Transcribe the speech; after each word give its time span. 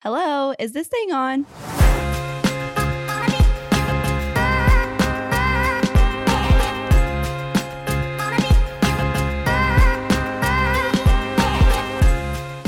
Hello, 0.00 0.54
is 0.60 0.70
this 0.70 0.86
thing 0.86 1.10
on? 1.10 1.44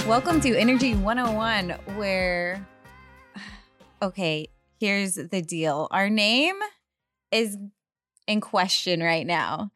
Welcome 0.08 0.40
to 0.40 0.58
Energy 0.58 0.96
101, 0.96 1.70
where, 1.96 2.66
okay, 4.02 4.48
here's 4.80 5.14
the 5.14 5.40
deal. 5.40 5.86
Our 5.92 6.10
name 6.10 6.56
is 7.30 7.56
in 8.26 8.40
question 8.40 9.04
right 9.04 9.24
now, 9.24 9.70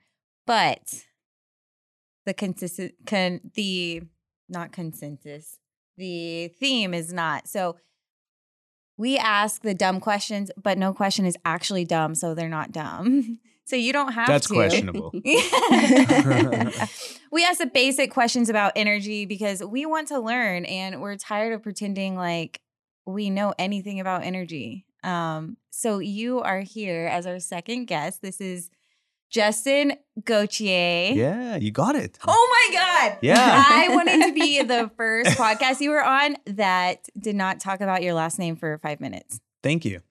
but 0.45 1.05
the 2.27 2.35
consistent, 2.35 2.95
con, 3.07 3.43
the, 3.55 4.03
not 4.49 4.73
consensus, 4.73 5.61
the 5.97 6.49
theme 6.59 6.95
is 6.95 7.13
not. 7.13 7.49
So 7.49 7.77
we 8.97 9.19
ask 9.19 9.63
the 9.63 9.75
dumb 9.75 10.01
questions, 10.01 10.51
but 10.61 10.79
no 10.79 10.93
question 10.93 11.27
is 11.27 11.37
actually 11.45 11.85
dumb, 11.85 12.15
so 12.15 12.35
they're 12.35 12.49
not 12.49 12.73
dumb. 12.73 13.39
So 13.67 13.77
you 13.77 13.95
don't 13.95 14.13
have 14.13 14.27
to 14.27 14.33
That's 14.33 14.47
to. 14.49 14.53
questionable. 14.53 15.11
we 15.25 15.33
ask 17.47 17.59
the 17.59 17.71
basic 17.73 18.11
questions 18.11 18.51
about 18.51 18.73
energy 18.77 19.25
because 19.25 19.65
we 19.65 19.87
want 19.87 20.09
to 20.09 20.19
learn 20.21 20.67
and 20.67 21.01
we're 21.01 21.17
tired 21.17 21.55
of 21.55 21.63
pretending 21.63 22.15
like 22.15 22.61
we 23.07 23.31
know 23.31 23.55
anything 23.59 24.01
about 24.01 24.23
energy. 24.23 24.85
Um, 25.03 25.57
so 25.71 25.99
you 25.99 26.43
are 26.43 26.61
here 26.61 27.07
as 27.07 27.27
our 27.27 27.41
second 27.41 27.87
guest. 27.87 28.21
This 28.21 28.39
is 28.39 28.69
Justin 29.35 29.95
Gauthier. 30.25 31.13
Yeah, 31.13 31.57
you 31.57 31.73
got 31.73 31.97
it. 31.97 32.21
Oh 32.25 32.69
my 32.71 32.77
God. 32.77 33.19
Yeah. 33.21 33.65
I 33.67 33.89
wanted 33.89 34.27
to 34.29 34.33
be 34.33 34.63
the 34.63 34.89
first 34.97 35.31
podcast 35.37 35.81
you 35.81 35.91
were 35.91 36.05
on 36.05 36.37
that 36.47 37.09
did 37.19 37.35
not 37.35 37.59
talk 37.59 37.81
about 37.81 38.05
your 38.05 38.15
last 38.15 38.39
name 38.39 38.55
for 38.55 38.79
five 38.79 39.01
minutes. 39.01 39.41
Thank 39.61 39.85
you. 39.85 40.03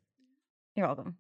You're 0.76 0.88
welcome. 0.88 1.16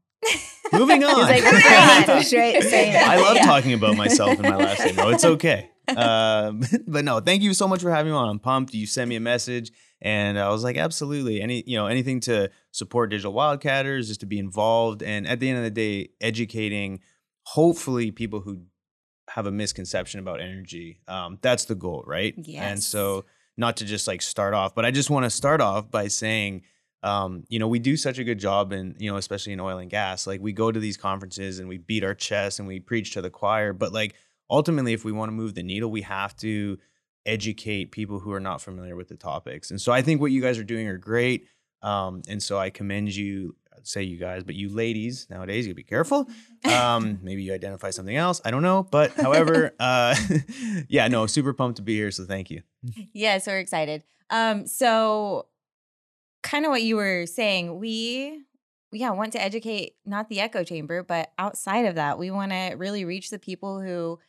Moving 0.73 1.01
on. 1.05 1.13
Like, 1.21 1.43
"We're 1.43 1.51
gonna 1.51 1.61
have 1.61 2.05
to 2.07 2.23
straight. 2.25 2.57
I 2.57 3.21
love 3.21 3.37
Yeah. 3.37 3.45
talking 3.45 3.71
about 3.71 3.95
myself 3.95 4.31
and 4.31 4.41
my 4.41 4.57
last 4.57 4.83
name. 4.83 4.95
No, 4.97 5.09
it's 5.09 5.23
okay. 5.25 5.69
Um, 5.85 6.61
but 6.87 7.03
no, 7.03 7.19
thank 7.19 7.43
you 7.43 7.53
so 7.53 7.67
much 7.67 7.81
for 7.81 7.91
having 7.91 8.13
me 8.13 8.17
on. 8.17 8.29
I'm 8.29 8.39
pumped. 8.39 8.73
You 8.73 8.87
sent 8.87 9.09
me 9.09 9.17
a 9.17 9.19
message, 9.19 9.69
and 10.01 10.39
I 10.39 10.47
was 10.47 10.63
like, 10.63 10.77
absolutely. 10.77 11.41
Any 11.41 11.61
you 11.67 11.77
know 11.77 11.87
anything 11.87 12.21
to 12.21 12.49
support 12.71 13.09
digital 13.09 13.33
wildcatters, 13.33 14.07
just 14.07 14.21
to 14.21 14.25
be 14.25 14.39
involved, 14.39 15.03
and 15.03 15.27
at 15.27 15.41
the 15.41 15.49
end 15.49 15.57
of 15.57 15.65
the 15.65 15.69
day, 15.71 16.11
educating 16.21 17.01
hopefully 17.43 18.11
people 18.11 18.41
who 18.41 18.63
have 19.29 19.47
a 19.47 19.51
misconception 19.51 20.19
about 20.19 20.41
energy. 20.41 21.01
Um, 21.07 21.39
that's 21.41 21.65
the 21.65 21.75
goal, 21.75 22.03
right? 22.05 22.33
Yes. 22.37 22.63
And 22.63 22.83
so 22.83 23.25
not 23.57 23.77
to 23.77 23.85
just 23.85 24.07
like 24.07 24.21
start 24.21 24.53
off, 24.53 24.75
but 24.75 24.85
I 24.85 24.91
just 24.91 25.09
want 25.09 25.25
to 25.25 25.29
start 25.29 25.61
off 25.61 25.89
by 25.89 26.07
saying 26.07 26.63
um, 27.03 27.43
you 27.49 27.59
know, 27.59 27.67
we 27.67 27.79
do 27.79 27.97
such 27.97 28.17
a 28.17 28.23
good 28.23 28.39
job 28.39 28.71
in, 28.71 28.95
you 28.97 29.11
know, 29.11 29.17
especially 29.17 29.51
in 29.51 29.59
oil 29.59 29.77
and 29.77 29.89
gas. 29.89 30.25
Like 30.25 30.41
we 30.41 30.53
go 30.53 30.71
to 30.71 30.79
these 30.79 30.95
conferences 30.95 31.59
and 31.59 31.67
we 31.67 31.77
beat 31.77 32.03
our 32.03 32.15
chest 32.15 32.59
and 32.59 32.67
we 32.67 32.79
preach 32.79 33.11
to 33.11 33.21
the 33.21 33.29
choir. 33.29 33.73
But 33.73 33.91
like 33.91 34.15
ultimately, 34.49 34.93
if 34.93 35.03
we 35.03 35.11
want 35.11 35.29
to 35.29 35.33
move 35.33 35.53
the 35.53 35.63
needle, 35.63 35.91
we 35.91 36.01
have 36.03 36.35
to 36.37 36.77
educate 37.25 37.91
people 37.91 38.19
who 38.19 38.31
are 38.31 38.39
not 38.39 38.61
familiar 38.61 38.95
with 38.95 39.09
the 39.09 39.17
topics. 39.17 39.69
And 39.69 39.81
so 39.81 39.91
I 39.91 40.01
think 40.01 40.21
what 40.21 40.31
you 40.31 40.41
guys 40.41 40.57
are 40.57 40.63
doing 40.63 40.87
are 40.87 40.97
great. 40.97 41.47
Um, 41.81 42.21
and 42.29 42.41
so 42.41 42.57
I 42.57 42.69
commend 42.69 43.13
you, 43.13 43.55
say 43.83 44.03
you 44.03 44.17
guys, 44.17 44.43
but 44.43 44.55
you 44.55 44.69
ladies 44.69 45.27
nowadays, 45.29 45.67
you 45.67 45.73
be 45.73 45.83
careful. 45.83 46.27
Um, 46.63 47.19
maybe 47.21 47.43
you 47.43 47.53
identify 47.53 47.89
something 47.89 48.15
else. 48.15 48.39
I 48.45 48.49
don't 48.49 48.63
know. 48.63 48.83
But 48.83 49.11
however, 49.15 49.75
uh, 49.81 50.15
yeah, 50.87 51.09
no, 51.09 51.27
super 51.27 51.51
pumped 51.51 51.75
to 51.75 51.81
be 51.81 51.93
here. 51.93 52.09
So 52.09 52.23
thank 52.23 52.49
you. 52.49 52.61
Yes, 53.11 53.47
we're 53.47 53.59
excited. 53.59 54.05
Um, 54.29 54.65
so 54.65 55.47
kind 56.41 56.65
of 56.65 56.69
what 56.69 56.81
you 56.81 56.95
were 56.95 57.25
saying, 57.25 57.77
we 57.79 58.45
yeah, 58.93 59.09
want 59.11 59.33
to 59.33 59.41
educate 59.41 59.95
not 60.05 60.29
the 60.29 60.39
echo 60.39 60.63
chamber, 60.63 61.03
but 61.03 61.31
outside 61.37 61.85
of 61.85 61.95
that, 61.95 62.17
we 62.17 62.31
want 62.31 62.51
to 62.51 62.75
really 62.77 63.05
reach 63.05 63.29
the 63.29 63.39
people 63.39 63.81
who 63.81 64.19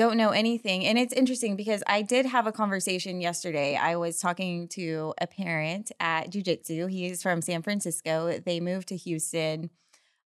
don't 0.00 0.16
know 0.16 0.30
anything. 0.30 0.86
And 0.86 0.98
it's 0.98 1.12
interesting 1.12 1.56
because 1.56 1.82
I 1.86 2.00
did 2.00 2.24
have 2.24 2.46
a 2.46 2.52
conversation 2.52 3.20
yesterday. 3.20 3.76
I 3.76 3.96
was 3.96 4.18
talking 4.18 4.66
to 4.68 5.12
a 5.20 5.26
parent 5.26 5.92
at 6.00 6.30
Jiu-Jitsu. 6.30 6.86
He's 6.86 7.22
from 7.22 7.42
San 7.42 7.60
Francisco. 7.60 8.40
They 8.42 8.60
moved 8.60 8.88
to 8.88 8.96
Houston 8.96 9.68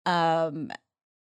um 0.05 0.69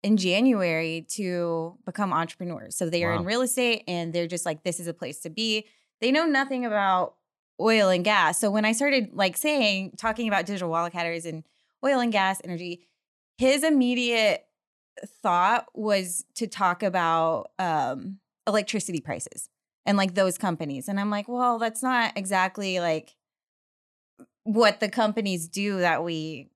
in 0.02 0.18
January 0.18 1.06
to 1.08 1.78
become 1.86 2.12
entrepreneurs. 2.12 2.76
So 2.76 2.90
they 2.90 3.04
are 3.04 3.14
in 3.14 3.24
real 3.24 3.40
estate 3.40 3.84
and 3.88 4.12
they're 4.12 4.26
just 4.26 4.44
like 4.44 4.62
this 4.64 4.80
is 4.80 4.86
a 4.86 4.92
place 4.92 5.20
to 5.20 5.30
be. 5.30 5.66
They 6.02 6.12
know 6.12 6.26
nothing 6.26 6.66
about 6.66 7.14
oil 7.58 7.88
and 7.88 8.04
gas. 8.04 8.38
So 8.38 8.50
when 8.50 8.66
I 8.66 8.72
started 8.72 9.14
like 9.14 9.38
saying 9.38 9.92
talking 9.96 10.28
about 10.28 10.44
digital 10.44 10.68
wallet 10.68 10.92
wildcatters 10.92 11.24
and 11.24 11.42
oil 11.82 12.00
and 12.00 12.12
gas 12.12 12.42
energy, 12.44 12.86
his 13.38 13.64
immediate 13.64 14.44
thought 15.22 15.66
was 15.74 16.26
to 16.34 16.46
talk 16.46 16.82
about 16.82 17.50
um 17.58 18.18
electricity 18.46 19.00
prices 19.00 19.48
and 19.84 19.96
like 19.96 20.14
those 20.14 20.38
companies. 20.38 20.88
And 20.88 20.98
I'm 21.00 21.10
like, 21.10 21.28
well, 21.28 21.58
that's 21.58 21.82
not 21.82 22.12
exactly 22.16 22.80
like 22.80 23.14
what 24.44 24.80
the 24.80 24.88
companies 24.88 25.48
do 25.48 25.78
that 25.80 26.04
we 26.04 26.50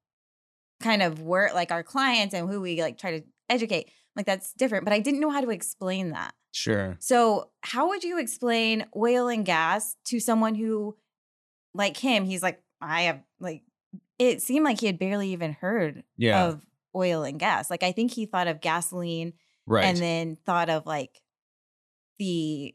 kind 0.80 1.02
of 1.02 1.20
work 1.20 1.54
like 1.54 1.70
our 1.72 1.82
clients 1.82 2.34
and 2.34 2.48
who 2.48 2.60
we 2.60 2.80
like 2.80 2.98
try 2.98 3.18
to 3.18 3.24
educate. 3.48 3.90
Like 4.16 4.26
that's 4.26 4.52
different, 4.54 4.84
but 4.84 4.92
I 4.92 5.00
didn't 5.00 5.20
know 5.20 5.30
how 5.30 5.40
to 5.40 5.50
explain 5.50 6.10
that. 6.10 6.34
Sure. 6.52 6.96
So, 6.98 7.50
how 7.62 7.88
would 7.88 8.02
you 8.02 8.18
explain 8.18 8.86
oil 8.96 9.28
and 9.28 9.46
gas 9.46 9.94
to 10.06 10.18
someone 10.18 10.56
who, 10.56 10.96
like 11.74 11.96
him, 11.96 12.24
he's 12.24 12.42
like, 12.42 12.60
I 12.80 13.02
have, 13.02 13.20
like, 13.38 13.62
it 14.18 14.42
seemed 14.42 14.64
like 14.64 14.80
he 14.80 14.86
had 14.86 14.98
barely 14.98 15.30
even 15.30 15.52
heard 15.52 16.02
Yeah. 16.16 16.46
of 16.46 16.60
oil 16.94 17.22
and 17.22 17.38
gas. 17.38 17.70
Like, 17.70 17.84
I 17.84 17.92
think 17.92 18.10
he 18.10 18.26
thought 18.26 18.48
of 18.48 18.60
gasoline 18.60 19.34
right. 19.66 19.84
and 19.84 19.96
then 19.96 20.36
thought 20.44 20.68
of 20.70 20.86
like 20.86 21.20
the 22.20 22.74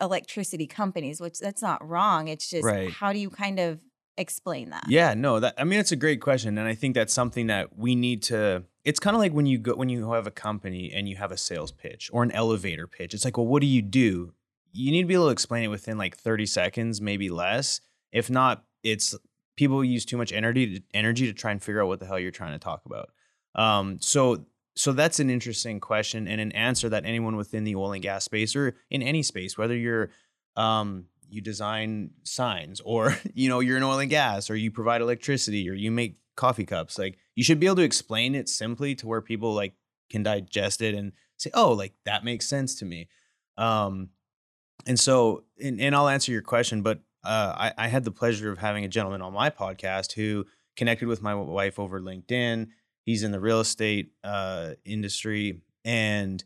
electricity 0.00 0.66
companies, 0.66 1.20
which 1.20 1.38
that's 1.38 1.62
not 1.62 1.86
wrong. 1.86 2.28
It's 2.28 2.50
just, 2.50 2.64
Right. 2.64 2.90
how 2.90 3.12
do 3.12 3.18
you 3.18 3.30
kind 3.30 3.58
of 3.60 3.80
explain 4.18 4.70
that? 4.70 4.84
Yeah, 4.88 5.14
no, 5.14 5.40
that 5.40 5.54
I 5.56 5.64
mean 5.64 5.78
it's 5.80 5.92
a 5.92 5.96
great 5.96 6.20
question 6.20 6.58
and 6.58 6.68
I 6.68 6.74
think 6.74 6.94
that's 6.94 7.12
something 7.12 7.46
that 7.46 7.76
we 7.78 7.94
need 7.94 8.22
to 8.24 8.64
it's 8.84 9.00
kind 9.00 9.16
of 9.16 9.20
like 9.20 9.32
when 9.32 9.46
you 9.46 9.58
go 9.58 9.74
when 9.74 9.88
you 9.88 10.10
have 10.12 10.26
a 10.26 10.30
company 10.30 10.92
and 10.92 11.08
you 11.08 11.16
have 11.16 11.32
a 11.32 11.36
sales 11.36 11.72
pitch 11.72 12.10
or 12.12 12.22
an 12.22 12.30
elevator 12.32 12.86
pitch. 12.86 13.14
It's 13.14 13.24
like, 13.24 13.36
"Well, 13.38 13.46
what 13.46 13.60
do 13.60 13.66
you 13.66 13.80
do?" 13.82 14.34
You 14.72 14.90
need 14.92 15.02
to 15.02 15.08
be 15.08 15.14
able 15.14 15.26
to 15.26 15.30
explain 15.32 15.64
it 15.64 15.68
within 15.68 15.96
like 15.98 16.16
30 16.16 16.46
seconds, 16.46 17.00
maybe 17.00 17.28
less. 17.30 17.80
If 18.12 18.28
not, 18.28 18.64
it's 18.82 19.14
people 19.56 19.82
use 19.84 20.04
too 20.04 20.16
much 20.18 20.32
energy 20.32 20.78
to, 20.78 20.84
energy 20.92 21.26
to 21.26 21.32
try 21.32 21.50
and 21.52 21.62
figure 21.62 21.80
out 21.82 21.88
what 21.88 21.98
the 22.00 22.06
hell 22.06 22.18
you're 22.18 22.30
trying 22.32 22.52
to 22.52 22.58
talk 22.58 22.82
about. 22.86 23.08
Um 23.54 23.98
so 24.00 24.44
so 24.76 24.92
that's 24.92 25.20
an 25.20 25.30
interesting 25.30 25.80
question 25.80 26.26
and 26.26 26.40
an 26.40 26.52
answer 26.52 26.88
that 26.88 27.04
anyone 27.04 27.36
within 27.36 27.64
the 27.64 27.76
oil 27.76 27.92
and 27.92 28.02
gas 28.02 28.24
space 28.24 28.56
or 28.56 28.76
in 28.90 29.02
any 29.02 29.22
space, 29.22 29.56
whether 29.56 29.76
you're 29.76 30.10
um, 30.56 31.06
you 31.28 31.40
design 31.40 32.10
signs 32.22 32.80
or 32.84 33.16
you 33.34 33.48
know 33.48 33.60
you're 33.60 33.76
in 33.76 33.82
oil 33.82 33.98
and 33.98 34.10
gas 34.10 34.50
or 34.50 34.56
you 34.56 34.70
provide 34.70 35.00
electricity 35.00 35.68
or 35.68 35.74
you 35.74 35.90
make 35.90 36.18
coffee 36.36 36.66
cups, 36.66 36.98
like 36.98 37.18
you 37.34 37.44
should 37.44 37.60
be 37.60 37.66
able 37.66 37.76
to 37.76 37.82
explain 37.82 38.34
it 38.34 38.48
simply 38.48 38.94
to 38.96 39.06
where 39.06 39.20
people 39.20 39.54
like 39.54 39.74
can 40.10 40.22
digest 40.22 40.80
it 40.80 40.94
and 40.94 41.12
say, 41.36 41.50
oh, 41.54 41.72
like 41.72 41.94
that 42.04 42.24
makes 42.24 42.46
sense 42.46 42.74
to 42.76 42.84
me. 42.84 43.08
Um, 43.56 44.10
and 44.86 44.98
so, 44.98 45.44
and, 45.62 45.80
and 45.80 45.94
I'll 45.94 46.08
answer 46.08 46.32
your 46.32 46.42
question, 46.42 46.82
but 46.82 47.00
uh, 47.24 47.54
I, 47.56 47.72
I 47.84 47.88
had 47.88 48.04
the 48.04 48.10
pleasure 48.10 48.50
of 48.50 48.58
having 48.58 48.84
a 48.84 48.88
gentleman 48.88 49.22
on 49.22 49.32
my 49.32 49.50
podcast 49.50 50.12
who 50.12 50.44
connected 50.76 51.08
with 51.08 51.22
my 51.22 51.34
wife 51.34 51.78
over 51.78 52.00
LinkedIn. 52.00 52.68
He's 53.04 53.22
in 53.22 53.32
the 53.32 53.40
real 53.40 53.60
estate 53.60 54.12
uh, 54.22 54.70
industry, 54.84 55.60
and 55.84 56.42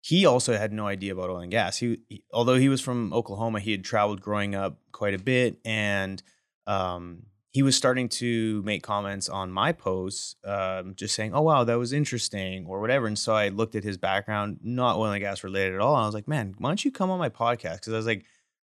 he 0.00 0.26
also 0.26 0.56
had 0.56 0.72
no 0.72 0.86
idea 0.86 1.12
about 1.12 1.30
oil 1.30 1.38
and 1.38 1.50
gas. 1.50 1.76
He, 1.78 1.98
he- 2.08 2.22
although 2.32 2.56
he 2.56 2.68
was 2.68 2.80
from 2.80 3.12
Oklahoma, 3.12 3.60
he 3.60 3.72
had 3.72 3.84
traveled 3.84 4.20
growing 4.20 4.54
up 4.54 4.78
quite 4.92 5.14
a 5.14 5.18
bit, 5.18 5.58
and 5.64 6.22
um, 6.66 7.24
he 7.50 7.62
was 7.62 7.76
starting 7.76 8.08
to 8.10 8.62
make 8.62 8.82
comments 8.82 9.28
on 9.28 9.50
my 9.50 9.72
posts, 9.72 10.36
um, 10.44 10.94
just 10.96 11.14
saying, 11.14 11.32
"Oh 11.34 11.42
wow, 11.42 11.64
that 11.64 11.78
was 11.78 11.92
interesting" 11.92 12.66
or 12.66 12.80
whatever. 12.80 13.06
And 13.06 13.18
so 13.18 13.34
I 13.34 13.48
looked 13.48 13.74
at 13.74 13.84
his 13.84 13.98
background, 13.98 14.58
not 14.62 14.96
oil 14.96 15.12
and 15.12 15.20
gas 15.20 15.42
related 15.44 15.74
at 15.74 15.80
all, 15.80 15.94
and 15.94 16.02
I 16.02 16.06
was 16.06 16.14
like, 16.14 16.28
"Man, 16.28 16.54
why 16.58 16.70
don't 16.70 16.84
you 16.84 16.90
come 16.92 17.10
on 17.10 17.18
my 17.18 17.28
podcast?" 17.30 17.76
Because 17.76 17.92
I 17.92 17.96
was 17.96 18.06
like, 18.06 18.24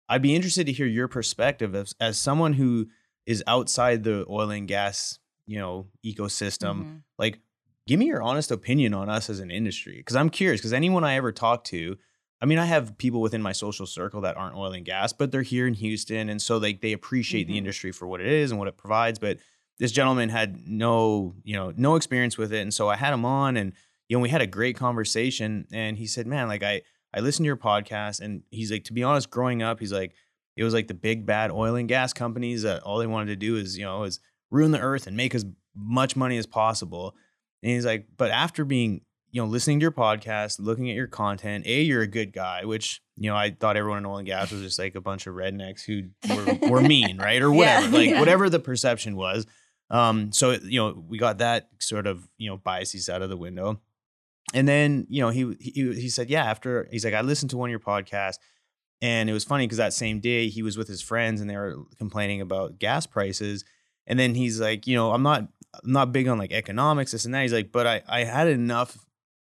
I'd 0.10 0.22
be 0.22 0.36
interested 0.36 0.66
to 0.66 0.74
hear 0.74 0.88
your 0.88 1.08
perspective 1.08 1.74
as 1.76 1.96
as 2.00 2.18
someone 2.18 2.54
who 2.54 2.88
is 3.26 3.44
outside 3.48 4.04
the 4.04 4.26
oil 4.30 4.50
and 4.52 4.68
gas, 4.68 5.20
you 5.52 5.60
know, 5.60 5.88
ecosystem 6.06 6.76
Mhm. 6.84 7.04
like 7.18 7.40
give 7.88 8.00
me 8.00 8.06
your 8.06 8.22
honest 8.22 8.52
opinion 8.52 8.94
on 8.94 9.10
us 9.10 9.30
as 9.30 9.40
an 9.40 9.50
industry 9.52 9.98
because 9.98 10.16
i'm 10.16 10.30
curious 10.30 10.62
because 10.62 10.72
anyone 10.74 11.04
i 11.04 11.16
ever 11.16 11.32
talk 11.32 11.64
to 11.66 11.98
i 12.42 12.46
mean 12.46 12.60
i 12.60 12.66
have 12.66 12.96
people 12.98 13.20
within 13.22 13.42
my 13.42 13.52
social 13.52 13.88
circle 13.88 14.22
that 14.22 14.38
aren't 14.38 14.56
oil 14.56 14.72
and 14.72 14.86
gas 14.86 15.12
but 15.14 15.32
they're 15.32 15.42
here 15.56 15.66
in 15.68 15.74
houston 15.74 16.30
and 16.30 16.40
so 16.42 16.58
like 16.58 16.80
they 16.82 16.94
appreciate 16.94 17.46
Mhm. 17.46 17.52
the 17.52 17.58
industry 17.58 17.92
for 17.92 18.06
what 18.08 18.22
it 18.22 18.28
is 18.28 18.52
and 18.52 18.60
what 18.60 18.68
it 18.70 18.78
provides 18.78 19.18
but 19.20 19.40
this 19.80 19.92
gentleman 19.92 20.30
had 20.30 20.50
no 20.68 21.34
you 21.44 21.56
know 21.56 21.74
no 21.76 21.96
experience 21.96 22.38
with 22.38 22.54
it 22.54 22.62
and 22.62 22.74
so 22.74 22.88
i 22.88 22.96
had 22.96 23.14
him 23.14 23.26
on 23.26 23.58
and 23.58 23.74
you 24.08 24.16
know 24.16 24.22
we 24.22 24.30
had 24.30 24.42
a 24.42 24.48
great 24.48 24.76
conversation 24.78 25.66
and 25.72 25.98
he 25.98 26.06
said 26.08 26.28
man 26.28 26.48
like 26.48 26.64
i 26.64 26.82
i 27.16 27.20
listened 27.20 27.44
to 27.46 27.48
your 27.48 27.58
podcast 27.58 28.20
and 28.22 28.44
he's 28.52 28.72
like 28.72 28.84
to 28.86 28.94
be 28.94 29.04
honest 29.04 29.30
growing 29.32 29.62
up 29.64 29.80
he's 29.80 29.92
like 29.92 30.14
it 30.56 30.64
was 30.64 30.74
like 30.74 30.88
the 30.88 30.94
big 30.94 31.26
bad 31.26 31.50
oil 31.50 31.76
and 31.76 31.90
gas 31.90 32.14
companies 32.14 32.62
that 32.62 32.84
all 32.84 33.00
they 33.00 33.08
wanted 33.08 33.28
to 33.28 33.36
do 33.36 33.56
is 33.58 33.76
you 33.78 33.84
know 33.84 34.04
is 34.04 34.20
ruin 34.52 34.72
the 34.72 34.80
earth 34.80 35.08
and 35.08 35.18
make 35.18 35.34
as 35.34 35.46
much 35.76 36.16
money 36.16 36.38
as 36.38 36.46
possible. 36.46 37.16
And 37.64 37.72
he's 37.72 37.86
like, 37.86 38.06
but 38.18 38.30
after 38.32 38.64
being 38.66 39.02
you 39.32 39.42
know 39.42 39.48
listening 39.48 39.80
to 39.80 39.84
your 39.86 39.92
podcast, 39.92 40.60
looking 40.60 40.90
at 40.90 40.96
your 40.96 41.08
content, 41.08 41.66
a 41.66 41.82
you're 41.82 42.02
a 42.02 42.08
good 42.08 42.34
guy, 42.34 42.66
which 42.66 43.02
you 43.18 43.30
know 43.30 43.36
I 43.36 43.52
thought 43.52 43.78
everyone 43.78 44.00
in 44.00 44.06
oil 44.06 44.18
and 44.18 44.28
gas 44.28 44.52
was 44.52 44.62
just 44.62 44.78
like 44.78 44.96
a 44.96 45.02
bunch 45.02 45.26
of 45.26 45.36
rednecks 45.36 45.84
who 45.84 46.04
were, 46.36 46.70
were 46.70 46.82
mean, 46.88 47.18
right, 47.18 47.42
or 47.42 47.52
whatever, 47.52 47.86
Yeah. 47.88 47.92
like 47.98 48.10
Yeah. 48.10 48.20
whatever 48.20 48.50
the 48.50 48.60
perception 48.60 49.16
was. 49.16 49.46
Um, 49.90 50.32
so 50.32 50.52
you 50.52 50.80
know 50.80 51.04
we 51.08 51.18
got 51.18 51.38
that 51.40 51.70
sort 51.80 52.08
of 52.08 52.28
you 52.38 52.50
know 52.50 52.58
biases 52.58 53.08
out 53.10 53.22
of 53.22 53.30
the 53.30 53.38
window. 53.38 53.80
And 54.54 54.68
then, 54.68 55.06
you 55.10 55.22
know, 55.22 55.30
he 55.30 55.56
he 55.62 55.94
he 55.94 56.10
said, 56.10 56.30
yeah, 56.30 56.44
after 56.44 56.88
he's 56.92 57.06
like, 57.06 57.14
I 57.14 57.22
listened 57.22 57.52
to 57.52 57.58
one 57.58 57.70
of 57.70 57.72
your 57.72 57.80
podcasts, 57.80 58.38
and 59.02 59.30
it 59.30 59.34
was 59.34 59.46
funny 59.46 59.66
because 59.66 59.78
that 59.78 59.94
same 59.94 60.20
day 60.20 60.50
he 60.50 60.62
was 60.62 60.78
with 60.78 60.90
his 60.90 61.02
friends 61.02 61.40
and 61.40 61.50
they 61.50 61.56
were 61.56 61.78
complaining 61.98 62.42
about 62.42 62.78
gas 62.78 63.06
prices. 63.06 63.64
And 64.08 64.20
then 64.20 64.36
he's 64.36 64.60
like, 64.60 64.88
you 64.88 64.96
know, 64.96 65.12
I'm 65.12 65.24
not 65.24 65.48
I'm 65.84 65.92
not 65.92 66.12
big 66.12 66.28
on 66.28 66.38
like 66.38 66.52
economics, 66.52 67.12
this 67.12 67.26
and 67.26 67.34
that. 67.34 67.44
He's 67.44 67.54
like, 67.54 67.72
but 67.72 67.88
I 67.88 68.02
I 68.08 68.24
had 68.24 68.48
enough 68.48 68.98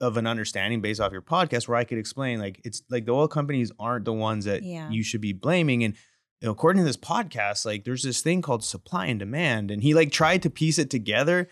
of 0.00 0.16
an 0.16 0.26
understanding 0.26 0.80
based 0.80 1.00
off 1.00 1.10
your 1.12 1.22
podcast 1.22 1.66
where 1.66 1.76
I 1.76 1.84
could 1.84 1.98
explain 1.98 2.38
like 2.38 2.60
it's 2.64 2.82
like 2.90 3.04
the 3.04 3.12
oil 3.12 3.28
companies 3.28 3.72
aren't 3.80 4.04
the 4.04 4.12
ones 4.12 4.44
that 4.44 4.62
Yeah. 4.62 4.88
you 4.90 5.02
should 5.02 5.20
be 5.20 5.32
blaming. 5.32 5.82
And 5.84 5.94
according 6.42 6.82
to 6.82 6.86
this 6.86 6.96
podcast, 6.96 7.66
like 7.66 7.84
there's 7.84 8.04
this 8.04 8.20
thing 8.22 8.40
called 8.42 8.62
supply 8.64 9.06
and 9.06 9.18
demand. 9.18 9.70
And 9.72 9.82
he 9.82 9.94
like 9.94 10.12
tried 10.12 10.42
to 10.42 10.50
piece 10.50 10.78
it 10.78 10.88
together, 10.90 11.48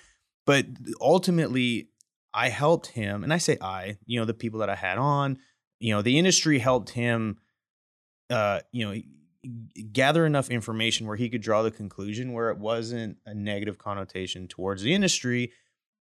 but 0.47 0.67
ultimately 1.01 1.89
I 2.35 2.51
helped 2.51 2.89
him, 2.89 3.25
and 3.25 3.33
I 3.33 3.39
say 3.39 3.57
I, 3.63 3.97
you 4.05 4.21
know, 4.21 4.27
the 4.27 4.35
people 4.35 4.61
that 4.61 4.69
I 4.69 4.75
had 4.75 4.99
on, 4.99 5.39
you 5.81 5.93
know, 5.95 6.03
the 6.03 6.19
industry 6.19 6.59
helped 6.59 6.91
him, 6.91 7.39
uh, 8.31 8.61
you 8.73 8.85
know, 8.87 9.01
gather 9.93 10.27
enough 10.27 10.51
information 10.51 11.07
where 11.07 11.17
he 11.17 11.29
could 11.29 11.43
draw 11.43 11.63
the 11.63 11.71
conclusion 11.71 12.33
where 12.33 12.51
it 12.51 12.59
wasn't 12.59 13.19
a 13.27 13.35
negative 13.35 13.79
connotation 13.79 14.49
towards 14.49 14.83
the 14.83 14.95
industry, 14.95 15.53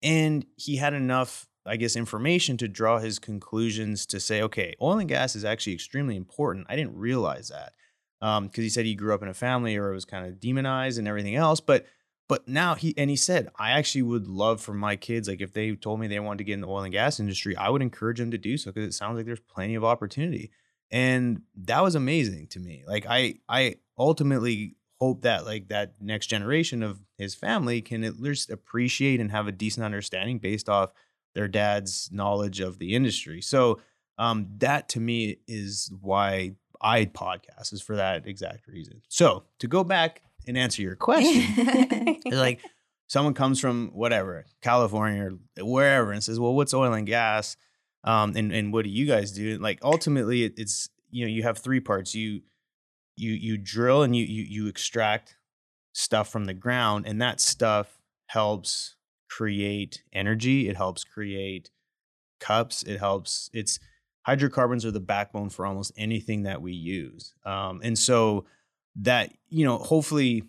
and 0.01 0.45
he 0.55 0.77
had 0.77 0.93
enough, 0.93 1.47
I 1.65 1.77
guess, 1.77 1.95
information 1.95 2.57
to 2.57 2.67
draw 2.67 2.99
his 2.99 3.19
conclusions 3.19 4.05
to 4.07 4.19
say, 4.19 4.41
okay, 4.43 4.75
oil 4.81 4.99
and 4.99 5.09
gas 5.09 5.35
is 5.35 5.45
actually 5.45 5.73
extremely 5.73 6.15
important. 6.15 6.67
I 6.69 6.75
didn't 6.75 6.97
realize 6.97 7.49
that 7.49 7.73
um, 8.21 8.47
because 8.47 8.63
he 8.63 8.69
said 8.69 8.85
he 8.85 8.95
grew 8.95 9.13
up 9.13 9.21
in 9.21 9.27
a 9.27 9.33
family 9.33 9.75
or 9.77 9.91
it 9.91 9.95
was 9.95 10.05
kind 10.05 10.25
of 10.25 10.39
demonized 10.39 10.97
and 10.97 11.07
everything 11.07 11.35
else, 11.35 11.59
but 11.59 11.85
but 12.27 12.47
now 12.47 12.73
he 12.73 12.93
and 12.97 13.09
he 13.09 13.15
said, 13.15 13.49
I 13.59 13.71
actually 13.71 14.01
would 14.01 14.27
love 14.27 14.59
for 14.59 14.73
my 14.73 14.95
kids, 14.95 15.27
like 15.27 15.41
if 15.41 15.53
they 15.53 15.75
told 15.75 15.99
me 15.99 16.07
they 16.07 16.19
wanted 16.19 16.39
to 16.39 16.43
get 16.43 16.53
in 16.53 16.61
the 16.61 16.67
oil 16.67 16.81
and 16.81 16.91
gas 16.91 17.19
industry, 17.19 17.55
I 17.55 17.69
would 17.69 17.83
encourage 17.83 18.17
them 18.17 18.31
to 18.31 18.37
do 18.37 18.57
so 18.57 18.71
because 18.71 18.87
it 18.87 18.97
sounds 18.97 19.17
like 19.17 19.27
there's 19.27 19.39
plenty 19.39 19.75
of 19.75 19.83
opportunity. 19.83 20.51
And 20.91 21.41
that 21.55 21.83
was 21.83 21.95
amazing 21.95 22.47
to 22.47 22.59
me. 22.59 22.83
Like 22.87 23.05
I 23.07 23.35
I 23.49 23.75
ultimately 23.97 24.75
hope 24.99 25.23
that 25.23 25.45
like 25.45 25.67
that 25.69 25.95
next 25.99 26.27
generation 26.27 26.81
of 26.83 26.99
his 27.17 27.35
family 27.35 27.81
can 27.81 28.03
at 28.03 28.19
least 28.19 28.49
appreciate 28.49 29.19
and 29.19 29.31
have 29.31 29.47
a 29.47 29.51
decent 29.51 29.85
understanding 29.85 30.39
based 30.39 30.69
off 30.69 30.91
their 31.33 31.47
dad's 31.47 32.09
knowledge 32.11 32.59
of 32.59 32.79
the 32.79 32.95
industry. 32.95 33.41
So 33.41 33.81
um 34.17 34.47
that 34.57 34.89
to 34.89 34.99
me 34.99 35.37
is 35.47 35.91
why 36.01 36.55
I 36.81 37.05
podcast 37.05 37.73
is 37.73 37.81
for 37.81 37.95
that 37.95 38.27
exact 38.27 38.67
reason. 38.67 39.01
So 39.09 39.43
to 39.59 39.67
go 39.67 39.83
back 39.83 40.21
and 40.47 40.57
answer 40.57 40.81
your 40.81 40.95
question, 40.95 42.19
like 42.31 42.61
someone 43.07 43.33
comes 43.33 43.59
from 43.59 43.89
whatever 43.93 44.45
California 44.61 45.31
or 45.57 45.65
wherever 45.65 46.11
and 46.11 46.23
says, 46.23 46.39
"Well, 46.39 46.53
what's 46.53 46.73
oil 46.73 46.93
and 46.93 47.07
gas?" 47.07 47.57
Um, 48.05 48.33
and 48.35 48.51
and 48.53 48.71
what 48.71 48.85
do 48.85 48.89
you 48.89 49.05
guys 49.05 49.31
do? 49.31 49.57
Like 49.57 49.79
ultimately, 49.83 50.43
it, 50.43 50.53
it's 50.57 50.89
you 51.11 51.25
know 51.25 51.31
you 51.31 51.43
have 51.43 51.57
three 51.57 51.79
parts. 51.79 52.15
You 52.15 52.41
you 53.17 53.33
you 53.33 53.57
drill 53.57 54.03
and 54.03 54.15
you 54.15 54.23
you 54.25 54.43
you 54.43 54.67
extract 54.67 55.35
stuff 55.93 56.29
from 56.31 56.45
the 56.45 56.53
ground, 56.53 57.05
and 57.07 57.21
that 57.21 57.41
stuff 57.41 57.99
helps 58.27 58.95
create 59.29 60.03
energy. 60.13 60.69
It 60.69 60.77
helps 60.77 61.03
create 61.03 61.71
cups. 62.39 62.83
It 62.83 62.99
helps. 62.99 63.49
It's 63.53 63.79
hydrocarbons 64.25 64.85
are 64.85 64.91
the 64.91 64.99
backbone 64.99 65.49
for 65.49 65.65
almost 65.65 65.91
anything 65.97 66.43
that 66.43 66.61
we 66.61 66.73
use. 66.73 67.33
Um, 67.45 67.81
and 67.83 67.97
so 67.97 68.45
that 68.97 69.33
you 69.49 69.65
know 69.65 69.77
hopefully 69.77 70.43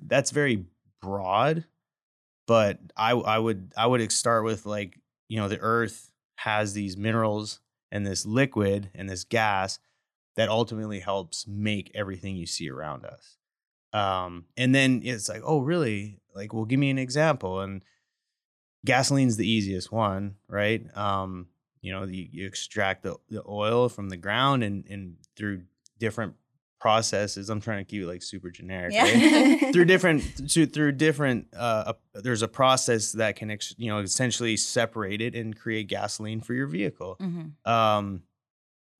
that's 0.00 0.30
very 0.30 0.66
broad 1.00 1.64
but 2.46 2.78
i 2.96 3.12
i 3.12 3.38
would 3.38 3.72
i 3.76 3.86
would 3.86 4.12
start 4.12 4.44
with 4.44 4.66
like 4.66 4.98
you 5.28 5.38
know 5.38 5.48
the 5.48 5.58
earth 5.60 6.09
has 6.44 6.72
these 6.72 6.96
minerals 6.96 7.60
and 7.92 8.06
this 8.06 8.24
liquid 8.24 8.90
and 8.94 9.08
this 9.10 9.24
gas 9.24 9.78
that 10.36 10.48
ultimately 10.48 11.00
helps 11.00 11.46
make 11.46 11.90
everything 11.94 12.36
you 12.36 12.46
see 12.46 12.70
around 12.70 13.04
us. 13.04 13.36
Um 13.92 14.46
and 14.56 14.74
then 14.74 15.02
it's 15.04 15.28
like 15.28 15.42
oh 15.44 15.60
really? 15.60 16.20
Like 16.34 16.54
well 16.54 16.64
give 16.64 16.80
me 16.80 16.90
an 16.90 16.98
example. 16.98 17.60
And 17.60 17.84
gasoline's 18.86 19.36
the 19.36 19.50
easiest 19.50 19.92
one 19.92 20.36
right? 20.48 20.84
Um 20.96 21.48
you 21.82 21.92
know 21.92 22.04
you, 22.04 22.26
you 22.30 22.46
extract 22.46 23.02
the, 23.02 23.16
the 23.28 23.42
oil 23.46 23.88
from 23.88 24.08
the 24.08 24.16
ground 24.16 24.62
and 24.62 24.86
and 24.88 25.16
through 25.36 25.62
different 25.98 26.34
processes 26.80 27.50
i'm 27.50 27.60
trying 27.60 27.78
to 27.84 27.84
keep 27.84 28.02
it 28.02 28.06
like 28.06 28.22
super 28.22 28.50
generic 28.50 28.92
right? 28.94 29.70
through 29.72 29.84
different 29.84 30.22
through, 30.22 30.66
through 30.66 30.92
different 30.92 31.46
uh, 31.54 31.84
uh 31.88 31.92
there's 32.14 32.42
a 32.42 32.48
process 32.48 33.12
that 33.12 33.36
can 33.36 33.50
ex- 33.50 33.74
you 33.78 33.90
know 33.90 33.98
essentially 34.00 34.56
separate 34.56 35.20
it 35.20 35.34
and 35.34 35.58
create 35.58 35.88
gasoline 35.88 36.40
for 36.40 36.54
your 36.54 36.66
vehicle 36.66 37.16
Mhm. 37.20 37.52
um 37.68 38.22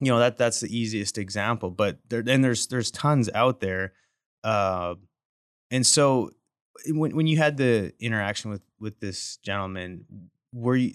you 0.01 0.11
know 0.13 0.19
that 0.19 0.37
that's 0.37 0.61
the 0.61 0.69
easiest 0.77 1.19
example 1.19 1.71
but 1.71 1.99
there 2.09 2.23
and 2.27 2.45
there's 2.45 2.67
there's 2.69 2.91
tons 2.91 3.29
out 3.35 3.61
there 3.61 3.93
uh 4.45 4.95
and 5.71 5.87
so 5.87 6.31
when 6.89 7.15
when 7.17 7.27
you 7.27 7.37
had 7.39 7.57
the 7.57 7.93
interaction 7.99 8.51
with 8.51 8.63
with 8.79 9.01
this 9.01 9.39
gentleman 9.39 10.05
were 10.53 10.77
you 10.77 10.93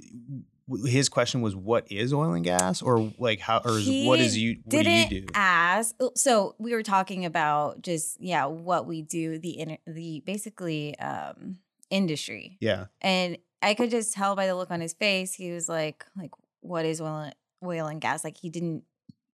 his 0.86 1.10
question 1.10 1.42
was 1.42 1.56
what 1.56 1.92
is 1.92 2.14
oil 2.14 2.34
and 2.34 2.44
gas? 2.44 2.82
Or 2.82 3.12
like 3.20 3.40
how 3.40 3.62
or 3.64 3.78
is, 3.78 4.08
what 4.08 4.20
is 4.20 4.38
you 4.38 4.58
what 4.64 4.70
Didn't 4.84 5.10
do? 5.10 5.26
ask. 5.34 5.96
oh, 6.00 6.12
So 6.16 6.56
we 6.58 6.74
were 6.74 6.84
talking 6.84 7.26
about 7.26 7.82
just 7.82 8.20
yeah 8.20 8.46
what 8.46 8.86
we 8.88 9.02
do 9.02 9.38
the 9.38 9.52
in, 9.52 9.78
the 9.86 10.24
basically 10.26 10.98
um 11.00 11.58
industry. 11.90 12.58
Yeah. 12.60 12.86
And 13.02 13.38
I 13.62 13.74
could 13.74 13.92
just 13.92 14.14
tell 14.14 14.36
by 14.36 14.48
the 14.48 14.56
look 14.56 14.72
on 14.72 14.82
his 14.82 14.94
face 14.94 15.34
he 15.34 15.52
was 15.52 15.70
like 15.70 16.06
like 16.18 16.32
what 16.62 16.86
is 16.86 17.00
oil 17.00 17.32
oil 17.64 17.86
and 17.88 18.02
gas? 18.02 18.24
Like 18.24 18.38
he 18.38 18.50
didn't 18.50 18.84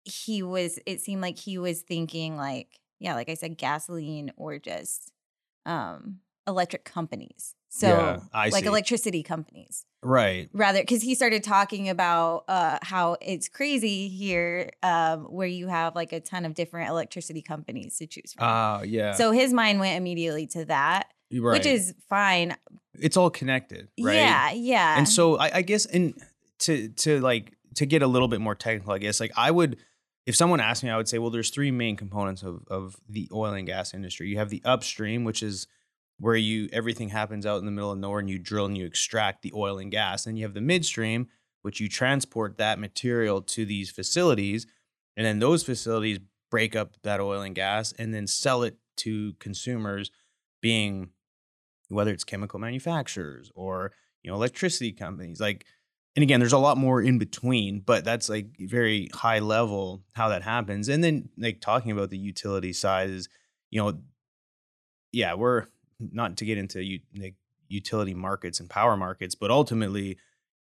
he 0.04 0.42
was 0.42 0.78
it 0.86 1.00
seemed 1.00 1.20
like 1.20 1.38
he 1.38 1.58
was 1.58 1.82
thinking 1.82 2.36
like 2.36 2.80
yeah 2.98 3.14
like 3.14 3.28
I 3.28 3.34
said 3.34 3.58
gasoline 3.58 4.32
or 4.36 4.58
just 4.58 5.12
um 5.66 6.20
electric 6.46 6.84
companies 6.84 7.54
so 7.68 7.88
Yeah, 7.88 8.20
like 8.32 8.54
see. 8.54 8.66
electricity 8.66 9.22
companies. 9.22 9.84
Right. 10.02 10.48
Rather 10.52 10.80
because 10.80 11.02
he 11.02 11.14
started 11.14 11.42
talking 11.42 11.88
about 11.88 12.44
uh 12.48 12.78
how 12.82 13.16
it's 13.20 13.48
crazy 13.48 14.08
here 14.08 14.70
um 14.82 15.24
where 15.24 15.48
you 15.48 15.68
have 15.68 15.94
like 15.94 16.12
a 16.12 16.20
ton 16.20 16.44
of 16.44 16.54
different 16.54 16.88
electricity 16.88 17.42
companies 17.42 17.98
to 17.98 18.06
choose 18.06 18.32
from. 18.32 18.46
Uh 18.46 18.82
yeah. 18.82 19.12
So 19.12 19.32
his 19.32 19.52
mind 19.52 19.80
went 19.80 19.96
immediately 19.96 20.46
to 20.48 20.64
that 20.66 21.08
right. 21.32 21.52
which 21.52 21.66
is 21.66 21.94
fine. 22.08 22.56
It's 22.94 23.16
all 23.16 23.30
connected 23.30 23.88
right? 24.00 24.14
Yeah 24.14 24.50
yeah. 24.52 24.98
And 24.98 25.08
so 25.08 25.36
I, 25.36 25.56
I 25.56 25.62
guess 25.62 25.84
in 25.84 26.14
to 26.60 26.88
to 26.88 27.20
like 27.20 27.52
to 27.76 27.86
get 27.86 28.02
a 28.02 28.06
little 28.06 28.26
bit 28.28 28.40
more 28.40 28.56
technical 28.56 28.92
i 28.92 28.98
guess 28.98 29.20
like 29.20 29.30
i 29.36 29.50
would 29.50 29.76
if 30.26 30.34
someone 30.34 30.58
asked 30.58 30.82
me 30.82 30.90
i 30.90 30.96
would 30.96 31.06
say 31.08 31.18
well 31.18 31.30
there's 31.30 31.50
three 31.50 31.70
main 31.70 31.94
components 31.96 32.42
of 32.42 32.64
of 32.68 32.96
the 33.08 33.28
oil 33.32 33.52
and 33.52 33.66
gas 33.66 33.94
industry. 33.94 34.28
You 34.28 34.38
have 34.38 34.50
the 34.50 34.60
upstream 34.64 35.22
which 35.24 35.42
is 35.42 35.68
where 36.18 36.36
you 36.36 36.68
everything 36.72 37.08
happens 37.10 37.46
out 37.46 37.58
in 37.58 37.64
the 37.64 37.70
middle 37.70 37.92
of 37.92 37.98
nowhere 37.98 38.20
and 38.20 38.30
you 38.30 38.38
drill 38.38 38.66
and 38.66 38.76
you 38.76 38.84
extract 38.84 39.42
the 39.42 39.52
oil 39.54 39.78
and 39.78 39.90
gas. 39.90 40.24
Then 40.24 40.36
you 40.36 40.44
have 40.44 40.54
the 40.54 40.60
midstream 40.60 41.28
which 41.62 41.80
you 41.80 41.88
transport 41.88 42.56
that 42.56 42.78
material 42.78 43.42
to 43.42 43.64
these 43.64 43.90
facilities 43.90 44.66
and 45.16 45.26
then 45.26 45.38
those 45.40 45.64
facilities 45.64 46.20
break 46.50 46.76
up 46.76 46.94
that 47.02 47.20
oil 47.20 47.42
and 47.42 47.54
gas 47.54 47.92
and 47.98 48.14
then 48.14 48.26
sell 48.26 48.62
it 48.62 48.76
to 48.96 49.34
consumers 49.34 50.10
being 50.60 51.10
whether 51.88 52.12
it's 52.12 52.24
chemical 52.24 52.58
manufacturers 52.58 53.50
or 53.54 53.92
you 54.22 54.30
know 54.30 54.36
electricity 54.36 54.92
companies 54.92 55.40
like 55.40 55.64
and 56.16 56.22
again 56.22 56.40
there's 56.40 56.52
a 56.52 56.58
lot 56.58 56.76
more 56.76 57.00
in 57.02 57.18
between 57.18 57.80
but 57.80 58.04
that's 58.04 58.28
like 58.28 58.46
very 58.58 59.08
high 59.14 59.38
level 59.38 60.02
how 60.14 60.28
that 60.28 60.42
happens. 60.42 60.88
And 60.88 61.02
then 61.02 61.28
like 61.36 61.60
talking 61.60 61.90
about 61.90 62.10
the 62.10 62.18
utility 62.18 62.72
side 62.72 63.10
is 63.10 63.28
you 63.70 63.80
know 63.80 63.98
yeah 65.12 65.34
we're 65.34 65.66
not 66.00 66.36
to 66.36 66.44
get 66.44 66.58
into 66.58 66.98
like 67.16 67.34
utility 67.68 68.14
markets 68.14 68.60
and 68.60 68.70
power 68.70 68.96
markets 68.96 69.34
but 69.34 69.50
ultimately 69.50 70.16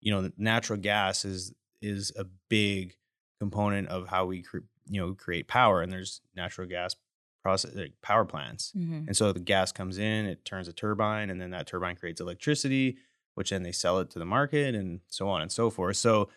you 0.01 0.11
know 0.11 0.29
natural 0.37 0.77
gas 0.79 1.25
is 1.25 1.53
is 1.81 2.11
a 2.17 2.25
big 2.49 2.95
component 3.39 3.87
of 3.89 4.07
how 4.07 4.25
we 4.25 4.41
cre- 4.41 4.59
you 4.87 4.99
know 5.01 5.13
create 5.13 5.47
power 5.47 5.81
and 5.81 5.91
there's 5.91 6.21
natural 6.35 6.67
gas 6.67 6.95
process 7.41 7.73
like 7.75 7.93
power 8.01 8.23
plants 8.25 8.71
Mhm. 8.75 9.07
and 9.07 9.17
so 9.17 9.33
the 9.33 9.39
gas 9.39 9.71
comes 9.71 9.97
in, 9.97 10.25
it 10.25 10.45
turns 10.45 10.67
a 10.69 10.73
turbine, 10.73 11.29
and 11.29 11.41
then 11.41 11.51
that 11.51 11.67
turbine 11.67 11.97
creates 11.97 12.21
electricity, 12.21 12.97
which 13.35 13.49
then 13.49 13.63
they 13.63 13.73
sell 13.73 13.99
it 13.99 14.09
to 14.11 14.19
the 14.19 14.25
market 14.25 14.75
and 14.75 15.01
so 15.07 15.27
on 15.27 15.41
and 15.41 15.51
so 15.51 15.69
forth. 15.69 15.97
So, 15.97 16.29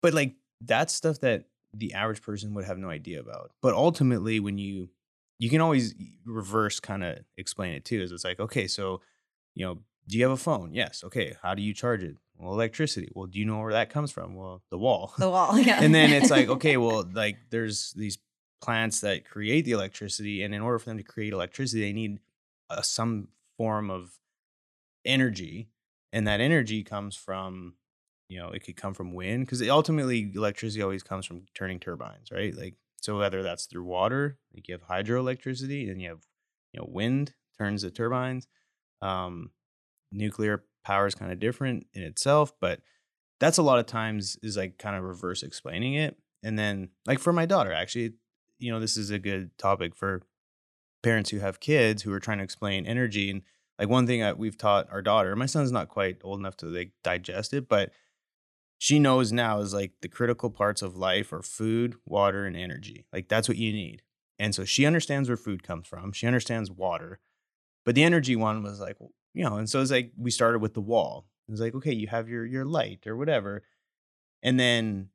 but 0.00 0.14
like 0.14 0.36
that's 0.62 0.94
stuff 0.94 1.20
that 1.20 1.44
the 1.74 1.92
average 1.92 2.22
person 2.22 2.54
would 2.54 2.64
have 2.64 2.78
no 2.78 2.88
idea 2.88 3.20
about. 3.20 3.50
But 3.60 3.74
ultimately, 3.74 4.40
when 4.40 4.56
you 4.56 4.88
you 5.38 5.50
can 5.50 5.60
always 5.60 5.94
reverse 6.24 6.80
kind 6.80 7.04
of 7.04 7.18
explain 7.36 7.74
it 7.74 7.84
too. 7.84 8.00
Is 8.00 8.12
it's 8.12 8.24
like, 8.24 8.40
okay, 8.40 8.66
so 8.66 9.00
you 9.54 9.64
know, 9.64 9.78
do 10.08 10.18
you 10.18 10.24
have 10.24 10.32
a 10.32 10.36
phone? 10.36 10.74
Yes. 10.74 11.02
Okay. 11.04 11.34
How 11.42 11.54
do 11.54 11.62
you 11.62 11.72
charge 11.72 12.02
it? 12.02 12.16
Well, 12.36 12.52
electricity. 12.52 13.10
Well, 13.14 13.26
do 13.26 13.38
you 13.38 13.44
know 13.44 13.60
where 13.60 13.72
that 13.72 13.90
comes 13.90 14.10
from? 14.10 14.34
Well, 14.34 14.62
the 14.70 14.78
wall. 14.78 15.14
The 15.18 15.30
wall. 15.30 15.58
Yeah. 15.58 15.80
and 15.80 15.94
then 15.94 16.10
it's 16.12 16.30
like, 16.30 16.48
okay, 16.56 16.76
well, 16.76 17.08
like 17.12 17.36
there's 17.50 17.92
these 17.92 18.18
plants 18.60 19.00
that 19.00 19.24
create 19.24 19.64
the 19.64 19.72
electricity, 19.72 20.42
and 20.42 20.54
in 20.54 20.60
order 20.62 20.78
for 20.78 20.86
them 20.90 20.98
to 20.98 21.04
create 21.04 21.32
electricity, 21.32 21.82
they 21.82 21.92
need 21.92 22.18
uh, 22.70 22.82
some 22.82 23.28
form 23.56 23.90
of 23.90 24.18
energy, 25.04 25.68
and 26.12 26.26
that 26.26 26.40
energy 26.40 26.82
comes 26.82 27.14
from, 27.14 27.74
you 28.28 28.38
know, 28.38 28.48
it 28.48 28.64
could 28.64 28.76
come 28.76 28.94
from 28.94 29.14
wind 29.14 29.46
because 29.46 29.66
ultimately 29.68 30.32
electricity 30.34 30.82
always 30.82 31.02
comes 31.02 31.26
from 31.26 31.42
turning 31.54 31.78
turbines, 31.78 32.32
right? 32.32 32.56
Like 32.56 32.74
so, 33.04 33.18
whether 33.18 33.42
that's 33.42 33.66
through 33.66 33.84
water, 33.84 34.38
like 34.54 34.66
you 34.66 34.72
have 34.72 34.88
hydroelectricity, 34.88 35.90
and 35.90 36.00
you 36.00 36.08
have, 36.08 36.22
you 36.72 36.80
know, 36.80 36.88
wind 36.88 37.34
turns 37.58 37.82
the 37.82 37.90
turbines. 37.90 38.48
Um, 39.02 39.50
nuclear 40.10 40.64
power 40.86 41.06
is 41.06 41.14
kind 41.14 41.30
of 41.30 41.38
different 41.38 41.86
in 41.92 42.02
itself, 42.02 42.54
but 42.62 42.80
that's 43.40 43.58
a 43.58 43.62
lot 43.62 43.78
of 43.78 43.84
times 43.84 44.38
is 44.42 44.56
like 44.56 44.78
kind 44.78 44.96
of 44.96 45.02
reverse 45.02 45.42
explaining 45.42 45.92
it. 45.92 46.16
And 46.42 46.58
then 46.58 46.92
like 47.04 47.18
for 47.18 47.30
my 47.30 47.44
daughter, 47.44 47.74
actually, 47.74 48.14
you 48.58 48.72
know, 48.72 48.80
this 48.80 48.96
is 48.96 49.10
a 49.10 49.18
good 49.18 49.50
topic 49.58 49.94
for 49.94 50.22
parents 51.02 51.28
who 51.28 51.40
have 51.40 51.60
kids 51.60 52.00
who 52.00 52.12
are 52.14 52.20
trying 52.20 52.38
to 52.38 52.44
explain 52.44 52.86
energy. 52.86 53.30
And 53.30 53.42
like 53.78 53.90
one 53.90 54.06
thing 54.06 54.20
that 54.20 54.38
we've 54.38 54.56
taught 54.56 54.90
our 54.90 55.02
daughter, 55.02 55.36
my 55.36 55.44
son's 55.44 55.72
not 55.72 55.90
quite 55.90 56.22
old 56.24 56.40
enough 56.40 56.56
to 56.58 56.66
like 56.66 56.92
digest 57.02 57.52
it, 57.52 57.68
but 57.68 57.90
she 58.78 58.98
knows 58.98 59.32
now 59.32 59.60
is 59.60 59.72
like 59.72 59.92
the 60.02 60.08
critical 60.08 60.50
parts 60.50 60.82
of 60.82 60.96
life 60.96 61.32
are 61.32 61.42
food, 61.42 61.96
water, 62.04 62.44
and 62.44 62.56
energy. 62.56 63.06
Like 63.12 63.28
that's 63.28 63.48
what 63.48 63.56
you 63.58 63.72
need. 63.72 64.02
And 64.38 64.54
so 64.54 64.64
she 64.64 64.84
understands 64.84 65.28
where 65.28 65.36
food 65.36 65.62
comes 65.62 65.86
from. 65.86 66.12
She 66.12 66.26
understands 66.26 66.70
water. 66.70 67.20
But 67.84 67.94
the 67.94 68.02
energy 68.02 68.34
one 68.36 68.62
was 68.62 68.80
like, 68.80 68.96
you 69.32 69.44
know, 69.44 69.56
and 69.56 69.68
so 69.70 69.80
it's 69.80 69.90
like 69.90 70.12
we 70.16 70.30
started 70.30 70.60
with 70.60 70.74
the 70.74 70.80
wall. 70.80 71.26
It's 71.48 71.60
like, 71.60 71.74
okay, 71.74 71.92
you 71.94 72.08
have 72.08 72.28
your 72.28 72.44
your 72.46 72.64
light 72.64 73.06
or 73.06 73.16
whatever. 73.16 73.62
And 74.42 74.58
then 74.58 75.10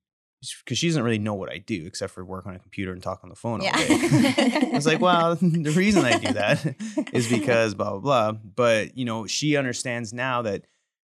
because 0.63 0.77
she 0.77 0.87
doesn't 0.87 1.03
really 1.03 1.19
know 1.19 1.33
what 1.33 1.51
I 1.51 1.57
do 1.57 1.85
except 1.85 2.13
for 2.13 2.23
work 2.23 2.45
on 2.47 2.55
a 2.55 2.59
computer 2.59 2.93
and 2.93 3.03
talk 3.03 3.19
on 3.23 3.29
the 3.29 3.35
phone 3.35 3.61
Yeah. 3.61 3.71
all 3.77 3.87
day. 3.87 4.69
I 4.71 4.71
was 4.73 4.87
like, 4.87 5.01
well, 5.01 5.35
the 5.41 5.73
reason 5.75 6.05
I 6.05 6.17
do 6.17 6.31
that 6.33 6.75
is 7.11 7.27
because 7.29 7.75
blah 7.75 7.89
blah 7.91 7.99
blah. 7.99 8.31
But 8.55 8.97
you 8.97 9.03
know, 9.05 9.27
she 9.27 9.57
understands 9.57 10.13
now 10.13 10.43
that 10.43 10.65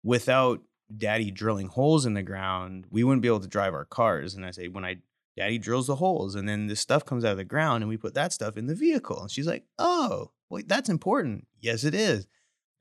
without 0.04 0.62
daddy 0.96 1.32
drilling 1.32 1.68
holes 1.68 2.06
in 2.06 2.14
the 2.14 2.24
ground, 2.24 2.86
we 2.90 3.04
wouldn't 3.04 3.22
be 3.22 3.28
able 3.28 3.40
to 3.40 3.48
drive 3.48 3.74
our 3.74 3.86
cars. 3.86 4.34
And 4.34 4.46
I 4.46 4.52
say, 4.52 4.68
when 4.68 4.86
I 4.86 4.98
daddy 5.38 5.58
drills 5.58 5.88
the 5.88 5.96
holes 5.96 6.36
and 6.36 6.50
then 6.50 6.68
this 6.68 6.80
stuff 6.80 7.06
comes 7.06 7.24
out 7.24 7.32
of 7.32 7.38
the 7.38 7.44
ground 7.44 7.84
and 7.84 7.90
we 7.90 7.98
put 7.98 8.14
that 8.14 8.34
stuff 8.34 8.58
in 8.58 8.68
the 8.68 8.76
vehicle. 8.76 9.22
And 9.22 9.32
she's 9.32 9.48
like, 9.48 9.64
oh, 9.78 10.32
wait, 10.50 10.68
that's 10.68 10.90
important. 10.90 11.48
Yes, 11.60 11.84
it 11.84 11.94
is. 11.94 12.28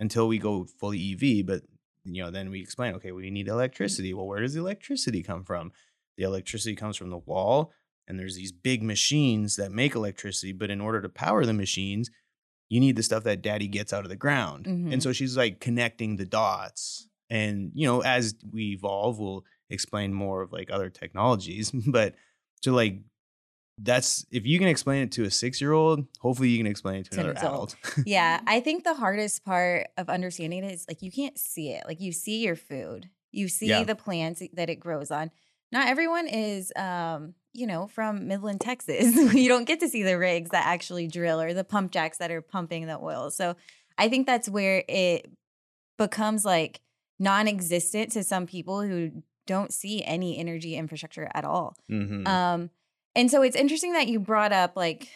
Until 0.00 0.28
we 0.28 0.38
go 0.38 0.64
fully 0.64 1.12
EV, 1.12 1.46
but 1.46 1.62
you 2.04 2.22
know, 2.22 2.30
then 2.30 2.50
we 2.50 2.60
explain, 2.60 2.94
okay, 2.94 3.12
we 3.12 3.30
need 3.30 3.48
electricity. 3.48 4.14
Well, 4.14 4.26
where 4.26 4.40
does 4.40 4.54
the 4.54 4.60
electricity 4.60 5.22
come 5.22 5.44
from? 5.44 5.72
The 6.16 6.24
electricity 6.24 6.74
comes 6.74 6.96
from 6.96 7.10
the 7.10 7.18
wall, 7.18 7.72
and 8.06 8.18
there's 8.18 8.36
these 8.36 8.52
big 8.52 8.82
machines 8.82 9.56
that 9.56 9.72
make 9.72 9.94
electricity. 9.94 10.52
But 10.52 10.70
in 10.70 10.80
order 10.80 11.02
to 11.02 11.08
power 11.08 11.44
the 11.44 11.52
machines, 11.52 12.10
you 12.68 12.80
need 12.80 12.96
the 12.96 13.02
stuff 13.02 13.24
that 13.24 13.42
daddy 13.42 13.68
gets 13.68 13.92
out 13.92 14.04
of 14.04 14.10
the 14.10 14.16
ground. 14.16 14.66
Mhm. 14.66 14.92
And 14.92 15.02
so 15.02 15.12
she's 15.12 15.36
like 15.36 15.60
connecting 15.60 16.16
the 16.16 16.24
dots. 16.24 17.07
And, 17.30 17.70
you 17.74 17.86
know, 17.86 18.00
as 18.00 18.34
we 18.52 18.72
evolve, 18.72 19.18
we'll 19.18 19.44
explain 19.70 20.12
more 20.14 20.42
of 20.42 20.52
like 20.52 20.70
other 20.70 20.90
technologies. 20.90 21.70
But 21.86 22.14
to 22.62 22.72
like, 22.72 23.00
that's 23.80 24.26
if 24.32 24.44
you 24.44 24.58
can 24.58 24.66
explain 24.68 25.02
it 25.04 25.12
to 25.12 25.24
a 25.24 25.30
six 25.30 25.60
year 25.60 25.72
old, 25.72 26.04
hopefully 26.20 26.48
you 26.48 26.58
can 26.58 26.66
explain 26.66 26.96
it 26.96 27.04
to 27.04 27.10
To 27.10 27.20
an 27.20 27.26
another 27.26 27.38
adult. 27.46 27.76
adult. 27.84 28.06
yeah, 28.06 28.40
I 28.46 28.60
think 28.60 28.82
the 28.84 28.94
hardest 28.94 29.44
part 29.44 29.88
of 29.96 30.08
understanding 30.08 30.64
it 30.64 30.72
is 30.72 30.84
like 30.88 31.02
you 31.02 31.12
can't 31.12 31.38
see 31.38 31.70
it. 31.70 31.84
Like 31.86 32.00
you 32.00 32.10
see 32.12 32.42
your 32.44 32.56
food, 32.56 33.08
you 33.30 33.46
see 33.48 33.66
Yeah. 33.68 33.84
the 33.84 33.94
plants 33.94 34.42
that 34.54 34.68
it 34.70 34.76
grows 34.76 35.10
on. 35.10 35.30
Not 35.70 35.86
everyone 35.86 36.26
is, 36.28 36.72
um, 36.76 37.34
you 37.52 37.66
know, 37.66 37.86
from 37.86 38.26
Midland, 38.26 38.60
Texas. 38.62 39.14
you 39.34 39.48
don't 39.48 39.66
get 39.66 39.80
to 39.80 39.88
see 39.88 40.02
the 40.02 40.18
rigs 40.18 40.50
that 40.50 40.66
actually 40.66 41.06
drill 41.06 41.40
or 41.40 41.52
the 41.54 41.62
pump 41.62 41.92
jacks 41.92 42.18
that 42.18 42.30
are 42.32 42.40
pumping 42.42 42.86
the 42.86 42.98
oil. 42.98 43.30
So 43.30 43.54
I 43.98 44.08
think 44.08 44.26
that's 44.26 44.48
where 44.48 44.82
it 44.88 45.30
becomes 45.98 46.44
like 46.44 46.80
non-existent 47.18 48.12
to 48.12 48.22
some 48.24 48.46
people 48.46 48.82
who 48.82 49.22
don't 49.46 49.72
see 49.72 50.04
any 50.04 50.38
energy 50.38 50.76
infrastructure 50.76 51.30
at 51.34 51.44
all. 51.44 51.76
Mhm. 51.90 52.26
Um, 52.28 52.70
and 53.14 53.30
so 53.30 53.42
it's 53.42 53.56
interesting 53.56 53.92
that 53.94 54.06
you 54.08 54.20
brought 54.20 54.52
up 54.52 54.76
like 54.76 55.08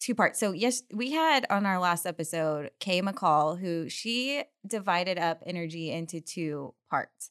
two 0.00 0.14
parts. 0.14 0.38
So 0.38 0.52
yes, 0.52 0.82
we 0.92 1.12
had 1.12 1.44
on 1.50 1.66
our 1.66 1.78
last 1.78 2.06
episode 2.06 2.70
Kay 2.80 3.02
McCall, 3.02 3.58
who 3.58 3.88
she 3.88 4.42
divided 4.66 5.18
up 5.18 5.42
energy 5.46 5.90
into 5.90 6.20
two 6.20 6.74
parts. 6.90 7.30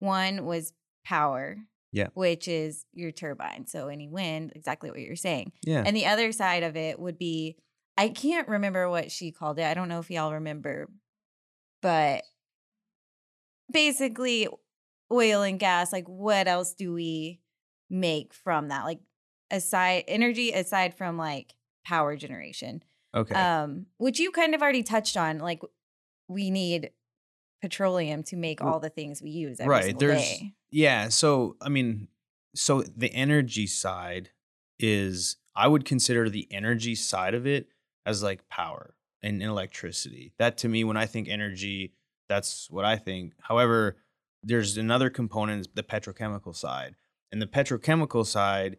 One 0.00 0.44
was 0.44 0.72
power, 1.04 1.56
Yeah. 1.92 2.08
which 2.14 2.48
is 2.48 2.84
your 2.92 3.12
turbine. 3.12 3.66
So 3.66 3.88
any 3.88 4.08
wind, 4.08 4.52
exactly 4.56 4.90
what 4.90 5.00
you're 5.00 5.14
saying. 5.16 5.52
yeah. 5.62 5.82
And 5.86 5.96
the 5.96 6.06
other 6.06 6.32
side 6.32 6.62
of 6.62 6.76
it 6.76 6.98
would 6.98 7.16
be 7.18 7.56
I 7.98 8.10
can't 8.10 8.46
remember 8.48 8.90
what 8.90 9.10
she 9.10 9.30
called 9.32 9.58
it. 9.58 9.64
I 9.64 9.72
don't 9.72 9.88
know 9.88 10.00
if 10.00 10.10
y'all 10.10 10.34
remember, 10.34 10.90
but 11.80 12.24
basically 13.70 14.48
oil 15.12 15.42
and 15.42 15.58
gas, 15.58 15.92
like 15.92 16.06
what 16.06 16.48
else 16.48 16.74
do 16.74 16.92
we 16.92 17.40
make 17.90 18.34
from 18.34 18.68
that? 18.68 18.84
Like 18.84 19.00
aside 19.50 20.04
energy 20.08 20.52
aside 20.52 20.94
from 20.94 21.16
like 21.16 21.54
power 21.84 22.16
generation. 22.16 22.82
okay. 23.14 23.34
Um, 23.34 23.86
which 23.98 24.18
you 24.18 24.30
kind 24.30 24.54
of 24.54 24.62
already 24.62 24.82
touched 24.82 25.16
on. 25.16 25.38
Like 25.38 25.62
we 26.28 26.50
need 26.50 26.90
petroleum 27.62 28.22
to 28.24 28.36
make 28.36 28.62
all 28.62 28.80
the 28.80 28.90
things 28.90 29.22
we 29.22 29.30
use 29.30 29.60
right. 29.64 29.98
There's 29.98 30.20
day. 30.20 30.54
yeah. 30.70 31.08
So 31.08 31.56
I 31.60 31.68
mean, 31.68 32.08
so 32.54 32.82
the 32.82 33.12
energy 33.14 33.66
side 33.66 34.30
is 34.78 35.36
I 35.54 35.68
would 35.68 35.84
consider 35.84 36.28
the 36.28 36.46
energy 36.50 36.94
side 36.94 37.34
of 37.34 37.46
it 37.46 37.68
as 38.04 38.22
like 38.22 38.48
power 38.48 38.94
and 39.22 39.42
electricity. 39.42 40.32
That 40.38 40.58
to 40.58 40.68
me, 40.68 40.84
when 40.84 40.96
I 40.96 41.06
think 41.06 41.28
energy, 41.28 41.94
that's 42.28 42.70
what 42.70 42.84
I 42.84 42.96
think. 42.96 43.34
However, 43.40 43.96
there's 44.42 44.76
another 44.76 45.10
component, 45.10 45.74
the 45.74 45.82
petrochemical 45.82 46.54
side, 46.54 46.94
and 47.32 47.40
the 47.42 47.46
petrochemical 47.46 48.24
side 48.26 48.76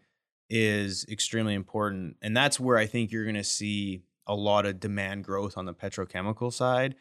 is 0.49 1.05
extremely 1.09 1.53
important, 1.53 2.17
and 2.21 2.35
that's 2.35 2.59
where 2.59 2.77
I 2.77 2.85
think 2.85 3.11
you're 3.11 3.25
going 3.25 3.35
to 3.35 3.43
see 3.43 4.03
a 4.27 4.35
lot 4.35 4.65
of 4.65 4.79
demand 4.79 5.23
growth 5.23 5.57
on 5.57 5.65
the 5.65 5.73
petrochemical 5.73 6.51
side. 6.53 6.95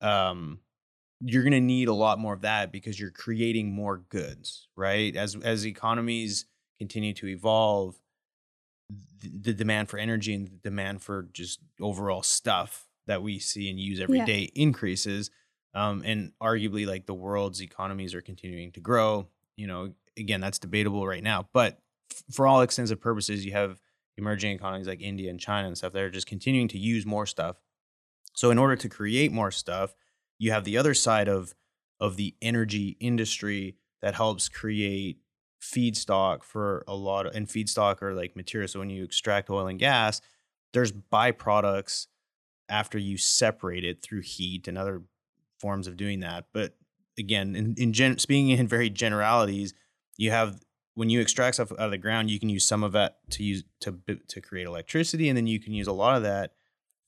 Um, 0.00 0.60
you're 1.20 1.42
going 1.42 1.52
to 1.52 1.60
need 1.60 1.88
a 1.88 1.94
lot 1.94 2.18
more 2.18 2.34
of 2.34 2.42
that 2.42 2.72
because 2.72 3.00
you're 3.00 3.10
creating 3.10 3.72
more 3.72 3.98
goods, 3.98 4.68
right? 4.76 5.14
As 5.16 5.36
as 5.36 5.66
economies 5.66 6.44
continue 6.78 7.14
to 7.14 7.28
evolve, 7.28 7.98
th- 9.20 9.32
the 9.42 9.54
demand 9.54 9.88
for 9.88 9.98
energy 9.98 10.34
and 10.34 10.46
the 10.46 10.50
demand 10.62 11.02
for 11.02 11.24
just 11.32 11.60
overall 11.80 12.22
stuff 12.22 12.86
that 13.06 13.22
we 13.22 13.38
see 13.38 13.70
and 13.70 13.78
use 13.78 14.00
every 14.00 14.22
day 14.24 14.50
Yeah. 14.54 14.62
increases. 14.62 15.30
Um, 15.74 16.02
and 16.04 16.32
arguably, 16.42 16.86
like 16.86 17.06
the 17.06 17.14
world's 17.14 17.60
economies 17.60 18.14
are 18.14 18.20
continuing 18.20 18.72
to 18.72 18.80
grow. 18.80 19.28
You 19.56 19.66
know, 19.66 19.92
again, 20.16 20.40
that's 20.40 20.58
debatable 20.58 21.06
right 21.06 21.22
now, 21.22 21.48
but 21.52 21.78
f- 22.12 22.24
for 22.30 22.46
all 22.46 22.62
extensive 22.62 23.00
purposes, 23.00 23.44
you 23.44 23.52
have 23.52 23.80
emerging 24.16 24.52
economies 24.52 24.86
like 24.86 25.00
India 25.00 25.30
and 25.30 25.40
China 25.40 25.66
and 25.66 25.76
stuff 25.76 25.92
that 25.92 26.02
are 26.02 26.10
just 26.10 26.26
continuing 26.26 26.68
to 26.68 26.78
use 26.78 27.04
more 27.04 27.26
stuff. 27.26 27.56
So, 28.34 28.50
in 28.50 28.58
order 28.58 28.76
to 28.76 28.88
create 28.88 29.32
more 29.32 29.50
stuff, 29.50 29.94
you 30.38 30.52
have 30.52 30.64
the 30.64 30.78
other 30.78 30.94
side 30.94 31.28
of 31.28 31.54
of 32.00 32.16
the 32.16 32.34
energy 32.42 32.96
industry 33.00 33.76
that 34.02 34.14
helps 34.14 34.48
create 34.48 35.18
feedstock 35.62 36.42
for 36.42 36.84
a 36.86 36.94
lot 36.94 37.26
of 37.26 37.34
and 37.34 37.48
feedstock 37.48 38.02
are 38.02 38.14
like 38.14 38.36
material. 38.36 38.68
So 38.68 38.80
when 38.80 38.90
you 38.90 39.04
extract 39.04 39.48
oil 39.50 39.66
and 39.66 39.78
gas, 39.78 40.20
there's 40.72 40.92
byproducts 40.92 42.08
after 42.68 42.98
you 42.98 43.16
separate 43.16 43.84
it 43.84 44.02
through 44.02 44.20
heat 44.20 44.68
and 44.68 44.76
other 44.76 45.02
forms 45.64 45.86
of 45.86 45.96
doing 45.96 46.20
that. 46.20 46.44
But 46.52 46.76
again, 47.18 47.56
in, 47.56 47.74
in 47.78 47.94
gen, 47.94 48.18
speaking 48.18 48.50
in 48.50 48.68
very 48.68 48.90
generalities, 48.90 49.72
you 50.18 50.30
have 50.30 50.60
when 50.94 51.08
you 51.08 51.22
extract 51.22 51.54
stuff 51.54 51.72
out 51.72 51.78
of 51.78 51.90
the 51.90 51.96
ground, 51.96 52.30
you 52.30 52.38
can 52.38 52.50
use 52.50 52.66
some 52.66 52.84
of 52.84 52.92
that 52.92 53.16
to 53.30 53.42
use 53.42 53.64
to 53.80 53.98
to 54.28 54.42
create 54.42 54.66
electricity, 54.66 55.30
and 55.30 55.38
then 55.38 55.46
you 55.46 55.58
can 55.58 55.72
use 55.72 55.86
a 55.86 55.92
lot 55.92 56.18
of 56.18 56.22
that 56.24 56.52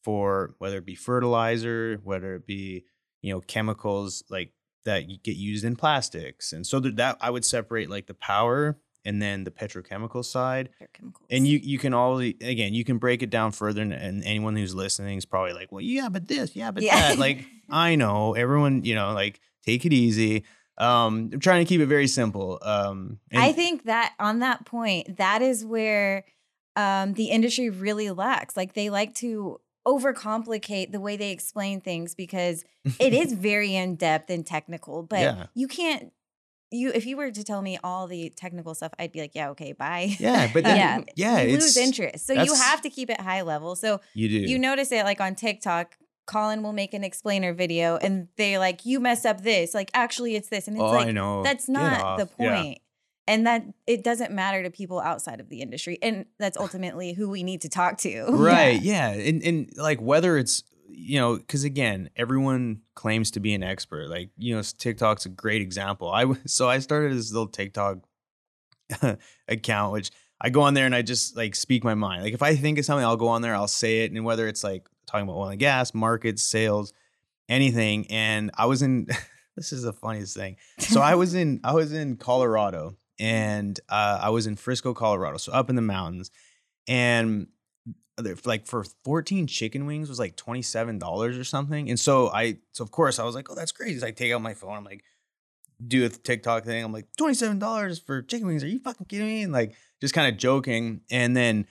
for 0.03 0.55
whether 0.57 0.79
it 0.79 0.87
be 0.87 0.95
fertilizer, 0.95 2.01
whether 2.03 2.35
it 2.35 2.47
be 2.47 2.85
you 3.21 3.31
know 3.31 3.43
chemicals 3.43 4.25
like 4.31 4.53
that 4.87 5.03
get 5.23 5.37
used 5.37 5.63
in 5.67 5.77
plastics, 5.77 6.55
and 6.55 6.67
so 6.67 6.81
that 6.81 7.19
I 7.21 7.29
would 7.29 7.45
separate 7.45 7.91
like 7.91 8.07
the 8.07 8.15
power 8.15 8.79
and 9.07 9.23
then 9.23 9.45
the 9.45 9.51
petrochemical 9.51 10.23
side. 10.25 10.69
They're. 10.79 10.89
And 11.31 11.47
you 11.47 11.59
you 11.63 11.79
can 11.79 11.95
always 11.95 12.35
again 12.43 12.75
you 12.75 12.85
can 12.85 12.99
break 12.99 13.23
it 13.23 13.31
down 13.31 13.53
further, 13.53 13.81
and, 13.81 13.93
and 13.93 14.23
anyone 14.25 14.55
who's 14.57 14.75
listening 14.75 15.17
is 15.17 15.25
probably 15.25 15.53
like, 15.55 15.73
well, 15.73 15.81
yeah, 15.81 16.09
but 16.11 16.29
this, 16.29 16.55
yeah, 16.55 16.71
but 16.71 16.83
Yeah. 16.83 16.97
that. 17.11 17.19
Like 17.19 17.47
I 17.71 17.95
know 17.95 18.35
everyone, 18.35 18.85
you 18.85 18.95
know, 18.95 19.13
like 19.15 19.41
take 19.65 19.87
it 19.87 19.93
easy. 19.93 20.45
Um, 20.79 21.31
I'm 21.33 21.41
trying 21.41 21.65
to 21.65 21.69
keep 21.69 21.81
it 21.81 21.87
very 21.87 22.07
simple. 22.07 22.59
Um, 22.61 23.19
and- 23.31 23.43
I 23.43 23.53
think 23.53 23.85
that 23.85 24.13
on 24.19 24.41
that 24.41 24.67
point, 24.67 25.17
that 25.17 25.41
is 25.41 25.65
where 25.65 26.25
um, 26.77 27.15
the 27.15 27.31
industry 27.31 27.71
really 27.71 28.11
lacks. 28.11 28.57
Like 28.59 28.75
they 28.75 28.91
like 28.91 29.15
to 29.17 29.59
overcomplicate 29.87 30.93
the 30.93 31.01
way 31.01 31.17
they 31.17 31.31
explain 31.31 31.81
things 31.81 32.15
because 32.15 32.65
it 33.01 33.13
is 33.13 33.33
very 33.49 33.75
in 33.75 33.97
depth 33.97 34.31
and 34.31 34.47
technical. 34.47 35.03
But 35.03 35.21
Yeah. 35.21 35.47
you 35.55 35.69
can't. 35.69 36.13
You 36.71 36.91
if 36.95 37.07
you 37.07 37.17
were 37.17 37.31
to 37.31 37.45
tell 37.45 37.63
me 37.63 37.79
all 37.85 38.07
the 38.07 38.31
technical 38.37 38.75
stuff, 38.75 38.93
I'd 38.99 39.13
be 39.13 39.21
like, 39.21 39.35
yeah, 39.35 39.51
okay, 39.51 39.73
bye. 39.73 40.17
Yeah, 40.19 40.51
but 40.53 40.65
uh, 40.65 40.69
then, 40.69 40.77
Yeah. 40.77 41.01
yeah, 41.17 41.43
you 41.43 41.55
it's 41.57 41.65
lose 41.65 41.77
interest. 41.77 42.27
So 42.27 42.33
you 42.33 42.55
have 42.55 42.81
to 42.83 42.91
keep 42.91 43.09
it 43.11 43.21
high 43.21 43.43
level. 43.43 43.77
So 43.77 44.01
You 44.15 44.29
do. 44.29 44.35
you 44.37 44.59
notice 44.59 44.91
it 44.93 45.05
like 45.05 45.21
on 45.21 45.35
TikTok. 45.35 45.97
Colin 46.27 46.65
will 46.65 46.73
make 46.73 46.93
an 46.93 47.05
explainer 47.05 47.53
video 47.55 47.99
and 47.99 48.27
they 48.37 48.59
like, 48.59 48.85
you 48.85 48.99
messed 48.99 49.25
up 49.25 49.43
this. 49.43 49.75
Like, 49.75 49.93
actually, 49.95 50.35
it's 50.35 50.49
this. 50.49 50.67
And 50.67 50.77
it's 50.77 50.83
oh, 50.83 50.91
like, 50.91 51.07
I 51.07 51.13
know. 51.13 51.45
that's 51.45 51.69
not 51.69 52.19
the 52.19 52.25
off. 52.25 52.31
Yeah. 52.39 52.75
And 53.29 53.47
that 53.47 53.65
it 53.87 54.03
doesn't 54.03 54.33
matter 54.33 54.65
to 54.65 54.71
people 54.71 54.99
outside 54.99 55.39
of 55.39 55.49
the 55.49 55.61
industry. 55.61 55.99
And 56.03 56.27
that's 56.41 56.57
ultimately 56.61 57.13
who 57.13 57.29
we 57.31 57.45
need 57.45 57.61
to 57.61 57.69
talk 57.69 57.99
to. 57.99 58.25
Right. 58.31 58.81
Yeah. 58.83 59.11
And 59.11 59.41
and 59.45 59.71
like 59.77 60.01
whether 60.01 60.37
it's 60.37 60.65
you 60.89 61.19
know, 61.19 61.37
because 61.37 61.65
again, 61.65 62.11
everyone 62.17 62.83
claims 62.95 63.31
to 63.33 63.41
be 63.41 63.55
an 63.55 63.63
expert. 63.63 64.09
Like 64.09 64.31
you 64.37 64.55
know, 64.55 64.63
TikTok's 64.63 65.27
a 65.27 65.31
great 65.31 65.63
example. 65.63 66.11
I 66.11 66.27
so 66.47 66.69
I 66.69 66.79
started 66.79 67.17
this 67.17 67.33
little 67.33 67.49
TikTok 67.49 67.99
account, 69.49 69.93
which 69.93 70.11
I 70.41 70.51
go 70.51 70.63
on 70.63 70.75
there 70.75 70.87
and 70.87 70.95
I 70.95 71.03
just 71.03 71.37
like 71.37 71.55
speak 71.55 71.85
my 71.85 71.95
mind. 71.95 72.23
Like 72.23 72.35
if 72.35 72.43
I 72.43 72.57
think 72.57 72.79
of 72.79 72.85
something, 72.85 73.05
I'll 73.05 73.17
go 73.17 73.29
on 73.29 73.43
there, 73.43 73.55
I'll 73.55 73.69
say 73.69 74.05
it, 74.05 74.13
and 74.13 74.25
whether 74.25 74.47
it's 74.49 74.65
like 74.65 74.87
talking 75.07 75.25
about 75.25 75.37
oil 75.37 75.49
and 75.49 75.59
gas, 75.59 75.95
markets, 75.95 76.43
sales, 76.43 76.93
anything. 77.49 78.07
And 78.11 78.51
I 78.55 78.67
was 78.67 78.83
in. 78.83 79.07
this 79.57 79.73
is 79.73 79.83
the 79.83 79.93
funniest 79.93 80.37
thing. 80.37 80.57
So 80.79 81.01
I 81.01 81.15
was 81.15 81.35
in 81.35 81.61
I 81.65 81.73
was 81.73 81.93
in 81.93 82.17
Colorado 82.17 82.97
and 83.19 83.79
uh, 83.89 84.21
I 84.23 84.31
was 84.31 84.47
in 84.47 84.57
Frisco, 84.57 84.95
Colorado, 84.95 85.39
so 85.39 85.53
up 85.53 85.71
in 85.71 85.77
the 85.77 85.83
mountains, 85.83 86.31
and 86.87 87.49
like 88.45 88.67
for 88.67 88.85
14 89.05 89.47
chicken 89.47 89.87
wings 89.87 90.09
was 90.09 90.19
like 90.19 90.37
$27 90.37 91.39
or 91.39 91.45
something. 91.45 91.89
And 91.91 92.01
so 92.01 92.29
I 92.29 92.59
so 92.73 92.83
of 92.83 92.91
course 92.91 93.19
I 93.19 93.25
was 93.25 93.35
like, 93.35 93.51
oh, 93.51 93.55
that's 93.55 93.73
crazy. 93.73 93.99
So 93.99 94.07
I 94.07 94.11
take 94.11 94.33
out 94.33 94.41
my 94.41 94.55
phone, 94.55 94.77
I'm 94.77 94.85
like, 94.85 95.05
do 95.87 96.05
a 96.05 96.09
TikTok 96.09 96.65
thing. 96.65 96.83
I'm 96.83 96.93
like, 96.93 97.07
$27 97.19 98.05
for 98.07 98.23
chicken 98.23 98.47
wings. 98.47 98.65
Are 98.65 98.69
you 98.69 98.79
fucking 98.79 99.07
kidding 99.07 99.27
me? 99.27 99.43
And 99.43 99.53
like 99.53 99.75
just 100.01 100.15
kind 100.15 100.33
of 100.33 100.39
joking. 100.39 101.03
And 101.11 101.37
then 101.37 101.67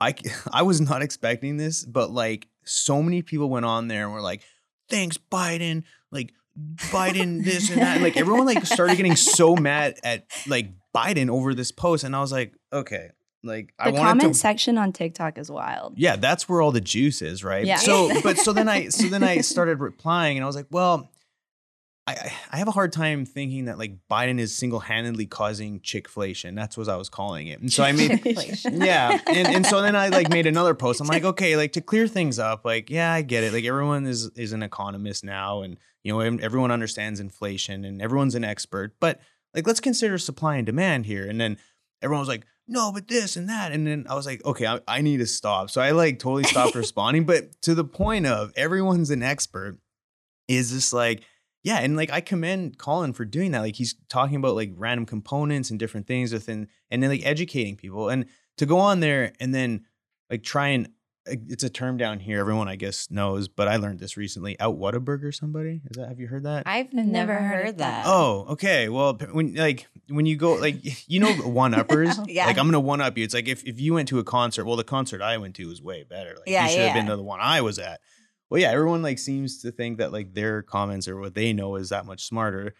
I 0.00 0.14
I 0.52 0.62
was 0.62 0.80
not 0.80 1.02
expecting 1.02 1.56
this, 1.56 1.84
but 1.84 2.10
like 2.10 2.48
so 2.64 3.02
many 3.02 3.22
people 3.22 3.48
went 3.48 3.64
on 3.64 3.88
there 3.88 4.04
and 4.04 4.12
were 4.12 4.20
like, 4.20 4.42
thanks, 4.88 5.18
Biden. 5.18 5.84
Like 6.10 6.34
Biden, 6.58 7.42
this 7.42 7.70
and 7.70 7.80
that. 7.80 7.94
And 7.94 8.04
like 8.04 8.18
everyone 8.18 8.44
like 8.44 8.66
started 8.66 8.96
getting 8.96 9.16
so 9.16 9.56
mad 9.56 9.98
at 10.04 10.26
like 10.46 10.68
Biden 10.94 11.30
over 11.30 11.54
this 11.54 11.72
post. 11.72 12.04
And 12.04 12.14
I 12.14 12.20
was 12.20 12.32
like, 12.32 12.54
okay. 12.72 13.10
Like 13.44 13.74
I 13.78 13.90
The 13.90 13.94
wanted 13.98 14.08
comment 14.08 14.34
to 14.34 14.38
section 14.38 14.78
on 14.78 14.92
TikTok 14.92 15.36
is 15.38 15.50
wild. 15.50 15.94
yeah, 15.98 16.16
that's 16.16 16.48
where 16.48 16.60
all 16.62 16.70
the 16.72 16.80
juice 16.80 17.22
is, 17.22 17.42
right? 17.42 17.66
Yeah. 17.66 17.76
So, 17.76 18.10
but 18.22 18.38
so 18.38 18.52
then 18.52 18.68
I 18.68 18.88
so 18.88 19.08
then 19.08 19.22
I 19.22 19.38
started 19.38 19.80
replying, 19.80 20.36
and 20.36 20.44
I 20.44 20.46
was 20.46 20.54
like, 20.56 20.66
well, 20.70 21.10
I 22.06 22.12
I- 22.14 22.32
I 22.52 22.56
have 22.58 22.68
a 22.68 22.72
hard 22.72 22.92
time 22.92 23.24
thinking 23.24 23.64
that 23.64 23.78
like 23.78 23.94
Biden 24.10 24.38
is 24.38 24.54
single 24.54 24.80
handedly 24.80 25.26
causing 25.26 25.80
chickflation. 25.80 26.54
That's 26.54 26.76
what 26.76 26.88
I 26.88 26.96
was 26.96 27.08
calling 27.08 27.46
it, 27.48 27.60
and 27.60 27.72
so 27.72 27.82
I 27.82 27.92
made 27.92 28.20
yeah, 28.70 29.18
and 29.26 29.48
and 29.48 29.66
so 29.66 29.80
then 29.82 29.96
I 29.96 30.08
like 30.08 30.28
made 30.28 30.46
another 30.46 30.74
post. 30.74 31.00
I'm 31.00 31.06
like, 31.06 31.24
okay, 31.32 31.56
like 31.56 31.72
to 31.72 31.80
clear 31.80 32.06
things 32.06 32.38
up, 32.38 32.64
like 32.64 32.90
yeah, 32.90 33.12
I 33.12 33.22
get 33.22 33.42
it. 33.44 33.52
Like 33.52 33.64
everyone 33.64 34.06
is 34.06 34.30
is 34.36 34.52
an 34.52 34.62
economist 34.62 35.24
now, 35.24 35.62
and 35.62 35.78
you 36.04 36.12
know 36.12 36.20
everyone 36.20 36.70
understands 36.70 37.18
inflation, 37.20 37.84
and 37.84 38.00
everyone's 38.02 38.34
an 38.34 38.44
expert. 38.44 38.94
But 39.00 39.20
like 39.54 39.66
let's 39.66 39.80
consider 39.80 40.16
supply 40.18 40.56
and 40.56 40.66
demand 40.66 41.06
here. 41.06 41.26
And 41.28 41.40
then 41.40 41.56
everyone 42.02 42.20
was 42.20 42.28
like, 42.28 42.44
no, 42.72 42.90
but 42.90 43.06
this 43.06 43.36
and 43.36 43.48
that. 43.50 43.70
And 43.70 43.86
then 43.86 44.06
I 44.08 44.14
was 44.14 44.24
like, 44.24 44.42
okay, 44.46 44.66
I, 44.66 44.80
I 44.88 45.00
need 45.02 45.18
to 45.18 45.26
stop. 45.26 45.70
So 45.70 45.82
I 45.82 45.90
like 45.90 46.18
totally 46.18 46.44
stopped 46.44 46.74
responding. 46.74 47.24
But 47.24 47.60
to 47.62 47.74
the 47.74 47.84
point 47.84 48.26
of 48.26 48.50
everyone's 48.56 49.10
an 49.10 49.22
expert 49.22 49.78
is 50.48 50.72
just 50.72 50.92
like. 50.92 51.22
Yeah, 51.64 51.78
and 51.78 51.96
like 51.96 52.10
I 52.10 52.20
commend 52.20 52.76
Colin 52.78 53.12
for 53.12 53.24
doing 53.24 53.52
that. 53.52 53.60
Like 53.60 53.76
he's 53.76 53.94
talking 54.08 54.34
about 54.34 54.56
like 54.56 54.72
random 54.74 55.06
components 55.06 55.70
and 55.70 55.78
different 55.78 56.08
things 56.08 56.32
within, 56.32 56.66
and 56.90 57.00
then 57.00 57.08
like 57.08 57.24
educating 57.24 57.76
people. 57.76 58.08
And 58.08 58.26
to 58.56 58.66
go 58.66 58.78
on 58.80 58.98
there 58.98 59.32
and 59.38 59.54
then 59.54 59.84
like 60.28 60.42
try 60.42 60.68
and 60.68 60.88
it's 61.26 61.62
a 61.62 61.70
term 61.70 61.96
down 61.96 62.18
here 62.18 62.40
everyone 62.40 62.68
I 62.68 62.76
guess 62.76 63.10
knows, 63.10 63.46
but 63.48 63.68
I 63.68 63.76
learned 63.76 64.00
this 64.00 64.16
recently. 64.16 64.58
Out 64.60 64.78
Whataburger 64.78 65.34
somebody? 65.34 65.80
Is 65.90 65.96
that 65.96 66.08
have 66.08 66.18
you 66.18 66.26
heard 66.26 66.42
that? 66.44 66.64
I've 66.66 66.92
never 66.92 67.08
never 67.08 67.34
heard 67.34 67.64
heard 67.66 67.78
that. 67.78 68.04
that. 68.04 68.06
Oh, 68.06 68.46
okay. 68.50 68.88
Well, 68.88 69.14
when 69.30 69.54
like 69.54 69.86
when 70.08 70.26
you 70.26 70.36
go 70.36 70.54
like 70.54 70.76
you 71.08 71.20
know 71.20 71.32
one 71.34 71.74
uppers, 71.74 72.18
Yeah. 72.26 72.46
like 72.46 72.58
I'm 72.58 72.66
gonna 72.66 72.80
one 72.80 73.00
up 73.00 73.16
you. 73.16 73.24
It's 73.24 73.34
like 73.34 73.48
if, 73.48 73.64
if 73.64 73.80
you 73.80 73.94
went 73.94 74.08
to 74.08 74.18
a 74.18 74.24
concert, 74.24 74.64
well, 74.64 74.76
the 74.76 74.84
concert 74.84 75.22
I 75.22 75.36
went 75.38 75.54
to 75.56 75.68
was 75.68 75.80
way 75.80 76.02
better. 76.02 76.34
Like 76.36 76.48
Yeah, 76.48 76.64
you 76.64 76.70
should 76.70 76.80
have 76.80 76.94
been 76.94 77.06
to 77.06 77.16
the 77.16 77.22
one 77.22 77.40
I 77.40 77.60
was 77.60 77.78
at. 77.78 78.00
Well, 78.50 78.60
yeah, 78.60 78.70
everyone 78.70 79.02
like 79.02 79.18
seems 79.18 79.62
to 79.62 79.70
think 79.70 79.98
that 79.98 80.12
like 80.12 80.34
their 80.34 80.62
comments 80.62 81.08
or 81.08 81.18
what 81.18 81.34
they 81.34 81.52
know 81.52 81.76
is 81.76 81.88
that 81.90 82.04
much 82.04 82.24
smarter. 82.24 82.74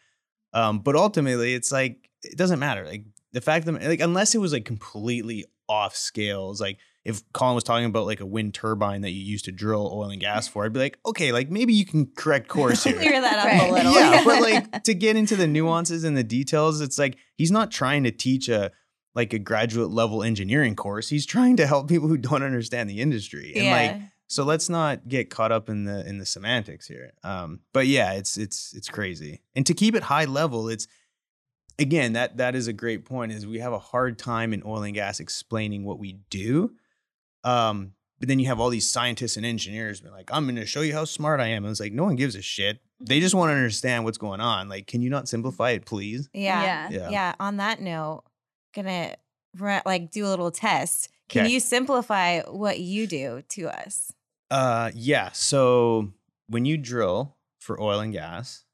Um, 0.52 0.80
but 0.80 0.96
ultimately, 0.96 1.54
it's 1.54 1.72
like 1.72 2.10
it 2.22 2.36
doesn't 2.36 2.58
matter. 2.58 2.84
Like 2.84 3.04
the 3.32 3.40
fact 3.40 3.66
that 3.66 3.82
like 3.82 4.00
unless 4.00 4.34
it 4.34 4.38
was 4.38 4.52
like 4.52 4.64
completely 4.64 5.46
off 5.68 5.94
scales, 5.96 6.60
like 6.60 6.78
if 7.04 7.22
Colin 7.32 7.54
was 7.54 7.64
talking 7.64 7.86
about 7.86 8.06
like 8.06 8.20
a 8.20 8.26
wind 8.26 8.54
turbine 8.54 9.00
that 9.00 9.10
you 9.10 9.22
used 9.22 9.44
to 9.46 9.52
drill 9.52 9.90
oil 9.92 10.10
and 10.10 10.20
gas 10.20 10.46
for, 10.46 10.64
I'd 10.64 10.72
be 10.72 10.78
like, 10.80 10.98
okay, 11.04 11.32
like 11.32 11.50
maybe 11.50 11.72
you 11.74 11.84
can 11.84 12.06
correct 12.16 12.48
course 12.48 12.84
here. 12.84 12.94
Clear 12.98 13.20
that 13.20 13.38
up 13.38 13.44
Right. 13.46 13.68
a 13.68 13.72
little. 13.72 13.92
Yeah, 13.92 14.22
but 14.24 14.40
like 14.40 14.82
to 14.84 14.94
get 14.94 15.16
into 15.16 15.34
the 15.36 15.46
nuances 15.48 16.04
and 16.04 16.16
the 16.16 16.22
details, 16.24 16.80
it's 16.80 16.98
like 16.98 17.16
he's 17.36 17.50
not 17.50 17.70
trying 17.70 18.04
to 18.04 18.10
teach 18.12 18.48
a 18.48 18.70
like 19.14 19.32
a 19.32 19.38
graduate 19.38 19.90
level 19.90 20.22
engineering 20.22 20.74
course. 20.76 21.08
He's 21.08 21.26
trying 21.26 21.56
to 21.58 21.66
help 21.66 21.88
people 21.88 22.08
who 22.08 22.16
don't 22.16 22.42
understand 22.42 22.88
the 22.88 23.00
industry. 23.00 23.52
And 23.56 23.66
like 23.70 24.00
so 24.28 24.44
let's 24.44 24.70
not 24.70 25.08
get 25.08 25.28
caught 25.28 25.52
up 25.52 25.68
in 25.68 25.84
the 25.84 26.06
in 26.08 26.18
the 26.18 26.24
semantics 26.24 26.86
here. 26.86 27.12
Um, 27.24 27.60
but 27.74 27.86
yeah, 27.88 28.12
it's 28.12 28.38
it's 28.38 28.72
it's 28.74 28.88
crazy. 28.88 29.42
And 29.54 29.66
to 29.66 29.74
keep 29.74 29.94
it 29.94 30.04
high 30.04 30.24
level, 30.24 30.68
it's 30.68 30.86
again 31.78 32.14
that 32.14 32.36
that 32.38 32.54
is 32.54 32.68
a 32.68 32.72
great 32.72 33.04
point. 33.04 33.32
Is 33.32 33.46
we 33.46 33.58
have 33.58 33.72
a 33.72 33.78
hard 33.78 34.18
time 34.18 34.52
in 34.52 34.62
oil 34.64 34.82
and 34.84 34.94
gas 34.94 35.20
explaining 35.20 35.84
what 35.84 35.98
we 35.98 36.20
do. 36.30 36.70
Um, 37.44 37.92
but 38.18 38.28
then 38.28 38.38
you 38.38 38.46
have 38.46 38.60
all 38.60 38.68
these 38.70 38.88
scientists 38.88 39.36
and 39.36 39.44
engineers 39.44 40.00
being 40.00 40.14
like, 40.14 40.30
I'm 40.32 40.44
going 40.44 40.56
to 40.56 40.66
show 40.66 40.80
you 40.82 40.92
how 40.92 41.04
smart 41.04 41.40
I 41.40 41.48
am. 41.48 41.64
And 41.64 41.70
it's 41.72 41.80
like, 41.80 41.92
no 41.92 42.04
one 42.04 42.14
gives 42.16 42.36
a 42.36 42.42
shit. 42.42 42.78
They 43.00 43.18
just 43.18 43.34
want 43.34 43.50
to 43.50 43.54
understand 43.54 44.04
what's 44.04 44.18
going 44.18 44.40
on. 44.40 44.68
Like, 44.68 44.86
can 44.86 45.02
you 45.02 45.10
not 45.10 45.28
simplify 45.28 45.70
it, 45.70 45.84
please? 45.86 46.28
yeah. 46.32 46.88
Yeah. 46.90 47.10
Yeah. 47.10 47.34
On 47.40 47.56
that 47.56 47.80
note, 47.80 48.22
gonna 48.74 49.16
ra- 49.58 49.82
like 49.84 50.10
do 50.12 50.24
a 50.26 50.28
little 50.28 50.50
test. 50.52 51.08
Can 51.28 51.44
Okay. 51.46 51.52
you 51.54 51.60
simplify 51.60 52.42
what 52.42 52.78
you 52.78 53.06
do 53.08 53.42
to 53.50 53.68
us? 53.68 54.12
Uh, 54.50 54.90
yeah. 54.94 55.30
So 55.32 56.12
when 56.46 56.64
you 56.64 56.76
drill 56.76 57.36
for 57.58 57.80
oil 57.80 58.00
and 58.00 58.12
gas, 58.12 58.64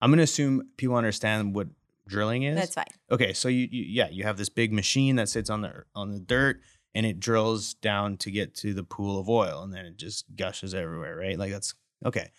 I'm 0.00 0.10
going 0.10 0.18
to 0.18 0.22
assume 0.24 0.68
people 0.76 0.94
understand 0.96 1.54
what 1.54 1.66
drilling 2.06 2.44
is. 2.44 2.56
That's 2.56 2.74
fine. 2.74 2.84
Okay, 3.10 3.32
so 3.32 3.48
you, 3.48 3.68
you 3.70 3.84
yeah, 3.88 4.08
you 4.10 4.22
have 4.24 4.36
this 4.38 4.48
big 4.48 4.72
machine 4.72 5.16
that 5.16 5.28
sits 5.28 5.50
on 5.50 5.60
the 5.62 5.84
on 5.94 6.12
the 6.12 6.20
dirt 6.20 6.60
and 6.94 7.06
it 7.06 7.20
drills 7.20 7.74
down 7.74 8.16
to 8.18 8.30
get 8.30 8.54
to 8.56 8.74
the 8.74 8.82
pool 8.82 9.20
of 9.20 9.28
oil 9.28 9.62
and 9.62 9.72
then 9.72 9.84
it 9.84 9.96
just 9.96 10.24
gushes 10.36 10.74
everywhere, 10.74 11.16
right? 11.16 11.38
Like 11.38 11.52
that's 11.52 11.74
okay. 12.04 12.30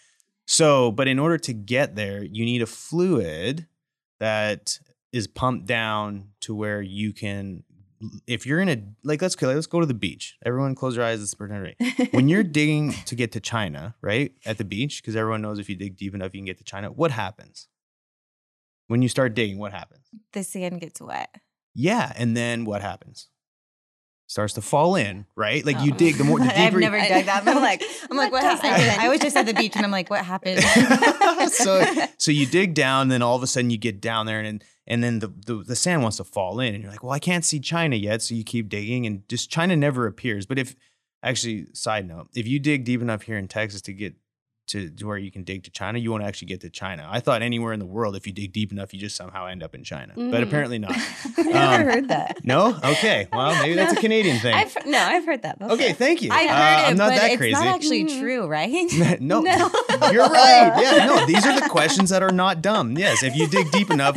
So, 0.45 0.91
but 0.91 1.07
in 1.07 1.19
order 1.19 1.37
to 1.37 1.53
get 1.53 1.95
there, 1.95 2.23
you 2.23 2.43
need 2.43 2.61
a 2.61 2.65
fluid 2.65 3.67
that 4.19 4.79
is 5.11 5.27
pumped 5.27 5.67
down 5.67 6.29
to 6.41 6.55
where 6.55 6.81
you 6.81 7.13
can 7.13 7.63
if 8.27 8.45
you're 8.45 8.61
in 8.61 8.69
a 8.69 8.81
like 9.03 9.21
let's 9.21 9.35
go 9.35 9.47
let's 9.47 9.67
go 9.67 9.79
to 9.79 9.85
the 9.85 9.93
beach. 9.93 10.37
Everyone 10.45 10.75
close 10.75 10.95
your 10.95 11.05
eyes, 11.05 11.19
let's 11.19 11.33
pretend 11.33 11.63
right. 11.63 12.07
When 12.11 12.29
you're 12.29 12.43
digging 12.59 12.93
to 13.05 13.15
get 13.15 13.33
to 13.33 13.39
China, 13.39 13.95
right? 14.01 14.31
At 14.45 14.57
the 14.57 14.63
beach, 14.63 15.01
because 15.01 15.15
everyone 15.15 15.41
knows 15.41 15.59
if 15.59 15.69
you 15.69 15.75
dig 15.75 15.97
deep 15.97 16.15
enough 16.15 16.33
you 16.33 16.39
can 16.39 16.45
get 16.45 16.57
to 16.59 16.63
China. 16.63 16.91
What 16.91 17.11
happens? 17.11 17.67
When 18.87 19.01
you 19.01 19.09
start 19.09 19.35
digging, 19.35 19.59
what 19.59 19.71
happens? 19.71 20.07
The 20.33 20.43
sand 20.43 20.81
gets 20.81 20.99
wet. 20.99 21.35
Yeah, 21.75 22.11
and 22.15 22.35
then 22.35 22.65
what 22.65 22.81
happens? 22.81 23.27
Starts 24.29 24.53
to 24.53 24.61
fall 24.61 24.95
in, 24.95 25.25
right? 25.35 25.65
Like 25.65 25.79
you 25.81 25.91
Oh. 25.91 25.97
dig 25.97 26.15
the 26.17 26.23
more 26.23 26.37
the 26.37 26.45
deeper. 26.49 26.59
I've 26.61 26.73
you- 26.73 26.79
never 26.81 26.99
dug 26.99 27.25
that, 27.25 27.41
but 27.45 27.57
I'm 27.57 27.63
like, 27.63 27.81
I'm 28.11 28.15
like, 28.15 28.31
What 28.31 28.43
what, 28.43 28.61
happened? 28.61 28.73
happen? 28.83 29.03
I 29.03 29.09
was 29.09 29.19
just 29.19 29.35
at 29.35 29.47
the 29.47 29.55
beach 29.55 29.75
and 29.75 29.83
I'm 29.83 29.91
like, 29.91 30.11
what 30.11 30.23
happened? 30.23 30.61
so 31.51 31.83
so 32.19 32.29
you 32.31 32.45
dig 32.45 32.75
down, 32.75 33.07
then 33.07 33.23
all 33.23 33.35
of 33.35 33.41
a 33.41 33.47
sudden 33.47 33.71
you 33.71 33.77
get 33.79 33.99
down 33.99 34.27
there, 34.27 34.39
and 34.39 34.63
and 34.85 35.03
then 35.03 35.17
the, 35.17 35.27
the 35.47 35.63
the 35.63 35.75
sand 35.75 36.03
wants 36.03 36.17
to 36.17 36.23
fall 36.23 36.59
in, 36.59 36.75
and 36.75 36.83
you're 36.83 36.91
like, 36.91 37.01
well, 37.01 37.11
I 37.11 37.17
can't 37.19 37.43
see 37.43 37.59
China 37.59 37.95
yet, 37.95 38.21
so 38.21 38.35
you 38.35 38.43
keep 38.43 38.69
digging, 38.69 39.07
and 39.07 39.27
just 39.27 39.49
China 39.49 39.75
never 39.75 40.05
appears. 40.05 40.45
But 40.45 40.59
if 40.59 40.75
actually, 41.23 41.65
side 41.73 42.07
note, 42.07 42.27
if 42.35 42.47
you 42.47 42.59
dig 42.59 42.83
deep 42.85 43.01
enough 43.01 43.23
here 43.23 43.37
in 43.37 43.47
Texas 43.47 43.81
to 43.83 43.93
get 43.93 44.13
to, 44.69 44.89
to 44.89 45.05
where 45.07 45.17
you 45.17 45.31
can 45.31 45.43
dig 45.43 45.63
to 45.63 45.71
China, 45.71 45.99
you 45.99 46.11
won't 46.11 46.23
actually 46.23 46.47
get 46.47 46.61
to 46.61 46.69
China. 46.69 47.07
I 47.09 47.19
thought 47.19 47.41
anywhere 47.41 47.73
in 47.73 47.79
the 47.79 47.85
world, 47.85 48.15
if 48.15 48.25
you 48.25 48.33
dig 48.33 48.51
deep 48.53 48.71
enough, 48.71 48.93
you 48.93 48.99
just 48.99 49.15
somehow 49.15 49.45
end 49.47 49.61
up 49.63 49.75
in 49.75 49.83
China, 49.83 50.13
but 50.15 50.23
Mhm. 50.23 50.43
apparently 50.43 50.79
not. 50.79 50.91
I've 51.37 51.45
never 51.45 51.57
Um, 51.57 51.81
heard 51.83 52.07
that. 52.09 52.37
No, 52.43 52.77
okay, 52.83 53.27
well 53.33 53.53
maybe 53.61 53.75
that's 53.75 53.93
a 53.93 53.95
Canadian 54.01 54.39
thing. 54.39 54.53
I've 54.55 54.75
no, 54.85 54.97
I've 54.97 55.25
heard 55.25 55.41
that. 55.43 55.59
Before. 55.59 55.73
Okay, 55.75 55.93
thank 55.93 56.21
you. 56.21 56.29
I've 56.31 56.49
Uh, 56.49 56.53
heard 56.53 56.79
it, 56.87 56.89
I'm 56.91 56.97
not 56.97 57.09
but 57.09 57.15
that 57.17 57.31
it's 57.31 57.37
crazy. 57.37 57.53
not 57.53 57.67
actually 57.75 58.05
Mhm. 58.05 58.19
true, 58.19 58.47
right? 58.47 59.19
no, 59.21 59.41
No. 59.41 59.69
you're 60.11 60.27
right. 60.27 60.73
Yeah, 60.81 61.05
no, 61.05 61.25
these 61.25 61.45
are 61.45 61.59
the 61.59 61.67
questions 61.69 62.09
that 62.11 62.23
are 62.23 62.31
not 62.31 62.61
dumb. 62.61 62.97
Yes, 62.97 63.23
if 63.23 63.35
you 63.35 63.47
dig 63.47 63.71
deep 63.71 63.89
enough, 63.91 64.15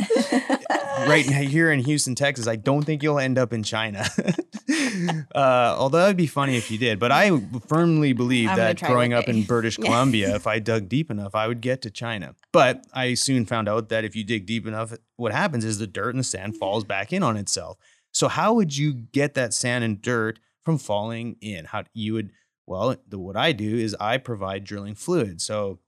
right 1.07 1.25
here 1.25 1.71
in 1.71 1.79
Houston, 1.79 2.15
Texas, 2.15 2.47
I 2.47 2.55
don't 2.55 2.83
think 2.83 3.03
you'll 3.03 3.19
end 3.19 3.37
up 3.37 3.53
in 3.53 3.63
China. 3.63 4.05
uh, 5.35 5.75
although 5.77 5.99
that'd 5.99 6.17
be 6.17 6.27
funny 6.27 6.57
if 6.57 6.69
you 6.71 6.77
did. 6.77 6.99
But 6.99 7.11
I 7.11 7.39
firmly 7.67 8.13
believe 8.13 8.49
I'm 8.49 8.57
that 8.57 8.81
growing 8.81 9.13
up 9.13 9.27
in 9.27 9.43
British 9.43 9.77
Columbia, 9.83 10.35
if 10.35 10.47
I 10.47 10.59
dug 10.59 10.89
deep 10.89 11.11
enough, 11.11 11.35
I 11.35 11.47
would 11.47 11.61
get 11.61 11.81
to 11.83 11.89
China. 11.89 12.35
But 12.51 12.85
I 12.93 13.13
soon 13.13 13.45
found 13.45 13.69
out 13.69 13.89
that 13.89 14.03
if 14.03 14.15
you 14.15 14.23
dig 14.23 14.45
deep 14.45 14.67
enough, 14.67 14.93
what 15.15 15.31
happens 15.31 15.65
is 15.65 15.79
the 15.79 15.87
dirt 15.87 16.09
and 16.09 16.19
the 16.19 16.23
sand 16.23 16.57
falls 16.57 16.83
back 16.83 17.13
in 17.13 17.23
on 17.23 17.37
itself. 17.37 17.77
So 18.11 18.27
how 18.27 18.53
would 18.53 18.77
you 18.77 18.93
get 18.93 19.33
that 19.33 19.53
sand 19.53 19.83
and 19.83 20.01
dirt 20.01 20.39
from 20.63 20.77
falling 20.77 21.37
in? 21.41 21.65
How 21.65 21.83
you 21.93 22.13
would 22.13 22.31
well, 22.65 22.95
the, 23.07 23.19
what 23.19 23.35
I 23.35 23.51
do 23.51 23.75
is 23.75 23.95
I 23.99 24.17
provide 24.17 24.63
drilling 24.63 24.95
fluid. 24.95 25.41
So 25.41 25.79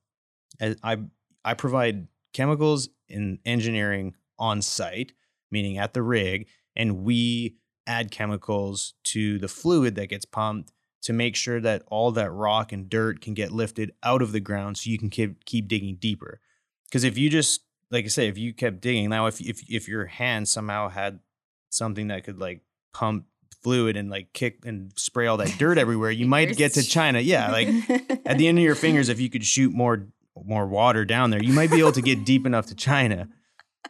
as 0.60 0.76
I 0.84 0.98
I 1.44 1.54
provide 1.54 2.08
chemicals 2.34 2.90
and 3.10 3.40
engineering 3.46 4.16
on 4.38 4.62
site, 4.62 5.14
meaning 5.52 5.78
at 5.78 5.94
the 5.94 6.02
rig, 6.02 6.48
and 6.76 7.04
we 7.04 7.56
add 7.88 8.12
chemicals 8.12 8.94
to 9.04 9.38
the 9.40 9.48
fluid 9.48 9.96
that 9.96 10.10
gets 10.10 10.26
pumped 10.26 10.72
to 11.04 11.14
make 11.14 11.36
sure 11.36 11.62
that 11.62 11.84
all 11.88 12.12
that 12.12 12.32
rock 12.32 12.72
and 12.72 12.90
dirt 12.90 13.22
can 13.22 13.36
get 13.36 13.52
lifted 13.52 13.92
out 14.02 14.24
of 14.24 14.32
the 14.32 14.40
ground 14.40 14.78
so 14.78 14.90
you 14.90 14.98
can 14.98 15.10
keep 15.10 15.46
keep 15.46 15.68
digging 15.68 15.98
deeper. 16.00 16.40
Because 16.88 17.04
if 17.04 17.18
you 17.18 17.30
just 17.30 17.62
like 17.92 18.06
I 18.06 18.08
say, 18.08 18.28
if 18.28 18.38
you 18.38 18.54
kept 18.54 18.82
digging 18.82 19.10
now, 19.10 19.28
if 19.28 19.40
if 19.40 19.62
if 19.70 19.88
your 19.88 20.06
hand 20.08 20.48
somehow 20.48 20.90
had 20.90 21.20
something 21.70 22.08
that 22.08 22.24
could 22.24 22.40
like 22.40 22.62
pump 22.94 23.26
fluid 23.62 23.98
and 23.98 24.10
like 24.10 24.34
kick 24.34 24.66
and 24.66 24.92
spray 24.96 25.28
all 25.28 25.38
that 25.38 25.56
dirt 25.58 25.78
everywhere, 25.86 26.12
you 26.12 26.26
might 26.26 26.58
get 26.58 26.74
to 26.74 26.84
China. 26.84 27.20
Yeah, 27.20 27.52
like 27.52 27.68
at 28.26 28.38
the 28.38 28.48
end 28.48 28.58
of 28.58 28.64
your 28.64 28.76
fingers, 28.86 29.10
if 29.10 29.20
you 29.20 29.30
could 29.30 29.46
shoot 29.46 29.74
more 29.74 30.08
more 30.44 30.66
water 30.66 31.06
down 31.06 31.30
there, 31.30 31.44
you 31.44 31.54
might 31.54 31.70
be 31.70 31.80
able 31.80 31.92
to 31.94 32.02
get 32.02 32.26
deep 32.26 32.46
enough 32.46 32.66
to 32.68 32.76
China. 32.76 33.30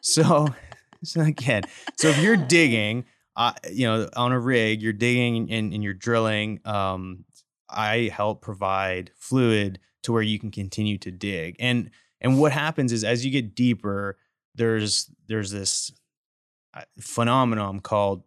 So, 0.01 0.47
so 1.03 1.21
again, 1.21 1.63
so 1.97 2.10
if 2.10 2.21
you're 2.21 2.38
digging, 2.38 3.05
uh, 3.36 3.53
you 3.71 3.86
know, 3.86 4.10
on 4.15 4.31
a 4.31 4.39
rig, 4.39 4.81
you're 4.81 4.93
digging 4.93 5.51
and, 5.51 5.73
and 5.73 5.84
you're 5.84 5.93
drilling. 5.93 6.60
Um, 6.65 7.25
I 7.69 8.10
help 8.13 8.41
provide 8.41 9.12
fluid 9.15 9.79
to 10.03 10.13
where 10.13 10.21
you 10.21 10.39
can 10.39 10.51
continue 10.51 10.97
to 10.99 11.12
dig. 11.12 11.55
And 11.60 11.89
and 12.21 12.39
what 12.39 12.51
happens 12.51 12.91
is 12.91 13.03
as 13.03 13.25
you 13.25 13.31
get 13.31 13.55
deeper, 13.55 14.17
there's 14.55 15.10
there's 15.27 15.51
this 15.51 15.91
uh, 16.73 16.81
phenomenon 16.99 17.79
called 17.79 18.23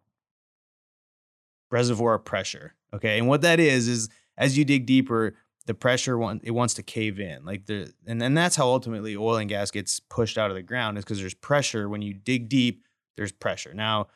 reservoir 1.71 2.19
pressure. 2.19 2.75
Okay, 2.93 3.19
and 3.19 3.29
what 3.29 3.43
that 3.43 3.61
is 3.61 3.89
is 3.89 4.09
as 4.37 4.57
you 4.59 4.65
dig 4.65 4.87
deeper, 4.87 5.35
the 5.69 5.75
pressure 5.75 6.17
want, 6.17 6.41
it 6.45 6.53
wants 6.53 6.73
to 6.75 6.83
cave 6.83 7.21
in, 7.21 7.45
like 7.45 7.67
the 7.67 7.93
and 8.07 8.23
and 8.23 8.37
that's 8.37 8.57
how 8.57 8.67
ultimately 8.67 9.15
oil 9.15 9.37
and 9.37 9.51
gas 9.51 9.71
gets 9.71 10.01
pushed 10.01 10.39
out 10.39 10.51
of 10.51 10.57
the 10.57 10.63
ground 10.63 10.97
is 10.97 11.05
because 11.05 11.21
there's 11.21 11.35
pressure 11.35 11.91
when 11.91 12.01
you 12.01 12.15
dig 12.15 12.49
deep. 12.49 12.87
There's 13.19 13.33
pressure 13.33 13.75
now. 13.75 14.07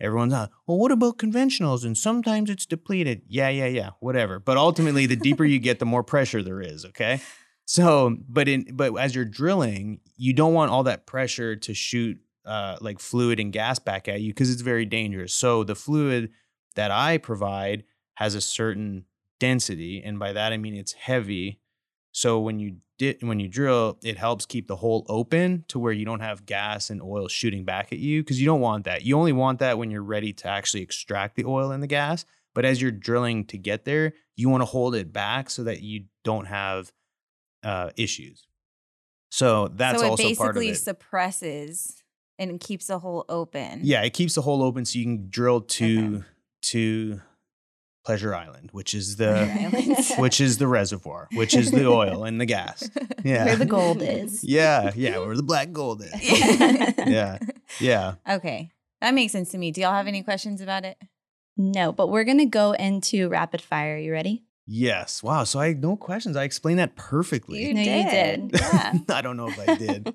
Everyone's 0.00 0.32
like, 0.32 0.48
well, 0.66 0.78
what 0.78 0.90
about 0.90 1.18
conventionals? 1.18 1.84
And 1.84 1.96
sometimes 1.96 2.48
it's 2.48 2.64
depleted. 2.64 3.20
Yeah, 3.28 3.50
yeah, 3.50 3.66
yeah, 3.66 3.90
whatever. 4.00 4.40
But 4.40 4.56
ultimately, 4.56 5.04
the 5.04 5.14
deeper 5.14 5.44
you 5.44 5.58
get, 5.58 5.78
the 5.78 5.84
more 5.84 6.02
pressure 6.02 6.42
there 6.42 6.62
is. 6.62 6.86
Okay. 6.86 7.20
So, 7.66 8.16
but 8.26 8.48
in 8.48 8.74
but 8.74 8.96
as 8.98 9.14
you're 9.14 9.26
drilling, 9.26 10.00
you 10.16 10.32
don't 10.32 10.54
want 10.54 10.70
all 10.70 10.84
that 10.84 11.06
pressure 11.06 11.54
to 11.54 11.74
shoot 11.74 12.18
uh, 12.46 12.78
like 12.80 12.98
fluid 12.98 13.38
and 13.40 13.52
gas 13.52 13.78
back 13.78 14.08
at 14.08 14.22
you 14.22 14.32
because 14.32 14.50
it's 14.50 14.62
very 14.62 14.86
dangerous. 14.86 15.34
So 15.34 15.64
the 15.64 15.74
fluid 15.74 16.30
that 16.76 16.90
I 16.90 17.18
provide 17.18 17.84
has 18.14 18.34
a 18.34 18.40
certain 18.40 19.04
density, 19.40 20.02
and 20.02 20.18
by 20.18 20.32
that 20.32 20.52
I 20.52 20.56
mean 20.56 20.74
it's 20.74 20.92
heavy. 20.92 21.60
So 22.12 22.38
when 22.40 22.58
you 22.58 22.76
di- 22.98 23.18
when 23.20 23.40
you 23.40 23.48
drill, 23.48 23.98
it 24.02 24.16
helps 24.16 24.46
keep 24.46 24.68
the 24.68 24.76
hole 24.76 25.04
open 25.08 25.64
to 25.68 25.78
where 25.78 25.92
you 25.92 26.04
don't 26.04 26.20
have 26.20 26.46
gas 26.46 26.90
and 26.90 27.02
oil 27.02 27.28
shooting 27.28 27.64
back 27.64 27.92
at 27.92 27.98
you 27.98 28.22
because 28.22 28.40
you 28.40 28.46
don't 28.46 28.60
want 28.60 28.84
that. 28.84 29.02
You 29.02 29.18
only 29.18 29.32
want 29.32 29.58
that 29.58 29.78
when 29.78 29.90
you're 29.90 30.02
ready 30.02 30.32
to 30.32 30.48
actually 30.48 30.82
extract 30.82 31.36
the 31.36 31.44
oil 31.44 31.70
and 31.70 31.82
the 31.82 31.88
gas. 31.88 32.24
But 32.54 32.64
as 32.64 32.80
you're 32.80 32.92
drilling 32.92 33.46
to 33.46 33.58
get 33.58 33.84
there, 33.84 34.14
you 34.36 34.48
want 34.48 34.60
to 34.60 34.66
hold 34.66 34.94
it 34.94 35.12
back 35.12 35.50
so 35.50 35.64
that 35.64 35.82
you 35.82 36.04
don't 36.22 36.46
have 36.46 36.92
uh, 37.64 37.90
issues. 37.96 38.46
So 39.30 39.68
that's 39.68 40.00
so 40.00 40.06
it 40.06 40.10
also 40.10 40.34
part 40.34 40.50
of 40.50 40.54
basically 40.54 40.68
it. 40.68 40.76
suppresses 40.76 42.02
and 42.38 42.60
keeps 42.60 42.86
the 42.86 43.00
hole 43.00 43.24
open. 43.28 43.80
Yeah, 43.82 44.02
it 44.02 44.10
keeps 44.10 44.36
the 44.36 44.42
hole 44.42 44.62
open 44.62 44.84
so 44.84 44.98
you 44.98 45.04
can 45.04 45.28
drill 45.30 45.60
to 45.62 46.24
to 46.62 47.20
Pleasure 48.04 48.34
Island, 48.34 48.68
which 48.72 48.92
is 48.94 49.16
the 49.16 50.14
which 50.18 50.40
is 50.40 50.58
the 50.58 50.66
reservoir, 50.66 51.28
which 51.32 51.54
is 51.54 51.70
the 51.70 51.86
oil 51.86 52.24
and 52.24 52.40
the 52.40 52.46
gas. 52.46 52.88
Yeah. 53.24 53.46
Where 53.46 53.56
the 53.56 53.64
gold 53.64 54.02
is. 54.02 54.44
Yeah, 54.44 54.92
yeah, 54.94 55.16
where 55.18 55.34
the 55.34 55.42
black 55.42 55.72
gold 55.72 56.02
is. 56.02 56.12
Yeah. 56.22 56.92
Yeah. 57.06 57.38
Yeah. 57.80 58.14
Okay. 58.28 58.70
That 59.00 59.14
makes 59.14 59.32
sense 59.32 59.50
to 59.52 59.58
me. 59.58 59.70
Do 59.70 59.80
y'all 59.80 59.94
have 59.94 60.06
any 60.06 60.22
questions 60.22 60.60
about 60.60 60.84
it? 60.84 60.98
No, 61.56 61.90
but 61.90 62.08
we're 62.10 62.24
going 62.24 62.36
to 62.38 62.44
go 62.44 62.72
into 62.72 63.30
rapid 63.30 63.62
fire. 63.62 63.96
You 63.96 64.12
ready? 64.12 64.44
Yes. 64.66 65.22
Wow. 65.22 65.44
So 65.44 65.58
I 65.58 65.68
had 65.68 65.80
no 65.82 65.96
questions. 65.96 66.36
I 66.36 66.44
explained 66.44 66.80
that 66.80 66.96
perfectly. 66.96 67.72
No, 67.72 67.80
you 67.80 68.10
did. 68.10 68.50
Yeah. 68.52 68.92
I 69.08 69.22
don't 69.22 69.38
know 69.38 69.48
if 69.48 69.58
I 69.68 69.74
did. 69.74 70.12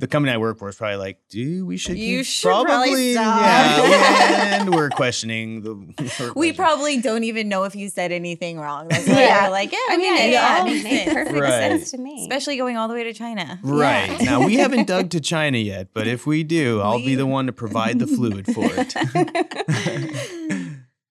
The 0.00 0.06
company 0.06 0.32
I 0.32 0.36
work 0.36 0.58
for 0.58 0.68
is 0.68 0.76
probably 0.76 0.96
like, 0.96 1.18
dude, 1.28 1.66
we 1.66 1.76
should 1.76 1.98
You 1.98 2.18
keep 2.18 2.26
should 2.26 2.50
probably 2.64 3.12
stop." 3.14 3.40
Yeah. 3.42 4.58
and 4.60 4.74
we're 4.74 4.90
questioning 4.90 5.62
the 5.62 5.74
we're 6.20 6.32
we 6.34 6.52
probably 6.52 7.00
don't 7.00 7.24
even 7.24 7.48
know 7.48 7.64
if 7.64 7.74
you 7.74 7.88
said 7.88 8.12
anything 8.12 8.58
wrong. 8.60 8.88
That's 8.88 9.08
why 9.08 9.14
Yeah. 9.22 9.44
we're 9.46 9.50
like, 9.50 9.72
yeah, 9.72 9.78
I 9.88 9.96
mean, 9.96 10.14
yeah, 10.16 10.22
it 10.24 10.30
yeah, 10.30 10.56
all 10.60 10.64
makes 10.66 10.84
makes 10.84 11.04
sense. 11.04 11.14
perfect 11.14 11.40
Right. 11.40 11.50
sense 11.50 11.90
to 11.90 11.98
me. 11.98 12.22
Especially 12.22 12.56
going 12.56 12.76
all 12.76 12.86
the 12.88 12.94
way 12.94 13.04
to 13.04 13.12
China. 13.12 13.58
Right. 13.62 14.08
Yeah. 14.20 14.30
Now 14.38 14.46
we 14.46 14.54
haven't 14.56 14.86
dug 14.86 15.10
to 15.16 15.20
China 15.20 15.58
yet, 15.58 15.88
but 15.92 16.06
if 16.06 16.26
we 16.26 16.44
do, 16.44 16.80
I'll 16.80 16.98
be 16.98 17.14
the 17.16 17.26
one 17.26 17.46
to 17.46 17.52
provide 17.52 17.98
the 17.98 18.06
fluid 18.06 18.46
for 18.46 18.68
it. 18.70 18.94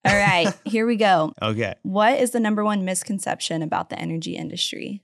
All 0.06 0.16
right, 0.16 0.54
here 0.64 0.86
we 0.88 0.96
go. 0.96 1.34
okay. 1.42 1.76
What 1.84 2.18
is 2.20 2.32
the 2.32 2.40
number 2.40 2.64
one 2.64 2.86
misconception 2.86 3.62
about 3.62 3.90
the 3.90 4.00
energy 4.00 4.38
industry 4.38 5.02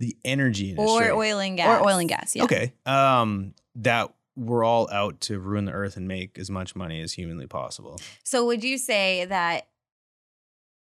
The 0.00 0.16
energy 0.24 0.70
industry. 0.70 1.08
or 1.08 1.12
oil 1.12 1.38
and 1.38 1.56
gas. 1.56 1.80
or 1.80 1.86
oil 1.86 1.98
and 1.98 2.08
gas? 2.08 2.34
Yeah. 2.34 2.44
Okay. 2.44 2.72
Um 2.84 3.54
that 3.76 4.12
we're 4.34 4.64
all 4.64 4.90
out 4.90 5.20
to 5.20 5.38
ruin 5.38 5.66
the 5.66 5.72
earth 5.72 5.96
and 5.96 6.08
make 6.08 6.38
as 6.38 6.50
much 6.50 6.74
money 6.74 7.00
as 7.00 7.12
humanly 7.12 7.46
possible. 7.46 8.00
So 8.24 8.46
would 8.46 8.64
you 8.64 8.78
say 8.78 9.26
that 9.26 9.68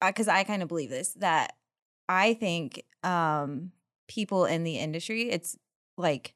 because 0.07 0.29
I 0.29 0.45
kind 0.45 0.63
of 0.63 0.69
believe 0.69 0.91
this 0.91 1.15
that 1.15 1.55
I 2.09 2.35
think 2.35 2.85
um 3.03 3.73
people 4.07 4.45
in 4.45 4.63
the 4.63 4.79
industry 4.79 5.31
it's 5.31 5.57
like 5.97 6.35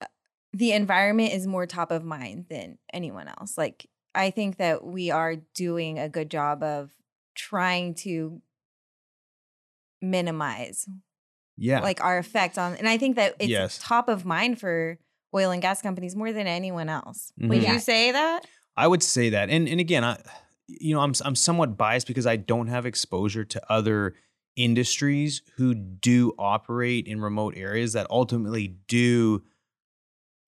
uh, 0.00 0.06
the 0.52 0.72
environment 0.72 1.32
is 1.34 1.46
more 1.46 1.66
top 1.66 1.90
of 1.90 2.04
mind 2.04 2.46
than 2.48 2.78
anyone 2.92 3.28
else. 3.28 3.58
Like 3.58 3.86
I 4.14 4.30
think 4.30 4.56
that 4.56 4.84
we 4.84 5.10
are 5.10 5.36
doing 5.54 5.98
a 5.98 6.08
good 6.08 6.30
job 6.30 6.62
of 6.62 6.92
trying 7.34 7.94
to 7.94 8.40
minimize 10.00 10.86
Yeah. 11.58 11.80
like 11.80 12.00
our 12.02 12.18
effect 12.18 12.56
on 12.58 12.74
and 12.76 12.88
I 12.88 12.96
think 12.98 13.16
that 13.16 13.34
it's 13.40 13.48
Yes. 13.48 13.78
top 13.82 14.08
of 14.08 14.24
mind 14.24 14.60
for 14.60 14.98
oil 15.34 15.50
and 15.50 15.60
gas 15.60 15.82
companies 15.82 16.14
more 16.16 16.32
than 16.32 16.46
anyone 16.46 16.88
else. 16.88 17.32
Mhm. 17.40 17.48
Would 17.48 17.62
Yeah. 17.62 17.72
you 17.74 17.78
say 17.80 18.12
that? 18.12 18.46
I 18.76 18.86
would 18.86 19.02
say 19.02 19.30
that. 19.30 19.50
And 19.50 19.68
and 19.68 19.80
again, 19.80 20.04
I 20.04 20.18
you 20.68 20.94
know, 20.94 21.00
I'm 21.00 21.12
I'm 21.24 21.34
somewhat 21.34 21.76
biased 21.76 22.06
because 22.06 22.26
I 22.26 22.36
don't 22.36 22.68
have 22.68 22.86
exposure 22.86 23.44
to 23.44 23.72
other 23.72 24.14
industries 24.56 25.42
who 25.56 25.72
do 25.74 26.34
operate 26.38 27.06
in 27.06 27.20
remote 27.20 27.54
areas 27.56 27.92
that 27.94 28.06
ultimately 28.10 28.68
do 28.88 29.42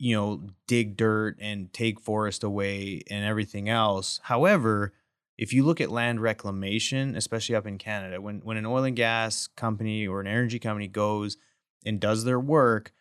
you 0.03 0.17
know, 0.17 0.43
dig 0.67 0.97
dirt 0.97 1.37
and 1.41 1.71
take 1.75 2.01
forest 2.01 2.43
away 2.43 3.03
and 3.11 3.23
everything 3.23 3.69
else. 3.69 4.19
However, 4.23 4.95
if 5.41 5.53
you 5.55 5.65
look 5.65 5.81
at 5.81 5.91
land 5.91 6.21
reclamation, 6.21 7.17
especially 7.17 7.55
up 7.57 7.67
in 7.67 7.79
Canada, 7.79 8.21
when 8.21 8.41
when 8.41 8.57
an 8.57 8.67
oil 8.67 8.85
and 8.85 8.95
gas 8.95 9.47
company 9.47 10.07
or 10.07 10.21
an 10.21 10.27
energy 10.27 10.59
company 10.59 10.87
goes 10.87 11.37
and 11.85 11.99
does 11.99 12.25
their 12.25 12.39
work, 12.39 12.93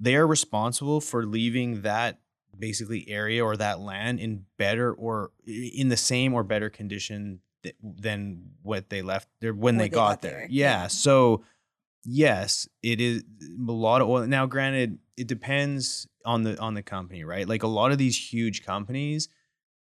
they 0.00 0.16
are 0.16 0.26
responsible 0.26 1.00
for 1.00 1.26
leaving 1.26 1.82
that 1.82 2.20
basically 2.58 3.06
area 3.08 3.44
or 3.44 3.56
that 3.56 3.78
land 3.80 4.18
in 4.20 4.46
better 4.56 4.92
or 4.92 5.30
in 5.46 5.88
the 5.90 5.96
same 5.96 6.32
or 6.32 6.42
better 6.42 6.70
condition 6.70 7.40
th- 7.62 7.76
than 7.82 8.42
what 8.62 8.88
they 8.88 9.02
left 9.02 9.28
there 9.40 9.52
when 9.52 9.60
When 9.62 9.76
they, 9.76 9.84
they 9.84 9.88
got, 9.90 10.08
got 10.08 10.22
there. 10.22 10.30
there, 10.32 10.46
Yeah. 10.48 10.82
yeah. 10.82 10.86
So 10.86 11.44
yes, 12.04 12.66
it 12.82 13.00
is 13.00 13.22
a 13.68 13.72
lot 13.72 14.00
of 14.00 14.08
oil. 14.08 14.26
Now, 14.26 14.46
granted, 14.46 14.98
it 15.16 15.26
depends 15.26 16.06
on 16.24 16.42
the 16.44 16.58
on 16.58 16.72
the 16.74 16.82
company, 16.82 17.24
right? 17.24 17.46
Like 17.46 17.62
a 17.62 17.68
lot 17.68 17.92
of 17.92 17.98
these 17.98 18.16
huge 18.32 18.64
companies, 18.64 19.28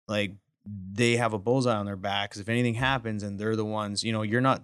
like 0.09 0.35
they 0.67 1.17
have 1.17 1.33
a 1.33 1.39
bullseye 1.39 1.77
on 1.77 1.87
their 1.87 1.97
back 1.97 2.31
because 2.31 2.41
if 2.41 2.49
anything 2.49 2.75
happens 2.75 3.23
and 3.23 3.39
they're 3.39 3.57
the 3.57 3.65
ones, 3.65 4.03
you 4.03 4.13
know, 4.13 4.23
you're 4.23 4.41
not 4.41 4.63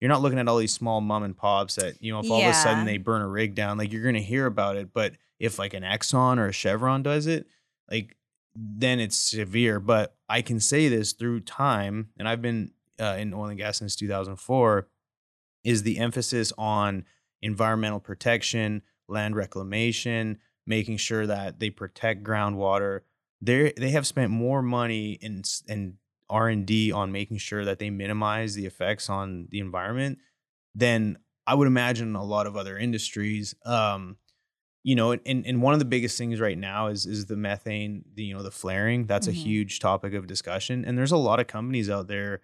you're 0.00 0.08
not 0.08 0.22
looking 0.22 0.38
at 0.38 0.48
all 0.48 0.58
these 0.58 0.72
small 0.72 1.00
mom 1.00 1.22
and 1.22 1.36
pops 1.36 1.76
that, 1.76 2.02
you 2.02 2.12
know, 2.12 2.20
if 2.20 2.30
all 2.30 2.40
of 2.40 2.46
a 2.50 2.54
sudden 2.54 2.84
they 2.84 2.98
burn 2.98 3.22
a 3.22 3.28
rig 3.28 3.54
down, 3.54 3.78
like 3.78 3.92
you're 3.92 4.04
gonna 4.04 4.20
hear 4.20 4.46
about 4.46 4.76
it. 4.76 4.92
But 4.92 5.14
if 5.38 5.58
like 5.58 5.74
an 5.74 5.82
Exxon 5.82 6.38
or 6.38 6.48
a 6.48 6.52
Chevron 6.52 7.02
does 7.02 7.26
it, 7.26 7.46
like 7.90 8.16
then 8.54 9.00
it's 9.00 9.16
severe. 9.16 9.80
But 9.80 10.16
I 10.28 10.42
can 10.42 10.60
say 10.60 10.88
this 10.88 11.12
through 11.12 11.40
time, 11.40 12.10
and 12.18 12.28
I've 12.28 12.42
been 12.42 12.72
uh, 13.00 13.16
in 13.18 13.34
oil 13.34 13.46
and 13.46 13.58
gas 13.58 13.78
since 13.78 13.96
2004, 13.96 14.88
is 15.64 15.82
the 15.82 15.98
emphasis 15.98 16.52
on 16.56 17.04
environmental 17.42 18.00
protection, 18.00 18.82
land 19.08 19.36
reclamation, 19.36 20.38
making 20.66 20.96
sure 20.96 21.26
that 21.26 21.58
they 21.60 21.70
protect 21.70 22.22
groundwater, 22.22 23.00
they 23.44 23.72
they 23.76 23.90
have 23.90 24.06
spent 24.06 24.30
more 24.30 24.62
money 24.62 25.12
in 25.20 25.42
and 25.68 25.94
R 26.30 26.48
and 26.48 26.66
D 26.66 26.92
on 26.92 27.12
making 27.12 27.38
sure 27.38 27.64
that 27.64 27.78
they 27.78 27.90
minimize 27.90 28.54
the 28.54 28.66
effects 28.66 29.10
on 29.10 29.48
the 29.50 29.60
environment 29.60 30.18
than 30.74 31.18
I 31.46 31.54
would 31.54 31.66
imagine 31.68 32.16
a 32.16 32.24
lot 32.24 32.46
of 32.46 32.56
other 32.56 32.78
industries. 32.78 33.54
Um, 33.66 34.16
you 34.82 34.94
know, 34.94 35.12
and, 35.12 35.46
and 35.46 35.62
one 35.62 35.72
of 35.72 35.78
the 35.78 35.84
biggest 35.86 36.18
things 36.18 36.40
right 36.40 36.58
now 36.58 36.88
is 36.88 37.06
is 37.06 37.26
the 37.26 37.36
methane, 37.36 38.04
the 38.14 38.24
you 38.24 38.34
know, 38.34 38.42
the 38.42 38.50
flaring. 38.50 39.06
That's 39.06 39.26
Mhm. 39.26 39.30
a 39.30 39.34
huge 39.34 39.78
topic 39.80 40.14
of 40.14 40.26
discussion. 40.26 40.84
And 40.84 40.96
there's 40.98 41.12
a 41.12 41.16
lot 41.16 41.40
of 41.40 41.46
companies 41.46 41.88
out 41.90 42.06
there 42.08 42.40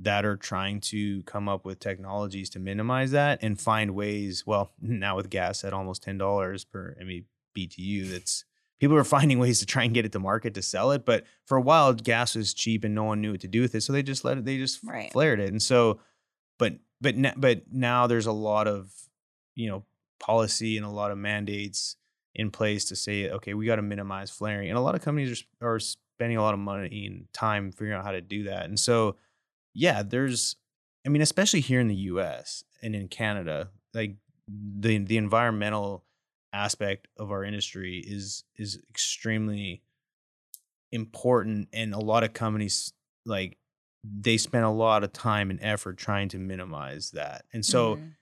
that 0.00 0.24
are 0.26 0.36
trying 0.36 0.80
to 0.80 1.22
come 1.22 1.48
up 1.48 1.64
with 1.64 1.80
technologies 1.80 2.50
to 2.50 2.58
minimize 2.58 3.12
that 3.12 3.38
and 3.42 3.58
find 3.60 3.94
ways. 3.94 4.44
Well, 4.46 4.72
now 4.80 5.16
with 5.16 5.30
gas 5.30 5.64
at 5.64 5.72
almost 5.72 6.02
ten 6.02 6.18
dollars 6.18 6.64
per 6.64 6.94
BTU, 7.56 8.10
that's 8.10 8.44
people 8.80 8.96
are 8.96 9.04
finding 9.16 9.38
ways 9.38 9.60
to 9.60 9.66
try 9.66 9.84
and 9.84 9.94
get 9.94 10.04
it 10.04 10.12
to 10.12 10.18
market 10.18 10.54
to 10.54 10.62
sell 10.62 10.90
it. 10.92 11.04
But 11.04 11.24
for 11.46 11.56
a 11.56 11.62
while, 11.62 11.92
gas 11.94 12.34
was 12.34 12.54
cheap 12.54 12.84
and 12.84 12.94
no 12.94 13.04
one 13.04 13.20
knew 13.20 13.32
what 13.32 13.40
to 13.40 13.48
do 13.48 13.60
with 13.62 13.74
it, 13.74 13.82
so 13.82 13.92
they 13.92 14.02
just 14.02 14.24
let 14.24 14.38
it. 14.38 14.44
They 14.44 14.58
just 14.58 14.80
Right. 14.84 15.12
flared 15.12 15.40
it. 15.40 15.50
And 15.50 15.62
so, 15.62 16.00
but 16.58 16.74
but 17.00 17.14
but 17.40 17.62
now 17.72 18.06
there's 18.06 18.26
a 18.26 18.32
lot 18.32 18.66
of 18.68 18.92
you 19.54 19.68
know 19.68 19.84
policy 20.18 20.76
and 20.76 20.86
a 20.86 20.90
lot 20.90 21.10
of 21.10 21.18
mandates 21.18 21.96
in 22.34 22.50
place 22.50 22.86
to 22.86 22.96
say, 22.96 23.30
okay, 23.30 23.54
we 23.54 23.66
got 23.66 23.76
to 23.76 23.82
minimize 23.82 24.30
flaring, 24.30 24.68
and 24.68 24.78
a 24.78 24.80
lot 24.80 24.94
of 24.94 25.02
companies 25.02 25.44
are 25.60 25.74
are 25.74 25.78
spending 25.78 26.38
a 26.38 26.42
lot 26.42 26.54
of 26.54 26.60
money 26.60 27.06
and 27.06 27.26
time 27.34 27.70
figuring 27.70 27.92
out 27.92 28.04
how 28.04 28.12
to 28.12 28.22
do 28.22 28.44
that. 28.44 28.64
And 28.64 28.80
so, 28.80 29.16
yeah, 29.74 30.02
there's, 30.02 30.56
I 31.04 31.10
mean, 31.10 31.20
especially 31.20 31.60
here 31.60 31.78
in 31.78 31.88
the 31.88 31.94
U.S. 32.12 32.64
and 32.82 32.94
in 32.96 33.08
Canada, 33.08 33.68
like 33.92 34.16
the 34.48 34.96
the 34.98 35.18
environmental 35.18 36.05
aspect 36.56 37.08
of 37.18 37.30
our 37.30 37.44
industry 37.44 37.98
is 38.06 38.44
is 38.56 38.80
extremely 38.90 39.82
important 40.92 41.68
and 41.72 41.92
a 41.94 41.98
lot 41.98 42.22
of 42.24 42.32
companies 42.32 42.92
like 43.24 43.58
they 44.04 44.36
spend 44.36 44.64
a 44.64 44.70
lot 44.70 45.02
of 45.02 45.12
time 45.12 45.50
and 45.50 45.58
effort 45.62 45.96
trying 45.98 46.28
to 46.28 46.38
minimize 46.38 47.10
that 47.10 47.44
and 47.52 47.64
so 47.66 47.96
Mhm. 47.96 48.12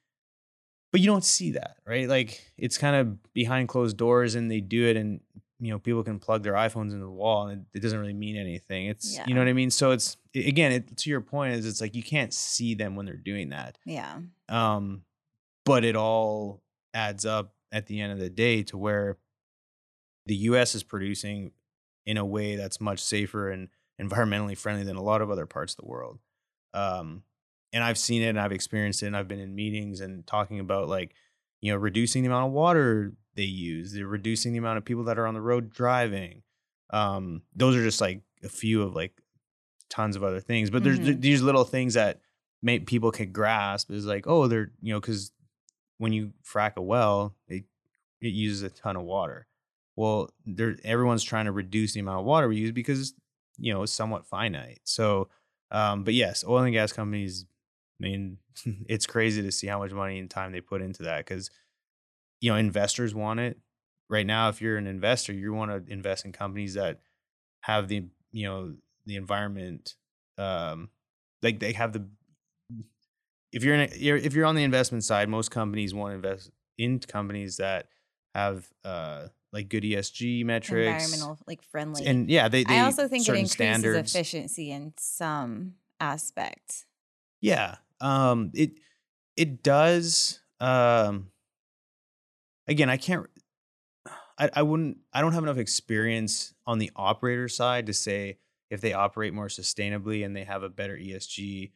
but 0.90 1.00
you 1.00 1.06
don't 1.06 1.24
see 1.24 1.50
that 1.52 1.76
right? 1.86 2.08
Like 2.08 2.52
it's 2.56 2.78
kind 2.78 2.96
of 2.96 3.32
behind 3.34 3.68
closed 3.68 3.96
doors 3.96 4.34
and 4.34 4.50
they 4.50 4.60
do 4.60 4.86
it 4.86 4.96
and 4.96 5.20
you 5.60 5.70
know 5.70 5.78
people 5.78 6.02
can 6.02 6.18
plug 6.18 6.42
their 6.42 6.54
iphones 6.54 6.92
into 6.92 7.04
the 7.04 7.10
wall 7.10 7.48
and 7.48 7.60
it, 7.72 7.78
it 7.78 7.80
doesn't 7.80 7.98
really 8.00 8.12
mean 8.14 8.36
anything. 8.36 8.86
It's 8.86 9.18
you 9.26 9.34
know 9.34 9.40
what 9.40 9.48
i 9.48 9.52
mean? 9.52 9.70
So 9.70 9.90
it's 9.92 10.16
again 10.34 10.72
it, 10.72 10.96
to 10.98 11.10
your 11.10 11.20
point 11.20 11.54
is 11.54 11.66
it's 11.66 11.80
like 11.80 11.94
you 11.94 12.02
can't 12.02 12.32
see 12.34 12.74
them 12.74 12.96
when 12.96 13.04
they're 13.06 13.16
doing 13.16 13.50
that. 13.50 13.76
Yeah. 13.84 14.20
um 14.48 15.04
but 15.64 15.84
it 15.84 15.96
all 15.96 16.62
adds 16.92 17.24
up 17.24 17.53
at 17.74 17.86
the 17.88 18.00
end 18.00 18.12
of 18.12 18.18
the 18.18 18.30
day 18.30 18.62
to 18.62 18.78
where 18.78 19.18
the 20.26 20.34
US 20.36 20.74
is 20.74 20.82
producing 20.82 21.52
in 22.06 22.16
a 22.16 22.24
way 22.24 22.56
that's 22.56 22.80
much 22.80 23.00
safer 23.00 23.50
and 23.50 23.68
environmentally 24.00 24.56
friendly 24.56 24.84
than 24.84 24.96
a 24.96 25.02
lot 25.02 25.20
of 25.20 25.30
other 25.30 25.46
parts 25.46 25.72
of 25.74 25.78
the 25.78 25.90
world. 25.90 26.18
Um, 26.72 27.22
and 27.72 27.82
I've 27.82 27.98
seen 27.98 28.22
it 28.22 28.28
and 28.28 28.40
I've 28.40 28.52
experienced 28.52 29.02
it 29.02 29.06
and 29.06 29.16
I've 29.16 29.28
been 29.28 29.40
in 29.40 29.54
meetings 29.54 30.00
and 30.00 30.26
talking 30.26 30.60
about 30.60 30.88
like, 30.88 31.14
you 31.60 31.72
know, 31.72 31.78
reducing 31.78 32.22
the 32.22 32.28
amount 32.28 32.46
of 32.46 32.52
water 32.52 33.12
they 33.34 33.42
use, 33.42 33.92
they're 33.92 34.06
reducing 34.06 34.52
the 34.52 34.58
amount 34.58 34.78
of 34.78 34.84
people 34.84 35.04
that 35.04 35.18
are 35.18 35.26
on 35.26 35.34
the 35.34 35.40
road 35.40 35.70
driving. 35.70 36.42
Um, 36.90 37.42
those 37.54 37.74
are 37.76 37.82
just 37.82 38.00
like 38.00 38.22
a 38.44 38.48
few 38.48 38.82
of 38.82 38.94
like 38.94 39.20
tons 39.90 40.14
of 40.16 40.22
other 40.22 40.40
things, 40.40 40.70
but 40.70 40.84
there's 40.84 40.98
th- 41.00 41.16
Mhm. 41.16 41.20
these 41.20 41.42
little 41.42 41.64
things 41.64 41.94
that 41.94 42.20
make 42.62 42.86
people 42.86 43.10
can 43.10 43.32
grasp 43.32 43.90
is 43.90 44.06
like, 44.06 44.26
oh, 44.26 44.46
they're, 44.46 44.70
you 44.80 44.92
know, 44.92 45.00
cause 45.00 45.32
when 45.98 46.12
you 46.12 46.32
frack 46.44 46.76
a 46.76 46.82
well, 46.82 47.34
it, 47.48 47.64
it 48.20 48.28
uses 48.28 48.62
a 48.62 48.70
ton 48.70 48.96
of 48.96 49.02
water. 49.02 49.46
Well, 49.96 50.30
there 50.44 50.76
everyone's 50.84 51.22
trying 51.22 51.44
to 51.44 51.52
reduce 51.52 51.92
the 51.92 52.00
amount 52.00 52.20
of 52.20 52.26
water 52.26 52.48
we 52.48 52.56
use 52.56 52.72
because 52.72 53.14
you 53.58 53.72
know 53.72 53.82
it's 53.82 53.92
somewhat 53.92 54.26
finite. 54.26 54.80
So, 54.84 55.28
um, 55.70 56.04
but 56.04 56.14
yes, 56.14 56.44
oil 56.46 56.64
and 56.64 56.72
gas 56.72 56.92
companies. 56.92 57.46
I 58.00 58.02
mean, 58.02 58.38
it's 58.88 59.06
crazy 59.06 59.42
to 59.42 59.52
see 59.52 59.66
how 59.68 59.78
much 59.78 59.92
money 59.92 60.18
and 60.18 60.30
time 60.30 60.52
they 60.52 60.60
put 60.60 60.82
into 60.82 61.04
that 61.04 61.18
because 61.18 61.50
you 62.40 62.50
know 62.50 62.56
investors 62.56 63.14
want 63.14 63.40
it. 63.40 63.58
Right 64.10 64.26
now, 64.26 64.48
if 64.48 64.60
you're 64.60 64.76
an 64.76 64.86
investor, 64.86 65.32
you 65.32 65.52
want 65.54 65.70
to 65.70 65.92
invest 65.92 66.24
in 66.24 66.32
companies 66.32 66.74
that 66.74 67.00
have 67.60 67.88
the 67.88 68.04
you 68.32 68.46
know 68.46 68.74
the 69.06 69.16
environment, 69.16 69.94
um, 70.38 70.90
like 71.42 71.60
they 71.60 71.72
have 71.72 71.92
the. 71.92 72.06
If 73.54 73.64
you're, 73.64 73.74
in 73.74 73.92
a, 73.92 73.96
you're 73.96 74.16
if 74.16 74.34
you're 74.34 74.46
on 74.46 74.54
the 74.56 74.64
investment 74.64 75.04
side, 75.04 75.28
most 75.28 75.50
companies 75.50 75.94
want 75.94 76.10
to 76.12 76.16
invest 76.16 76.50
in 76.76 76.98
companies 76.98 77.58
that 77.58 77.88
have 78.34 78.68
uh 78.84 79.28
like 79.52 79.68
good 79.68 79.84
ESG 79.84 80.44
metrics 80.44 81.04
Environmental, 81.04 81.38
like 81.46 81.62
friendly. 81.62 82.04
and 82.04 82.28
yeah, 82.28 82.48
they, 82.48 82.64
they 82.64 82.80
I 82.80 82.84
also 82.84 83.06
think 83.06 83.28
it 83.28 83.30
increases 83.30 83.52
standards. 83.52 84.14
efficiency 84.14 84.72
in 84.72 84.92
some 84.98 85.74
aspect. 86.00 86.86
Yeah. 87.40 87.76
Um 88.00 88.50
it 88.54 88.72
it 89.36 89.62
does 89.62 90.40
um 90.58 91.28
again, 92.66 92.90
I 92.90 92.96
can't 92.96 93.26
I, 94.36 94.50
I 94.52 94.62
wouldn't 94.62 94.98
I 95.12 95.20
don't 95.20 95.32
have 95.32 95.44
enough 95.44 95.58
experience 95.58 96.54
on 96.66 96.78
the 96.78 96.90
operator 96.96 97.48
side 97.48 97.86
to 97.86 97.92
say 97.92 98.38
if 98.70 98.80
they 98.80 98.92
operate 98.92 99.32
more 99.32 99.46
sustainably 99.46 100.24
and 100.24 100.34
they 100.34 100.44
have 100.44 100.64
a 100.64 100.68
better 100.68 100.96
ESG 100.96 101.70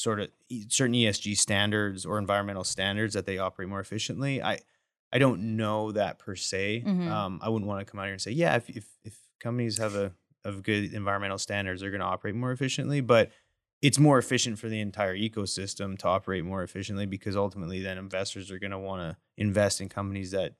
sort 0.00 0.18
of 0.20 0.30
certain 0.68 0.94
ESG 0.94 1.36
standards 1.36 2.06
or 2.06 2.18
environmental 2.18 2.64
standards 2.64 3.12
that 3.14 3.26
they 3.26 3.36
operate 3.38 3.68
more 3.68 3.80
efficiently. 3.80 4.42
I 4.42 4.58
I 5.12 5.18
don't 5.18 5.56
know 5.56 5.92
that 5.92 6.18
per 6.18 6.36
se. 6.36 6.84
Mhm. 6.86 7.08
Um, 7.10 7.40
I 7.42 7.48
wouldn't 7.48 7.68
want 7.68 7.84
to 7.84 7.90
come 7.90 7.98
out 8.00 8.04
here 8.04 8.12
and 8.12 8.22
say, 8.22 8.30
yeah, 8.30 8.56
if 8.56 8.70
if, 8.70 8.86
if 9.04 9.18
companies 9.40 9.78
have 9.78 9.94
a 9.94 10.12
of 10.44 10.62
good 10.62 10.94
environmental 10.94 11.36
standards, 11.36 11.82
they're 11.82 11.90
going 11.90 12.00
to 12.00 12.06
operate 12.06 12.34
more 12.34 12.50
efficiently. 12.52 13.02
But 13.02 13.30
it's 13.82 13.98
more 13.98 14.18
efficient 14.18 14.58
for 14.58 14.68
the 14.70 14.80
entire 14.80 15.14
ecosystem 15.16 15.98
to 15.98 16.06
operate 16.08 16.44
more 16.44 16.62
efficiently 16.62 17.04
because 17.06 17.36
ultimately, 17.36 17.82
then 17.82 17.98
investors 17.98 18.50
are 18.50 18.58
going 18.58 18.70
to 18.70 18.78
want 18.78 19.02
to 19.02 19.16
invest 19.36 19.80
in 19.82 19.88
companies 19.90 20.30
that 20.30 20.54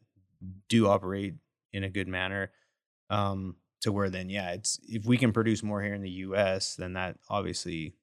do 0.68 0.86
operate 0.86 1.34
in 1.72 1.84
a 1.84 1.88
good 1.90 2.08
manner. 2.08 2.50
Um, 3.08 3.56
to 3.80 3.90
where 3.92 4.10
then, 4.10 4.28
yeah, 4.28 4.50
it's 4.52 4.78
if 4.86 5.06
we 5.06 5.16
can 5.16 5.32
produce 5.32 5.62
more 5.62 5.80
here 5.82 5.94
in 5.94 6.02
the 6.02 6.10
U.S., 6.28 6.74
then 6.76 6.92
that 6.92 7.16
obviously 7.30 7.94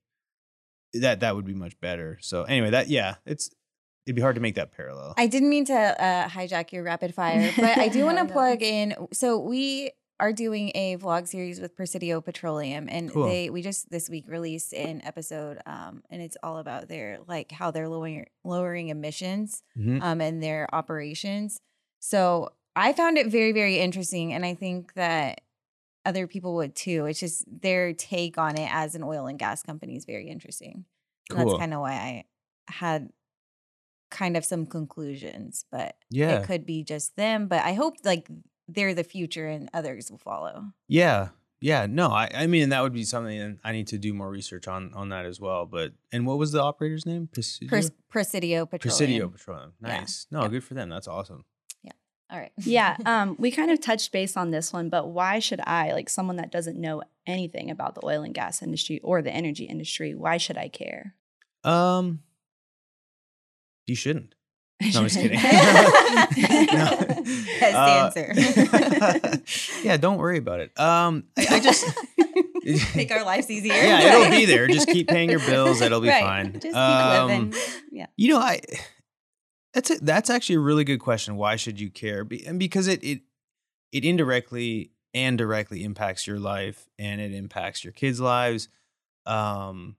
that 1.02 1.20
that 1.22 1.36
would 1.36 1.46
be 1.46 1.54
much 1.54 1.80
better. 1.80 2.18
So 2.22 2.44
anyway, 2.44 2.70
that 2.72 2.88
yeah, 2.90 3.16
it's 3.26 3.50
it'd 4.06 4.16
be 4.16 4.22
hard 4.22 4.36
to 4.36 4.42
make 4.42 4.56
that 4.56 4.72
parallel. 4.72 5.14
I 5.18 5.28
didn't 5.28 5.50
mean 5.50 5.66
to 5.66 5.74
uh, 5.74 6.28
hijack 6.30 6.72
your 6.72 6.84
rapid 6.84 7.14
fire, 7.14 7.52
but 7.58 7.78
I 7.78 7.88
do 7.90 8.06
want 8.06 8.18
to 8.18 8.24
No, 8.24 8.28
no. 8.30 8.34
plug 8.34 8.62
in. 8.64 8.96
So 9.14 9.38
we 9.40 9.92
are 10.20 10.34
doing 10.34 10.72
a 10.74 10.98
vlog 10.98 11.28
series 11.28 11.60
with 11.60 11.76
Presidio 11.76 12.22
Petroleum, 12.22 12.88
and 12.90 13.12
Cool. 13.12 13.28
they 13.28 13.50
we 13.50 13.62
just 13.62 13.92
this 13.92 14.10
week 14.10 14.26
released 14.28 14.74
an 14.74 15.02
episode, 15.06 15.60
um, 15.66 16.02
and 16.10 16.22
it's 16.22 16.38
all 16.42 16.58
about 16.58 16.88
their 16.88 17.20
like 17.28 17.52
how 17.52 17.70
they're 17.72 17.90
lowering 17.90 18.26
lowering 18.44 18.90
emissions 18.90 19.62
Mhm. 19.78 20.02
um, 20.02 20.22
and 20.22 20.42
their 20.42 20.68
operations. 20.74 21.60
So 22.00 22.54
I 22.76 22.94
found 22.94 23.18
it 23.18 23.28
very 23.28 23.52
very 23.52 23.78
interesting, 23.80 24.34
and 24.34 24.44
I 24.46 24.54
think 24.56 24.94
that 24.94 25.42
other 26.08 26.26
people 26.28 26.56
would 26.56 26.76
too. 26.76 27.06
It's 27.06 27.20
just 27.20 27.44
their 27.62 27.94
take 27.94 28.38
on 28.38 28.58
it 28.58 28.70
as 28.72 28.96
an 28.96 29.04
oil 29.04 29.28
and 29.28 29.38
gas 29.38 29.62
company 29.62 29.96
is 29.96 30.06
very 30.06 30.28
interesting. 30.30 30.86
Cool. 31.30 31.38
that's 31.46 31.60
kind 31.60 31.74
of 31.74 31.82
why 31.82 31.92
I 31.92 32.24
had 32.72 33.10
kind 34.10 34.38
of 34.38 34.46
some 34.46 34.66
conclusions, 34.66 35.66
but 35.72 35.98
Yeah. 36.10 36.40
it 36.40 36.46
could 36.48 36.66
be 36.66 36.84
just 36.84 37.16
them. 37.18 37.48
But 37.48 37.64
I 37.66 37.74
hope 37.74 37.96
like 38.06 38.30
they're 38.70 38.94
the 38.94 39.04
future 39.04 39.48
and 39.48 39.70
others 39.74 40.10
will 40.10 40.18
follow. 40.18 40.72
Yeah. 40.88 41.30
Yeah. 41.60 41.88
No, 41.90 42.08
I, 42.10 42.30
I 42.34 42.48
mean 42.48 42.70
that 42.70 42.82
would 42.84 42.94
be 42.94 43.04
something 43.04 43.60
I 43.64 43.72
need 43.74 43.88
to 43.88 43.98
do 43.98 44.14
more 44.14 44.30
research 44.30 44.68
on 44.68 44.94
on 44.94 45.10
that 45.10 45.26
as 45.26 45.42
well. 45.42 45.66
But 45.66 45.94
and 46.14 46.26
what 46.26 46.38
was 46.38 46.52
the 46.54 46.62
operator's 46.62 47.06
name? 47.06 47.28
Presidio? 47.34 47.70
Pres- 47.70 47.92
Presidio 48.10 48.66
Petroleum. 48.66 48.82
Presidio 48.98 49.30
Petroleum. 49.30 49.74
Yeah. 49.82 49.88
Nice. 50.00 50.28
No, 50.32 50.44
Yeah. 50.44 50.48
good 50.48 50.64
for 50.64 50.74
them. 50.76 50.88
That's 50.90 51.08
awesome. 51.08 51.44
All 52.30 52.38
right. 52.40 52.52
yeah, 52.58 52.98
um, 53.06 53.36
we 53.40 53.52
kind 53.52 53.72
of 53.72 53.80
touched 53.80 54.12
base 54.12 54.36
on 54.36 54.52
this 54.52 54.74
one, 54.74 54.90
but 54.90 55.08
why 55.08 55.40
should 55.40 55.62
I, 55.66 55.94
like 55.94 56.10
someone 56.10 56.36
that 56.38 56.52
doesn't 56.52 56.78
know 56.80 57.04
anything 57.26 57.70
about 57.72 57.96
the 57.96 58.06
oil 58.06 58.24
and 58.24 58.34
gas 58.34 58.62
industry 58.62 59.00
or 59.04 59.22
the 59.22 59.32
energy 59.32 59.64
industry, 59.66 60.14
why 60.16 60.38
should 60.38 60.58
I 60.58 60.68
care? 60.70 61.16
Um 61.64 62.20
you 63.86 63.96
shouldn't. 63.96 64.34
No, 64.94 65.00
I'm 65.00 65.08
just 65.08 65.16
kidding. 65.20 65.40
That's 67.60 68.14
the 68.14 69.34
answer. 69.34 69.84
yeah, 69.84 69.98
don't 69.98 70.18
worry 70.18 70.38
about 70.38 70.60
it. 70.60 70.78
Um 70.80 71.24
I, 71.38 71.48
I 71.52 71.60
just 71.60 71.86
make 72.96 73.12
our 73.12 73.24
lives 73.26 73.50
easier. 73.50 73.74
Yeah, 73.74 74.18
it'll 74.18 74.30
be 74.38 74.46
there. 74.46 74.68
Just 74.68 74.88
keep 74.88 75.08
paying 75.08 75.30
your 75.30 75.40
bills. 75.40 75.82
It'll 75.82 76.02
be 76.02 76.10
Right. 76.10 76.24
fine. 76.24 76.52
Just 76.54 76.64
keep 76.66 76.76
Um, 76.76 77.28
living. 77.28 77.54
Yeah. 77.92 78.06
You 78.18 78.30
know, 78.34 78.40
I 78.40 78.62
that's 79.78 79.92
it. 79.92 80.00
That's 80.04 80.32
actually 80.32 80.56
a 80.56 80.60
really 80.62 80.84
good 80.84 81.00
question. 81.00 81.36
Why 81.36 81.56
should 81.56 81.80
you 81.80 81.92
care? 81.92 82.24
Be, 82.24 82.44
and 82.48 82.58
because 82.58 82.88
it 82.88 83.04
it 83.04 83.22
it 83.92 84.04
indirectly 84.04 84.90
and 85.14 85.38
directly 85.38 85.84
impacts 85.84 86.26
your 86.26 86.40
life, 86.40 86.90
and 86.98 87.22
it 87.22 87.32
impacts 87.32 87.84
your 87.84 87.94
kids' 87.94 88.20
lives. 88.20 88.70
Um, 89.28 89.96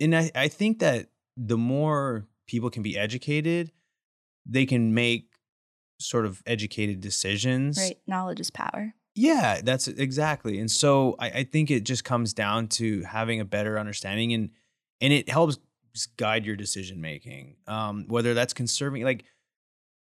and 0.00 0.16
I 0.16 0.32
I 0.34 0.48
think 0.48 0.80
that 0.80 1.10
the 1.36 1.56
more 1.56 2.26
people 2.48 2.68
can 2.68 2.82
be 2.82 2.98
educated, 2.98 3.70
they 4.44 4.66
can 4.66 4.92
make 4.92 5.28
sort 6.00 6.26
of 6.26 6.42
educated 6.44 7.00
decisions. 7.00 7.78
Right? 7.78 7.98
Knowledge 8.08 8.40
is 8.40 8.50
power. 8.50 8.92
Yeah, 9.14 9.60
that's 9.62 9.86
exactly. 9.86 10.58
And 10.58 10.68
so 10.68 11.14
I, 11.20 11.30
I 11.30 11.44
think 11.44 11.70
it 11.70 11.84
just 11.84 12.02
comes 12.02 12.34
down 12.34 12.66
to 12.68 13.02
having 13.02 13.38
a 13.38 13.44
better 13.44 13.78
understanding 13.78 14.32
and 14.32 14.50
and 15.00 15.12
it 15.12 15.28
helps 15.28 15.58
guide 16.04 16.44
your 16.44 16.56
decision 16.56 17.00
making. 17.00 17.56
Um, 17.66 18.04
whether 18.08 18.34
that's 18.34 18.52
conserving 18.52 19.04
like 19.04 19.24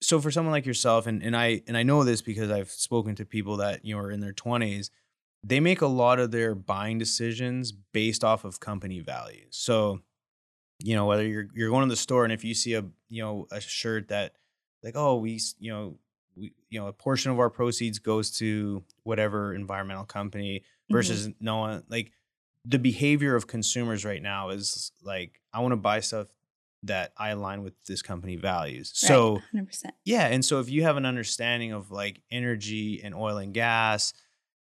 so 0.00 0.20
for 0.20 0.30
someone 0.30 0.52
like 0.52 0.66
yourself, 0.66 1.06
and, 1.06 1.22
and 1.22 1.36
I 1.36 1.62
and 1.66 1.76
I 1.76 1.82
know 1.82 2.02
this 2.02 2.20
because 2.20 2.50
I've 2.50 2.70
spoken 2.70 3.14
to 3.16 3.24
people 3.24 3.58
that 3.58 3.84
you 3.84 3.94
know 3.94 4.00
are 4.02 4.10
in 4.10 4.20
their 4.20 4.32
twenties, 4.32 4.90
they 5.42 5.60
make 5.60 5.80
a 5.80 5.86
lot 5.86 6.18
of 6.18 6.30
their 6.30 6.54
buying 6.54 6.98
decisions 6.98 7.72
based 7.72 8.24
off 8.24 8.44
of 8.44 8.60
company 8.60 9.00
values. 9.00 9.56
So, 9.56 10.00
you 10.80 10.96
know, 10.96 11.06
whether 11.06 11.26
you're 11.26 11.46
you're 11.54 11.70
going 11.70 11.88
to 11.88 11.92
the 11.92 11.96
store 11.96 12.24
and 12.24 12.32
if 12.32 12.44
you 12.44 12.54
see 12.54 12.74
a 12.74 12.84
you 13.08 13.22
know 13.22 13.46
a 13.50 13.60
shirt 13.60 14.08
that 14.08 14.32
like, 14.82 14.96
oh, 14.96 15.16
we 15.16 15.40
you 15.58 15.72
know 15.72 15.98
we, 16.36 16.52
you 16.68 16.80
know, 16.80 16.88
a 16.88 16.92
portion 16.92 17.30
of 17.30 17.38
our 17.38 17.48
proceeds 17.48 18.00
goes 18.00 18.30
to 18.38 18.82
whatever 19.04 19.54
environmental 19.54 20.04
company 20.04 20.64
Mm-hmm. 20.84 20.96
versus 20.96 21.30
no 21.40 21.56
one 21.56 21.82
like 21.88 22.12
the 22.64 22.78
behavior 22.78 23.34
of 23.36 23.46
consumers 23.46 24.04
right 24.04 24.22
now 24.22 24.50
is 24.50 24.92
like 25.02 25.40
I 25.52 25.60
want 25.60 25.72
to 25.72 25.76
buy 25.76 26.00
stuff 26.00 26.28
that 26.84 27.12
I 27.16 27.30
align 27.30 27.62
with 27.62 27.74
this 27.86 28.02
company 28.02 28.36
values. 28.36 28.90
So 28.94 29.40
hundred 29.52 29.66
percent. 29.68 29.94
yeah, 30.04 30.26
and 30.26 30.44
so 30.44 30.60
if 30.60 30.68
you 30.70 30.82
have 30.82 30.96
an 30.96 31.06
understanding 31.06 31.72
of 31.72 31.90
like 31.90 32.20
energy 32.30 33.00
and 33.02 33.14
oil 33.14 33.38
and 33.38 33.54
gas, 33.54 34.12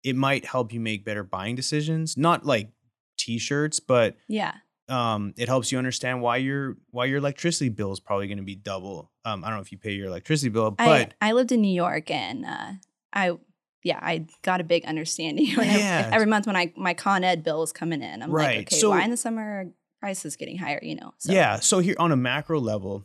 it 0.02 0.16
might 0.16 0.44
help 0.44 0.72
you 0.72 0.80
make 0.80 1.04
better 1.04 1.22
buying 1.24 1.56
decisions. 1.56 2.16
Not 2.16 2.44
like 2.44 2.70
t-shirts, 3.18 3.80
but 3.80 4.16
Yeah. 4.28 4.54
um, 4.88 5.34
it 5.36 5.48
helps 5.48 5.70
you 5.72 5.78
understand 5.78 6.20
why 6.22 6.38
your 6.38 6.76
why 6.90 7.04
your 7.06 7.18
electricity 7.18 7.68
bill 7.68 7.92
is 7.92 8.00
probably 8.00 8.26
going 8.26 8.38
to 8.38 8.44
be 8.44 8.56
double. 8.56 9.10
Um, 9.24 9.44
I 9.44 9.48
don't 9.48 9.56
know 9.58 9.62
if 9.62 9.72
you 9.72 9.78
pay 9.78 9.92
your 9.92 10.06
electricity 10.08 10.48
bill, 10.50 10.70
but 10.72 11.14
I 11.20 11.28
I 11.28 11.32
lived 11.32 11.52
in 11.52 11.60
New 11.60 11.72
York 11.74 12.10
and 12.10 12.44
uh, 12.46 12.72
I 13.12 13.32
yeah 13.82 13.98
I 14.02 14.26
got 14.42 14.60
a 14.60 14.64
big 14.64 14.84
understanding 14.84 15.48
when 15.56 15.68
I- 15.68 15.78
Yeah. 15.78 16.10
every 16.12 16.26
month 16.26 16.46
when 16.46 16.56
I 16.56 16.72
my 16.76 16.94
Con 16.94 17.24
Ed 17.24 17.42
bill 17.42 17.60
was 17.60 17.72
coming 17.72 18.02
in. 18.02 18.22
I'm 18.22 18.30
Right. 18.30 18.58
like, 18.58 18.68
okay, 18.68 18.76
So- 18.76 18.90
why 18.90 19.02
in 19.04 19.10
the 19.10 19.16
summer 19.16 19.42
are 19.42 19.64
prices 20.00 20.36
getting 20.36 20.58
higher? 20.58 20.80
You 20.82 20.96
know. 20.96 21.12
So, 21.18 21.32
Yeah. 21.32 21.60
So 21.60 21.78
here 21.80 21.96
on 21.98 22.12
a 22.12 22.16
macro 22.16 22.60
level, 22.60 23.04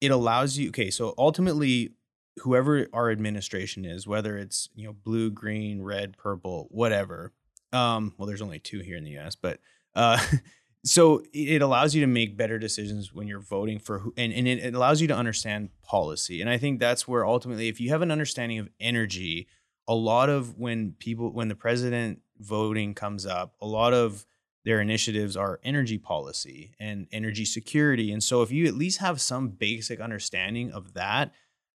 it 0.00 0.10
allows 0.10 0.56
you. 0.58 0.68
Okay. 0.70 0.90
So 0.90 1.14
ultimately, 1.18 1.94
whoever 2.42 2.86
our 2.92 3.10
administration 3.10 3.84
is, 3.84 4.06
whether 4.06 4.36
it's 4.38 4.68
you 4.74 4.86
know 4.86 4.92
blue, 4.92 5.30
green, 5.30 5.82
red, 5.82 6.16
purple, 6.16 6.68
whatever. 6.70 7.32
Um, 7.72 8.14
well, 8.16 8.26
there's 8.26 8.40
only 8.42 8.58
two 8.60 8.78
here 8.80 8.96
in 8.96 9.04
the 9.04 9.10
U.S., 9.12 9.36
but 9.36 9.60
uh, 9.94 10.18
so 10.84 11.22
it 11.34 11.60
allows 11.60 11.94
you 11.94 12.00
to 12.00 12.06
make 12.06 12.34
better 12.36 12.58
decisions 12.58 13.12
when 13.12 13.26
you're 13.26 13.40
voting 13.40 13.78
for 13.78 13.98
who, 13.98 14.14
and 14.16 14.32
and 14.32 14.46
it 14.48 14.74
allows 14.74 15.00
you 15.02 15.08
to 15.08 15.14
understand 15.16 15.68
policy. 15.82 16.40
And 16.40 16.48
I 16.48 16.56
think 16.56 16.78
that's 16.80 17.06
where 17.08 17.26
ultimately, 17.26 17.68
if 17.68 17.78
you 17.80 17.90
have 17.90 18.00
an 18.02 18.10
understanding 18.10 18.58
of 18.58 18.68
energy, 18.80 19.48
a 19.88 19.94
lot 19.94 20.28
of 20.28 20.58
when 20.58 20.92
people 20.92 21.32
when 21.32 21.48
the 21.48 21.56
president 21.56 22.20
voting 22.38 22.94
comes 22.94 23.26
up, 23.26 23.54
a 23.60 23.66
lot 23.66 23.94
of 23.94 24.24
their 24.64 24.80
initiatives 24.80 25.36
are 25.36 25.60
energy 25.64 25.96
policy 25.96 26.74
and 26.78 27.06
energy 27.10 27.46
security. 27.46 28.12
And 28.12 28.22
so 28.22 28.42
if 28.42 28.52
you 28.52 28.66
at 28.66 28.74
least 28.74 28.98
have 28.98 29.20
some 29.20 29.48
basic 29.48 29.98
understanding 29.98 30.70
of 30.72 30.92
that, 30.92 31.32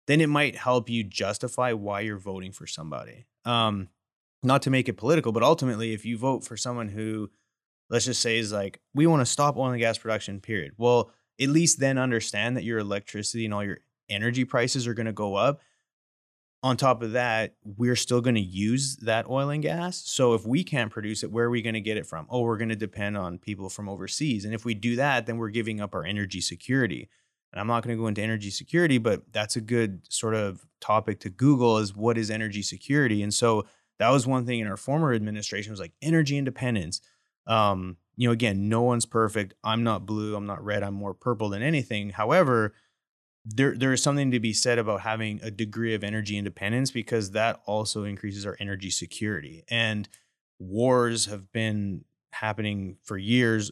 then 0.07 0.19
it 0.19 0.27
might 0.27 0.57
help 0.57 0.89
you 0.89 1.03
justify 1.03 1.71
why 1.71 2.01
you're 2.01 2.17
voting 2.17 2.51
for 2.51 2.67
somebody. 2.67 3.27
Um, 3.45 3.87
not 4.43 4.63
to 4.63 4.69
make 4.69 4.89
it 4.89 4.97
political, 4.97 5.31
but 5.31 5.43
ultimately, 5.43 5.93
if 5.93 6.03
you 6.03 6.17
vote 6.17 6.43
for 6.43 6.57
someone 6.57 6.89
who, 6.89 7.29
let's 7.89 8.05
just 8.05 8.19
say, 8.19 8.39
is 8.39 8.51
like, 8.51 8.81
we 8.93 9.07
want 9.07 9.21
to 9.21 9.25
stop 9.25 9.55
oil 9.55 9.69
and 9.69 9.79
gas 9.79 9.97
production, 9.97 10.41
period. 10.41 10.73
Well, 10.77 11.11
at 11.39 11.49
least 11.49 11.79
then 11.79 11.97
understand 11.97 12.57
that 12.57 12.63
your 12.63 12.79
electricity 12.79 13.45
and 13.45 13.53
all 13.53 13.63
your 13.63 13.79
energy 14.09 14.43
prices 14.43 14.87
are 14.87 14.93
going 14.93 15.05
to 15.05 15.13
go 15.13 15.35
up 15.35 15.61
on 16.63 16.77
top 16.77 17.01
of 17.01 17.13
that, 17.13 17.55
we're 17.63 17.95
still 17.95 18.21
going 18.21 18.35
to 18.35 18.41
use 18.41 18.95
that 18.97 19.27
oil 19.27 19.49
and 19.49 19.63
gas. 19.63 20.01
So 20.05 20.33
if 20.33 20.45
we 20.45 20.63
can't 20.63 20.91
produce 20.91 21.23
it, 21.23 21.31
where 21.31 21.45
are 21.45 21.49
we 21.49 21.63
going 21.63 21.73
to 21.73 21.81
get 21.81 21.97
it 21.97 22.05
from? 22.05 22.27
Oh, 22.29 22.41
we're 22.41 22.57
going 22.57 22.69
to 22.69 22.75
depend 22.75 23.17
on 23.17 23.39
people 23.39 23.69
from 23.69 23.89
overseas. 23.89 24.45
And 24.45 24.53
if 24.53 24.63
we 24.63 24.75
do 24.75 24.95
that, 24.97 25.25
then 25.25 25.37
we're 25.37 25.49
giving 25.49 25.81
up 25.81 25.95
our 25.95 26.05
energy 26.05 26.39
security. 26.39 27.09
And 27.51 27.59
I'm 27.59 27.67
not 27.67 27.83
going 27.83 27.97
to 27.97 28.01
go 28.01 28.07
into 28.07 28.21
energy 28.21 28.51
security, 28.51 28.99
but 28.99 29.23
that's 29.31 29.55
a 29.55 29.61
good 29.61 30.01
sort 30.07 30.35
of 30.35 30.65
topic 30.79 31.19
to 31.21 31.29
Google 31.29 31.79
is 31.79 31.95
what 31.95 32.17
is 32.17 32.29
energy 32.29 32.61
security? 32.61 33.23
And 33.23 33.33
so 33.33 33.65
that 33.97 34.09
was 34.09 34.27
one 34.27 34.45
thing 34.45 34.59
in 34.59 34.67
our 34.67 34.77
former 34.77 35.13
administration 35.13 35.71
was 35.71 35.79
like 35.79 35.93
energy 36.01 36.37
independence. 36.37 37.01
Um, 37.47 37.97
you 38.15 38.27
know, 38.27 38.33
again, 38.33 38.69
no 38.69 38.83
one's 38.83 39.05
perfect. 39.07 39.55
I'm 39.63 39.83
not 39.83 40.05
blue, 40.05 40.35
I'm 40.35 40.45
not 40.45 40.63
red, 40.63 40.83
I'm 40.83 40.93
more 40.93 41.13
purple 41.13 41.49
than 41.49 41.63
anything. 41.63 42.11
However, 42.11 42.73
there 43.45 43.75
there 43.75 43.91
is 43.91 44.03
something 44.03 44.31
to 44.31 44.39
be 44.39 44.53
said 44.53 44.77
about 44.77 45.01
having 45.01 45.39
a 45.41 45.49
degree 45.49 45.93
of 45.93 46.03
energy 46.03 46.37
independence 46.37 46.91
because 46.91 47.31
that 47.31 47.61
also 47.65 48.03
increases 48.03 48.45
our 48.45 48.55
energy 48.59 48.89
security. 48.89 49.63
And 49.69 50.07
wars 50.59 51.25
have 51.25 51.51
been 51.51 52.05
happening 52.31 52.97
for 53.03 53.17
years 53.17 53.71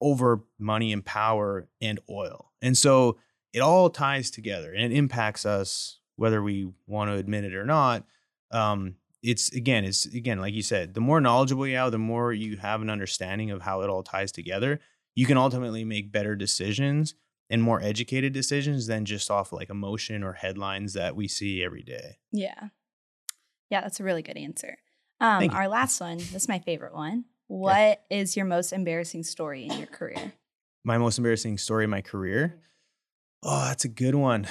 over 0.00 0.44
money 0.58 0.92
and 0.92 1.04
power 1.04 1.68
and 1.80 1.98
oil. 2.08 2.52
And 2.62 2.78
so 2.78 3.18
it 3.52 3.60
all 3.60 3.90
ties 3.90 4.30
together 4.30 4.72
and 4.72 4.92
it 4.92 4.96
impacts 4.96 5.44
us 5.44 5.98
whether 6.16 6.42
we 6.42 6.70
want 6.86 7.10
to 7.10 7.16
admit 7.16 7.44
it 7.44 7.54
or 7.54 7.64
not. 7.64 8.04
Um, 8.50 8.96
it's 9.22 9.52
again, 9.52 9.84
it's 9.84 10.06
again, 10.06 10.40
like 10.40 10.54
you 10.54 10.62
said, 10.62 10.94
the 10.94 11.00
more 11.00 11.20
knowledgeable 11.20 11.66
you 11.66 11.76
are, 11.76 11.90
the 11.90 11.98
more 11.98 12.32
you 12.32 12.56
have 12.58 12.82
an 12.82 12.90
understanding 12.90 13.50
of 13.50 13.62
how 13.62 13.80
it 13.82 13.90
all 13.90 14.04
ties 14.04 14.30
together, 14.30 14.78
you 15.16 15.26
can 15.26 15.36
ultimately 15.36 15.84
make 15.84 16.12
better 16.12 16.36
decisions 16.36 17.14
and 17.50 17.62
more 17.62 17.80
educated 17.82 18.32
decisions 18.32 18.86
than 18.86 19.04
just 19.04 19.30
off 19.30 19.52
like 19.52 19.70
emotion 19.70 20.22
or 20.22 20.34
headlines 20.34 20.92
that 20.94 21.16
we 21.16 21.28
see 21.28 21.62
every 21.62 21.82
day. 21.82 22.18
Yeah. 22.32 22.68
Yeah, 23.70 23.80
that's 23.82 24.00
a 24.00 24.04
really 24.04 24.22
good 24.22 24.36
answer. 24.36 24.78
Um, 25.20 25.50
our 25.50 25.68
last 25.68 26.00
one, 26.00 26.18
this 26.18 26.34
is 26.34 26.48
my 26.48 26.58
favorite 26.58 26.94
one. 26.94 27.24
What 27.48 28.04
is 28.10 28.36
your 28.36 28.46
most 28.46 28.72
embarrassing 28.72 29.24
story 29.24 29.64
in 29.64 29.78
your 29.78 29.86
career? 29.86 30.32
My 30.84 30.98
most 30.98 31.18
embarrassing 31.18 31.58
story 31.58 31.84
in 31.84 31.90
my 31.90 32.02
career. 32.02 32.60
Oh, 33.42 33.64
that's 33.66 33.84
a 33.84 33.88
good 33.88 34.14
one. 34.14 34.46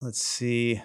Let's 0.00 0.22
see. 0.22 0.82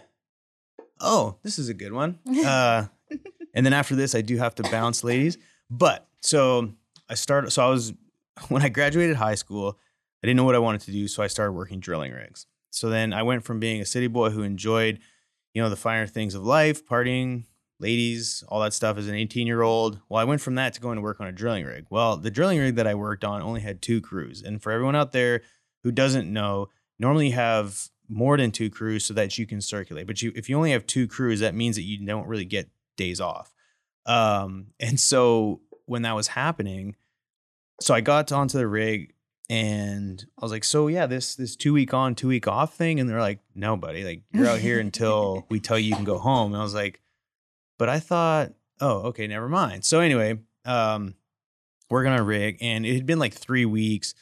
Oh, 1.00 1.38
this 1.44 1.60
is 1.60 1.70
a 1.70 1.74
good 1.74 1.94
one. 1.94 2.20
Uh, 2.46 2.86
and 3.54 3.66
then 3.66 3.74
after 3.74 3.96
this, 3.96 4.16
I 4.16 4.22
do 4.22 4.38
have 4.38 4.56
to 4.56 4.64
bounce, 4.64 5.04
ladies. 5.04 5.38
But 5.70 6.08
so 6.22 6.74
I 7.10 7.16
started. 7.16 7.52
So 7.52 7.66
I 7.66 7.70
was 7.70 7.94
when 8.50 8.62
I 8.62 8.70
graduated 8.70 9.16
high 9.16 9.36
school. 9.36 9.78
I 10.24 10.28
didn't 10.28 10.38
know 10.38 10.44
what 10.44 10.56
I 10.56 10.60
wanted 10.60 10.82
to 10.82 10.92
do, 10.92 11.08
so 11.08 11.24
I 11.24 11.28
started 11.28 11.54
working 11.54 11.80
drilling 11.80 12.12
rigs. 12.12 12.46
So 12.72 12.90
then 12.90 13.14
I 13.14 13.24
went 13.24 13.44
from 13.44 13.60
being 13.60 13.82
a 13.82 13.86
city 13.86 14.08
boy 14.08 14.30
who 14.30 14.44
enjoyed, 14.44 15.00
you 15.54 15.62
know, 15.62 15.70
the 15.70 15.76
finer 15.76 16.08
things 16.08 16.36
of 16.36 16.44
life, 16.44 16.86
partying, 16.86 17.46
ladies, 17.80 18.44
all 18.48 18.60
that 18.62 18.74
stuff 18.74 18.98
as 18.98 19.08
an 19.08 19.16
18 19.16 19.48
year 19.48 19.62
old. 19.62 20.00
Well, 20.10 20.20
I 20.20 20.26
went 20.26 20.42
from 20.42 20.56
that 20.56 20.74
to 20.74 20.82
going 20.82 20.98
to 20.98 21.02
work 21.02 21.20
on 21.20 21.28
a 21.28 21.32
drilling 21.32 21.66
rig. 21.66 21.86
Well, 21.90 22.18
the 22.18 22.32
drilling 22.32 22.60
rig 22.60 22.76
that 22.76 22.88
I 22.88 22.96
worked 22.96 23.24
on 23.24 23.42
only 23.42 23.62
had 23.62 23.82
two 23.82 24.02
crews. 24.02 24.42
And 24.42 24.62
for 24.62 24.72
everyone 24.72 24.96
out 24.96 25.14
there 25.14 25.42
who 25.84 25.92
doesn't 25.92 26.32
know, 26.32 26.68
normally 27.00 27.28
you 27.28 27.34
have 27.34 27.90
more 28.10 28.38
than 28.38 28.52
two 28.52 28.70
crews 28.70 29.06
so 29.06 29.14
that 29.14 29.38
you 29.38 29.46
can 29.46 29.62
circulate. 29.62 30.08
But 30.08 30.22
you, 30.22 30.34
if 30.36 30.50
you 30.50 30.58
only 30.58 30.72
have 30.72 30.86
two 30.86 31.08
crews, 31.08 31.40
that 31.40 31.56
means 31.56 31.76
that 31.76 31.84
you 31.84 32.06
don't 32.06 32.28
really 32.28 32.46
get 32.46 32.70
days 32.98 33.22
off. 33.22 33.54
Um, 34.06 34.68
and 34.80 35.00
so 35.00 35.62
when 35.86 36.02
that 36.02 36.16
was 36.16 36.28
happening, 36.28 36.96
so 37.80 37.94
I 37.94 38.02
got 38.02 38.32
onto 38.32 38.58
the 38.58 38.68
rig 38.68 39.14
and 39.50 40.24
I 40.38 40.46
was 40.46 40.52
like, 40.52 40.64
so 40.64 40.88
yeah, 40.88 41.08
this 41.08 41.36
this 41.36 41.56
two 41.56 41.74
week 41.74 41.94
on, 41.94 42.14
two 42.14 42.28
week 42.28 42.48
off 42.48 42.76
thing. 42.76 43.00
And 43.00 43.10
they're 43.10 43.20
like, 43.20 43.40
no, 43.56 43.76
buddy, 43.76 44.04
like 44.04 44.22
you're 44.32 44.48
out 44.48 44.60
here 44.60 44.80
until 44.80 45.48
we 45.50 45.60
tell 45.60 45.80
you 45.80 45.90
you 45.90 45.96
can 45.96 46.06
go 46.06 46.20
home. 46.20 46.54
And 46.54 46.62
I 46.62 46.64
was 46.64 46.76
like, 46.76 47.02
but 47.80 47.90
I 47.90 48.00
thought, 48.00 48.54
oh, 48.80 49.00
okay, 49.08 49.26
never 49.26 49.50
mind. 49.50 49.86
So 49.86 50.02
anyway, 50.02 50.38
um, 50.66 51.16
working 51.90 52.12
on 52.12 52.20
a 52.20 52.24
rig, 52.24 52.58
and 52.62 52.86
it 52.86 52.94
had 52.94 53.08
been 53.08 53.18
like 53.18 53.34
three 53.34 53.66
weeks, 53.66 54.14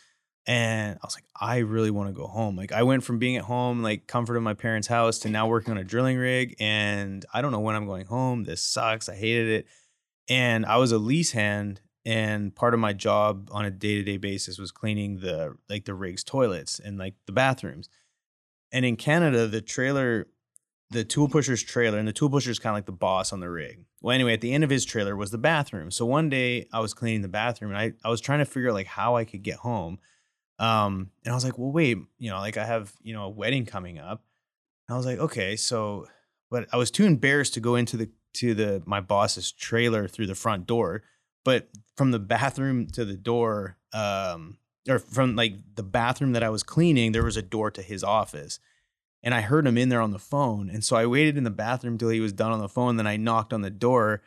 and 0.46 0.98
I 1.02 1.06
was 1.06 1.16
like, 1.16 1.26
I 1.36 1.58
really 1.58 1.92
want 1.92 2.08
to 2.08 2.14
go 2.14 2.28
home. 2.28 2.56
Like 2.56 2.72
I 2.72 2.84
went 2.84 3.04
from 3.04 3.20
being 3.20 3.36
at 3.36 3.44
home, 3.44 3.84
like 3.84 4.08
comfort 4.08 4.38
of 4.38 4.44
my 4.44 4.54
parents' 4.54 4.88
house, 4.88 5.20
to 5.20 5.30
now 5.30 5.48
working 5.48 5.72
on 5.72 5.78
a 5.78 5.84
drilling 5.84 6.18
rig, 6.18 6.56
and 6.60 7.26
I 7.34 7.42
don't 7.42 7.52
know 7.52 7.60
when 7.60 7.76
I'm 7.76 7.86
going 7.86 8.06
home. 8.06 8.46
This 8.46 8.62
sucks. 8.62 9.10
I 9.10 9.16
hated 9.16 9.50
it, 9.50 9.68
and 10.30 10.66
I 10.66 10.78
was 10.78 10.94
a 10.94 10.98
lease 10.98 11.32
hand, 11.32 11.82
and 12.08 12.56
part 12.56 12.74
of 12.74 12.80
my 12.80 12.94
job 12.94 13.50
on 13.52 13.66
a 13.66 13.70
day 13.70 13.96
to 13.96 14.04
day 14.04 14.16
basis 14.16 14.58
was 14.58 14.72
cleaning 14.72 15.20
the 15.20 15.58
like 15.70 15.84
the 15.84 15.94
rig's 15.94 16.24
toilets 16.24 16.80
and 16.80 16.98
like 16.98 17.16
the 17.26 17.34
bathrooms. 17.34 17.90
And 18.72 18.86
in 18.86 18.96
Canada, 18.96 19.46
the 19.46 19.60
trailer 19.62 20.28
the 20.90 21.04
tool 21.04 21.28
pusher's 21.28 21.62
trailer, 21.62 22.00
and 22.00 22.08
the 22.08 22.14
tool 22.14 22.30
pusher's 22.30 22.60
kind 22.60 22.72
of 22.72 22.78
like 22.78 22.86
the 22.86 22.94
boss 22.94 23.34
on 23.34 23.42
the 23.42 23.50
rig. 23.50 23.84
Well, 24.02 24.16
anyway, 24.16 24.32
at 24.32 24.40
the 24.40 24.54
end 24.54 24.64
of 24.64 24.70
his 24.70 24.86
trailer 24.86 25.18
was 25.18 25.32
the 25.32 25.38
bathroom. 25.38 25.92
So 25.92 26.06
one 26.06 26.30
day 26.30 26.70
I 26.72 26.80
was 26.80 26.94
cleaning 26.94 27.24
the 27.24 27.28
bathroom 27.28 27.72
and 27.72 27.78
I, 27.78 27.92
I 28.06 28.10
was 28.10 28.22
trying 28.22 28.40
to 28.40 28.46
figure 28.46 28.70
out 28.70 28.76
like 28.76 28.88
how 28.88 29.18
I 29.18 29.26
could 29.26 29.44
get 29.44 29.58
home. 29.58 30.00
Um, 30.60 31.12
and 31.26 31.34
I 31.34 31.36
was 31.36 31.44
like, 31.44 31.58
well, 31.58 31.74
wait, 31.74 31.98
you 32.20 32.30
know, 32.30 32.38
like 32.38 32.56
I 32.56 32.64
have, 32.64 32.94
you 33.02 33.14
know, 33.14 33.24
a 33.24 33.30
wedding 33.30 33.66
coming 33.66 34.00
up. 34.00 34.24
And 34.88 34.94
I 34.94 34.98
was 34.98 35.06
like, 35.06 35.20
okay, 35.20 35.58
so 35.58 36.08
but 36.50 36.68
I 36.72 36.78
was 36.78 36.90
too 36.90 37.04
embarrassed 37.04 37.56
to 37.56 37.60
go 37.60 37.76
into 37.76 37.98
the 37.98 38.10
to 38.36 38.54
the 38.54 38.82
my 38.86 39.02
boss's 39.02 39.52
trailer 39.52 40.08
through 40.08 40.28
the 40.28 40.36
front 40.36 40.68
door. 40.68 41.04
But 41.48 41.70
from 41.96 42.12
the 42.12 42.20
bathroom 42.20 42.88
to 42.88 43.06
the 43.06 43.16
door, 43.16 43.78
um, 43.94 44.58
or 44.90 45.00
from 45.00 45.38
like 45.38 45.54
the 45.76 45.82
bathroom 45.82 46.34
that 46.34 46.44
I 46.44 46.50
was 46.50 46.62
cleaning, 46.62 47.14
there 47.14 47.24
was 47.24 47.38
a 47.38 47.42
door 47.42 47.72
to 47.72 47.82
his 47.82 48.04
office. 48.04 48.60
and 49.24 49.34
I 49.34 49.40
heard 49.40 49.66
him 49.66 49.78
in 49.78 49.88
there 49.88 50.02
on 50.02 50.12
the 50.12 50.20
phone. 50.20 50.70
And 50.70 50.84
so 50.84 50.98
I 50.98 51.06
waited 51.06 51.38
in 51.38 51.46
the 51.46 51.50
bathroom 51.50 51.98
till 51.98 52.10
he 52.10 52.20
was 52.20 52.34
done 52.34 52.52
on 52.52 52.60
the 52.60 52.68
phone. 52.68 52.98
Then 52.98 53.08
I 53.08 53.16
knocked 53.16 53.54
on 53.54 53.62
the 53.62 53.70
door, 53.70 54.22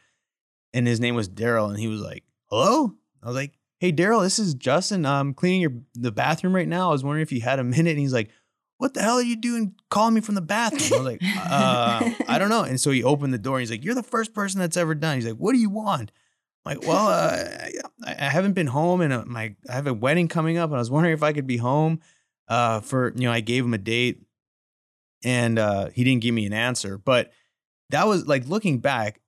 and 0.73 0.87
his 0.87 0.99
name 0.99 1.15
was 1.15 1.29
Daryl, 1.29 1.69
and 1.69 1.79
he 1.79 1.89
was 1.89 2.01
like, 2.01 2.25
"Hello." 2.47 2.95
I 3.23 3.27
was 3.27 3.37
like, 3.37 3.53
"Hey, 3.81 3.93
Daryl, 3.93 4.23
this 4.23 4.39
is 4.39 4.55
Justin. 4.55 5.05
I'm 5.05 5.35
cleaning 5.35 5.61
your 5.61 5.73
the 5.93 6.13
bathroom 6.13 6.55
right 6.55 6.69
now. 6.69 6.89
I 6.89 6.93
was 6.93 7.05
wondering 7.05 7.23
if 7.23 7.33
you 7.33 7.43
had 7.43 7.59
a 7.59 7.65
minute." 7.65 7.91
And 7.91 7.99
he's 7.99 8.15
like, 8.15 8.31
"What 8.79 8.95
the 8.95 9.03
hell 9.03 9.17
are 9.17 9.23
you 9.23 9.37
doing 9.37 9.75
calling 9.91 10.15
me 10.15 10.23
from 10.23 10.37
the 10.37 10.41
bathroom?" 10.41 10.91
I 10.95 11.03
was 11.03 11.13
like, 11.13 11.23
uh, 11.37 12.13
"I 12.29 12.39
don't 12.39 12.49
know." 12.49 12.63
And 12.63 12.81
so 12.81 12.91
he 12.91 13.05
opened 13.05 13.35
the 13.35 13.39
door, 13.39 13.59
and 13.59 13.61
he's 13.61 13.71
like, 13.71 13.85
"You're 13.85 13.95
the 13.95 14.03
first 14.03 14.33
person 14.33 14.59
that's 14.59 14.79
ever 14.79 14.95
done." 14.95 15.17
He's 15.17 15.27
like, 15.27 15.37
"What 15.37 15.53
do 15.53 15.59
you 15.59 15.69
want?" 15.69 16.13
Like, 16.65 16.87
well, 16.87 17.09
uh, 17.09 17.69
I, 18.05 18.17
I 18.19 18.29
haven't 18.29 18.53
been 18.53 18.67
home, 18.67 19.01
and 19.01 19.27
my 19.27 19.55
I 19.69 19.73
have 19.73 19.87
a 19.87 19.95
wedding 19.95 20.29
coming 20.29 20.59
up, 20.59 20.71
and 20.71 20.77
I 20.77 20.81
was 20.81 20.91
wondering 20.91 21.15
if 21.15 21.23
I 21.23 21.33
could 21.33 21.47
be 21.47 21.57
home 21.57 22.01
uh, 22.49 22.81
for 22.81 23.13
you 23.17 23.23
know. 23.23 23.33
I 23.33 23.41
gave 23.41 23.65
him 23.65 23.75
a 23.75 23.79
date, 23.79 24.23
and 25.25 25.59
uh, 25.59 25.89
he 25.89 26.05
didn't 26.05 26.23
give 26.23 26.35
me 26.35 26.47
an 26.47 26.53
answer. 26.53 26.99
But 26.99 27.33
that 27.91 28.07
was 28.07 28.27
like 28.27 28.47
looking 28.47 28.79
back, 28.79 29.21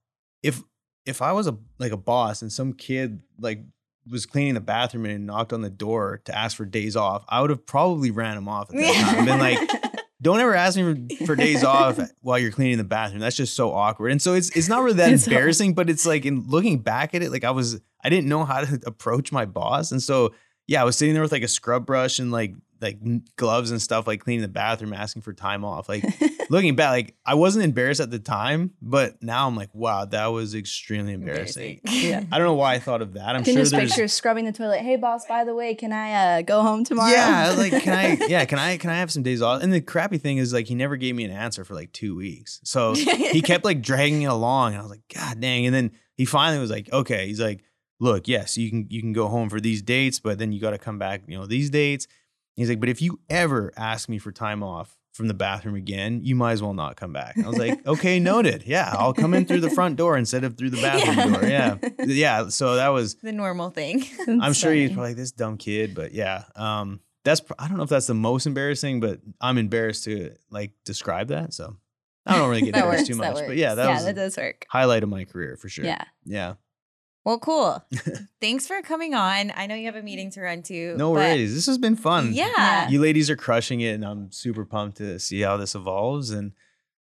if 0.42 0.62
if 1.06 1.22
I 1.22 1.32
was 1.32 1.46
a 1.46 1.56
like 1.78 1.92
a 1.92 1.96
boss 1.96 2.42
and 2.42 2.52
some 2.52 2.74
kid 2.74 3.20
like 3.38 3.64
was 4.10 4.26
cleaning 4.26 4.54
the 4.54 4.60
bathroom 4.60 5.06
and 5.06 5.26
knocked 5.26 5.52
on 5.52 5.62
the 5.62 5.70
door 5.70 6.20
to 6.24 6.36
ask 6.36 6.56
for 6.56 6.64
days 6.64 6.96
off, 6.96 7.24
I 7.28 7.40
would 7.40 7.50
have 7.50 7.64
probably 7.66 8.10
ran 8.10 8.36
him 8.36 8.48
off 8.48 8.70
at 8.70 8.76
that 8.76 9.14
time. 9.14 9.24
Been 9.24 9.38
like, 9.38 9.58
don't 10.22 10.38
ever 10.38 10.54
ask 10.54 10.78
me 10.78 11.08
for, 11.18 11.26
for 11.26 11.36
days 11.36 11.64
off 11.64 11.98
while 12.20 12.38
you're 12.38 12.52
cleaning 12.52 12.78
the 12.78 12.84
bathroom. 12.84 13.20
That's 13.20 13.36
just 13.36 13.54
so 13.54 13.72
awkward. 13.72 14.12
And 14.12 14.22
so 14.22 14.34
it's 14.34 14.50
it's 14.50 14.68
not 14.68 14.82
really 14.82 14.96
that 14.98 15.12
It's 15.12 15.26
embarrassing, 15.26 15.74
but 15.74 15.90
it's 15.90 16.06
like 16.06 16.24
in 16.24 16.48
looking 16.48 16.78
back 16.78 17.14
at 17.14 17.22
it, 17.22 17.30
like 17.30 17.44
I 17.44 17.50
was 17.50 17.80
I 18.02 18.08
didn't 18.08 18.28
know 18.28 18.44
how 18.44 18.64
to 18.64 18.80
approach 18.86 19.32
my 19.32 19.44
boss, 19.44 19.92
and 19.92 20.02
so 20.02 20.32
yeah, 20.66 20.80
I 20.80 20.84
was 20.84 20.96
sitting 20.96 21.12
there 21.12 21.22
with 21.22 21.32
like 21.32 21.42
a 21.42 21.48
scrub 21.48 21.84
brush 21.84 22.20
and 22.20 22.30
like 22.30 22.54
like 22.82 22.98
gloves 23.36 23.70
and 23.70 23.80
stuff, 23.80 24.06
like 24.06 24.20
cleaning 24.20 24.42
the 24.42 24.48
bathroom, 24.48 24.92
asking 24.92 25.22
for 25.22 25.32
time 25.32 25.64
off. 25.64 25.88
Like 25.88 26.04
looking 26.50 26.74
back, 26.76 26.90
like 26.90 27.14
I 27.24 27.34
wasn't 27.34 27.64
embarrassed 27.64 28.00
at 28.00 28.10
the 28.10 28.18
time, 28.18 28.72
but 28.82 29.22
now 29.22 29.46
I'm 29.46 29.56
like, 29.56 29.72
wow, 29.72 30.04
that 30.04 30.26
was 30.26 30.54
extremely 30.54 31.12
embarrassing. 31.12 31.80
Yeah. 32.02 32.24
I 32.32 32.38
don't 32.38 32.46
know 32.46 32.54
why 32.54 32.74
I 32.74 32.78
thought 32.80 33.00
of 33.00 33.12
that. 33.12 33.36
I'm 33.36 33.44
can 33.44 33.54
sure 33.54 33.62
just 33.62 33.72
there's 33.72 33.90
picture 33.92 34.08
scrubbing 34.08 34.44
the 34.44 34.52
toilet. 34.52 34.80
Hey, 34.80 34.96
boss. 34.96 35.24
By 35.26 35.44
the 35.44 35.54
way, 35.54 35.74
can 35.74 35.92
I 35.92 36.38
uh, 36.38 36.42
go 36.42 36.62
home 36.62 36.84
tomorrow? 36.84 37.12
Yeah, 37.12 37.54
like 37.56 37.70
can 37.82 37.92
I? 37.92 38.26
Yeah, 38.28 38.44
can 38.44 38.58
I? 38.58 38.76
Can 38.76 38.90
I 38.90 38.96
have 38.96 39.12
some 39.12 39.22
days 39.22 39.40
off? 39.40 39.62
And 39.62 39.72
the 39.72 39.80
crappy 39.80 40.18
thing 40.18 40.38
is, 40.38 40.52
like, 40.52 40.66
he 40.66 40.74
never 40.74 40.96
gave 40.96 41.14
me 41.14 41.24
an 41.24 41.30
answer 41.30 41.64
for 41.64 41.74
like 41.74 41.92
two 41.92 42.16
weeks. 42.16 42.60
So 42.64 42.94
he 42.94 43.40
kept 43.42 43.64
like 43.64 43.82
dragging 43.82 44.22
it 44.22 44.26
along, 44.26 44.72
and 44.72 44.80
I 44.80 44.82
was 44.82 44.90
like, 44.90 45.02
God 45.14 45.40
dang! 45.40 45.66
And 45.66 45.74
then 45.74 45.92
he 46.16 46.24
finally 46.24 46.58
was 46.60 46.70
like, 46.70 46.92
Okay, 46.92 47.28
he's 47.28 47.40
like, 47.40 47.62
Look, 48.02 48.26
yes, 48.26 48.58
you 48.58 48.68
can 48.68 48.86
you 48.90 49.00
can 49.00 49.12
go 49.12 49.28
home 49.28 49.48
for 49.48 49.60
these 49.60 49.80
dates, 49.80 50.18
but 50.18 50.36
then 50.38 50.50
you 50.50 50.60
got 50.60 50.72
to 50.72 50.78
come 50.78 50.98
back, 50.98 51.22
you 51.28 51.38
know, 51.38 51.46
these 51.46 51.70
dates. 51.70 52.08
He's 52.56 52.68
like, 52.68 52.80
But 52.80 52.88
if 52.88 53.00
you 53.02 53.20
ever 53.30 53.72
ask 53.76 54.08
me 54.08 54.18
for 54.18 54.32
time 54.32 54.62
off 54.62 54.96
from 55.12 55.28
the 55.28 55.34
bathroom 55.34 55.74
again, 55.74 56.20
you 56.22 56.34
might 56.34 56.52
as 56.52 56.62
well 56.62 56.72
not 56.74 56.96
come 56.96 57.12
back. 57.12 57.36
I 57.38 57.46
was 57.46 57.58
like, 57.58 57.86
Okay, 57.86 58.18
noted. 58.18 58.64
Yeah, 58.66 58.94
I'll 58.96 59.12
come 59.14 59.34
in 59.34 59.44
through 59.46 59.60
the 59.60 59.70
front 59.70 59.96
door 59.96 60.16
instead 60.16 60.44
of 60.44 60.56
through 60.56 60.70
the 60.70 60.80
bathroom 60.80 61.16
Yeah. 61.18 61.26
door. 61.38 61.48
Yeah, 61.48 61.76
yeah. 62.06 62.48
So 62.48 62.76
that 62.76 62.88
was 62.88 63.14
the 63.16 63.32
normal 63.32 63.70
thing. 63.70 64.04
I'm 64.26 64.52
sure 64.54 64.72
he's 64.72 64.90
probably 64.92 65.10
like 65.10 65.16
this 65.16 65.32
dumb 65.32 65.56
kid, 65.58 65.94
but 65.94 66.12
yeah. 66.12 66.44
Um, 66.56 67.00
that's 67.24 67.40
I 67.58 67.68
don't 67.68 67.76
know 67.76 67.84
if 67.84 67.88
that's 67.90 68.06
the 68.08 68.14
most 68.14 68.46
embarrassing, 68.46 69.00
but 69.00 69.20
I'm 69.40 69.56
embarrassed 69.58 70.04
to 70.04 70.34
like 70.50 70.72
describe 70.84 71.28
that. 71.28 71.52
So 71.54 71.76
I 72.26 72.36
don't 72.36 72.48
really 72.48 72.62
get 72.62 72.74
embarrassed 72.74 73.06
too 73.06 73.18
works, 73.18 73.38
much, 73.40 73.46
but 73.46 73.56
yeah, 73.56 73.74
that 73.76 73.84
yeah, 73.86 73.94
was 73.94 74.04
that 74.06 74.14
does 74.16 74.36
work. 74.36 74.66
highlight 74.70 75.02
of 75.02 75.08
my 75.08 75.24
career 75.24 75.56
for 75.56 75.68
sure. 75.68 75.84
Yeah. 75.84 76.02
yeah. 76.24 76.54
Well, 77.24 77.38
cool. 77.38 77.84
Thanks 78.40 78.66
for 78.66 78.82
coming 78.82 79.14
on. 79.14 79.52
I 79.54 79.66
know 79.66 79.74
you 79.74 79.86
have 79.86 79.96
a 79.96 80.02
meeting 80.02 80.30
to 80.32 80.40
run 80.40 80.62
to. 80.64 80.96
No 80.96 81.12
worries. 81.12 81.54
This 81.54 81.66
has 81.66 81.78
been 81.78 81.96
fun. 81.96 82.32
Yeah. 82.32 82.88
you 82.88 83.00
ladies 83.00 83.30
are 83.30 83.36
crushing 83.36 83.80
it, 83.80 83.92
and 83.92 84.04
I'm 84.04 84.32
super 84.32 84.64
pumped 84.64 84.96
to 84.98 85.18
see 85.18 85.40
how 85.40 85.56
this 85.56 85.74
evolves. 85.74 86.30
And 86.30 86.52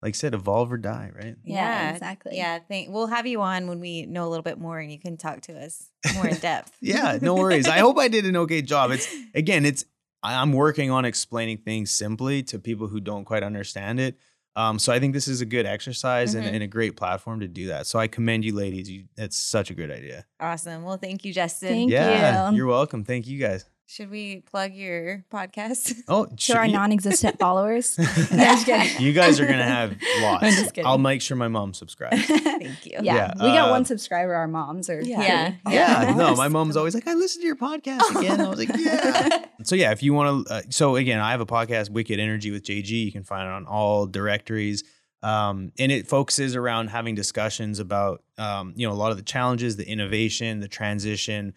like 0.02 0.14
I 0.14 0.16
said, 0.16 0.34
evolve 0.34 0.72
or 0.72 0.78
die, 0.78 1.10
right? 1.14 1.36
Yeah, 1.44 1.92
exactly. 1.92 2.36
Yeah, 2.36 2.60
thank, 2.68 2.90
we'll 2.90 3.08
have 3.08 3.26
you 3.26 3.40
on 3.42 3.66
when 3.66 3.80
we 3.80 4.06
know 4.06 4.26
a 4.26 4.30
little 4.30 4.42
bit 4.42 4.58
more 4.58 4.78
and 4.78 4.90
you 4.90 4.98
can 4.98 5.16
talk 5.16 5.42
to 5.42 5.58
us 5.58 5.90
more 6.14 6.28
in 6.28 6.36
depth. 6.36 6.76
Yeah, 6.80 7.18
no 7.20 7.34
worries. 7.34 7.66
I 7.66 7.78
hope 7.78 7.98
I 7.98 8.08
did 8.08 8.24
an 8.24 8.36
okay 8.36 8.62
job. 8.62 8.90
It's 8.92 9.08
again, 9.34 9.64
it's 9.64 9.84
I'm 10.22 10.52
working 10.52 10.90
on 10.90 11.04
explaining 11.04 11.58
things 11.58 11.90
simply 11.90 12.42
to 12.44 12.58
people 12.58 12.88
who 12.88 13.00
don't 13.00 13.24
quite 13.24 13.42
understand 13.42 14.00
it. 14.00 14.16
Um, 14.56 14.78
so 14.78 14.90
I 14.92 14.98
think 14.98 15.12
this 15.12 15.28
is 15.28 15.42
a 15.42 15.46
good 15.46 15.66
exercise 15.66 16.34
and, 16.34 16.44
Mhm. 16.44 16.54
and 16.54 16.62
a 16.62 16.66
great 16.66 16.96
platform 16.96 17.40
to 17.40 17.48
do 17.48 17.66
that. 17.68 17.86
So 17.86 17.98
I 17.98 18.08
commend 18.08 18.42
you, 18.44 18.54
ladies. 18.54 18.90
You, 18.90 19.04
that's 19.14 19.36
such 19.38 19.70
a 19.70 19.74
good 19.74 19.90
idea. 19.90 20.24
Awesome. 20.40 20.82
Well, 20.82 20.96
thank 20.96 21.24
you, 21.26 21.32
Justin. 21.34 21.68
Thank 21.68 21.90
yeah, 21.92 22.50
you. 22.50 22.56
you're 22.56 22.66
welcome. 22.66 23.04
Thank 23.04 23.26
you 23.26 23.38
guys. 23.38 23.66
Should 23.88 24.10
we 24.10 24.40
plug 24.40 24.72
your 24.74 25.24
podcast? 25.32 25.94
Oh, 26.08 26.26
To 26.26 26.36
sure, 26.38 26.58
our 26.58 26.66
non-existent 26.68 27.38
followers. 27.44 27.96
No, 27.98 28.04
just 28.36 28.66
kidding. 28.66 29.00
you 29.00 29.12
guys 29.12 29.38
are 29.38 29.46
gonna 29.46 29.62
have 29.62 29.96
lots. 30.20 30.42
I'm 30.42 30.50
just 30.52 30.74
kidding. 30.74 30.86
I'll 30.86 30.98
make 30.98 31.22
sure 31.22 31.36
my 31.36 31.46
mom 31.46 31.72
subscribes. 31.72 32.24
Thank 32.26 32.84
you. 32.84 32.98
Yeah, 33.00 33.02
Yeah, 33.02 33.32
we 33.36 33.42
got 33.52 33.68
uh, 33.68 33.70
one 33.70 33.84
subscriber. 33.84 34.34
Our 34.34 34.48
moms 34.48 34.90
are 34.90 35.00
Yeah. 35.00 35.52
pretty- 35.62 35.76
Yeah, 35.76 36.14
no, 36.16 36.34
my 36.34 36.48
mom's 36.48 36.76
always 36.76 36.94
like, 36.94 37.06
I 37.06 37.14
listened 37.14 37.42
to 37.42 37.46
your 37.46 37.56
podcast 37.56 38.18
again. 38.18 38.40
I 38.40 38.48
was 38.48 38.58
like, 38.58 38.70
yeah. 38.76 39.44
so 39.62 39.76
yeah, 39.76 39.92
if 39.92 40.02
you 40.02 40.12
want 40.14 40.46
to, 40.48 40.52
uh, 40.54 40.62
so 40.70 40.96
again, 40.96 41.20
I 41.20 41.30
have 41.30 41.40
a 41.40 41.46
podcast, 41.46 41.90
Wicked 41.90 42.18
Energy 42.18 42.50
with 42.50 42.64
JG. 42.64 42.88
You 42.90 43.12
can 43.12 43.22
find 43.22 43.46
it 43.46 43.52
on 43.52 43.66
all 43.66 44.06
directories, 44.06 44.82
um, 45.22 45.70
and 45.78 45.92
it 45.92 46.08
focuses 46.08 46.56
around 46.56 46.88
having 46.88 47.14
discussions 47.14 47.78
about, 47.78 48.24
um, 48.36 48.72
you 48.76 48.86
know, 48.86 48.92
a 48.92 48.98
lot 48.98 49.12
of 49.12 49.16
the 49.16 49.22
challenges, 49.22 49.76
the 49.76 49.88
innovation, 49.88 50.58
the 50.60 50.68
transition, 50.68 51.54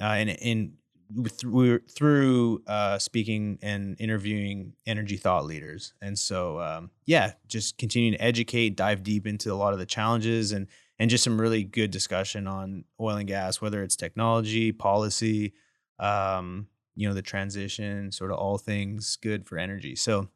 uh, 0.00 0.04
and 0.04 0.30
in 0.30 0.74
through 1.28 1.80
through 1.80 2.62
uh, 2.66 2.98
speaking 2.98 3.58
and 3.62 3.96
interviewing 3.98 4.74
energy 4.86 5.16
thought 5.16 5.44
leaders. 5.44 5.94
And 6.00 6.18
so, 6.18 6.60
um, 6.60 6.90
yeah, 7.06 7.32
just 7.48 7.78
continue 7.78 8.12
to 8.12 8.22
educate, 8.22 8.76
dive 8.76 9.02
deep 9.02 9.26
into 9.26 9.52
a 9.52 9.54
lot 9.54 9.72
of 9.72 9.78
the 9.78 9.86
challenges 9.86 10.52
and 10.52 10.66
and 10.98 11.10
just 11.10 11.24
some 11.24 11.40
really 11.40 11.64
good 11.64 11.90
discussion 11.90 12.46
on 12.46 12.84
oil 13.00 13.16
and 13.16 13.26
gas, 13.26 13.60
whether 13.60 13.82
it's 13.82 13.96
technology, 13.96 14.72
policy, 14.72 15.52
um, 15.98 16.68
you 16.94 17.08
know, 17.08 17.14
the 17.14 17.22
transition, 17.22 18.12
sort 18.12 18.30
of 18.30 18.38
all 18.38 18.58
things 18.58 19.16
good 19.22 19.46
for 19.46 19.58
energy. 19.58 19.96
So, 19.96 20.28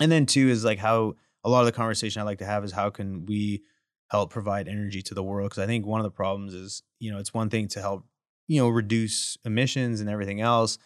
and 0.00 0.12
then 0.12 0.26
two 0.26 0.48
is 0.48 0.64
like 0.64 0.78
how 0.78 1.14
a 1.42 1.48
lot 1.48 1.60
of 1.60 1.66
the 1.66 1.72
conversation 1.72 2.20
I 2.20 2.24
like 2.24 2.38
to 2.38 2.46
have 2.46 2.64
is 2.64 2.72
how 2.72 2.90
can 2.90 3.26
we 3.26 3.62
help 4.08 4.30
provide 4.30 4.68
energy 4.68 5.02
to 5.02 5.14
the 5.14 5.22
world? 5.22 5.50
Because 5.50 5.62
I 5.62 5.66
think 5.66 5.86
one 5.86 6.00
of 6.00 6.04
the 6.04 6.10
problems 6.10 6.54
is, 6.54 6.82
you 7.00 7.10
know, 7.10 7.18
it's 7.18 7.34
one 7.34 7.50
thing 7.50 7.68
to 7.68 7.80
help, 7.80 8.06
you 8.46 8.60
know, 8.60 8.68
reduce 8.68 9.36
emissions 9.44 10.00
and 10.00 10.08
everything 10.08 10.40
else. 10.40 10.78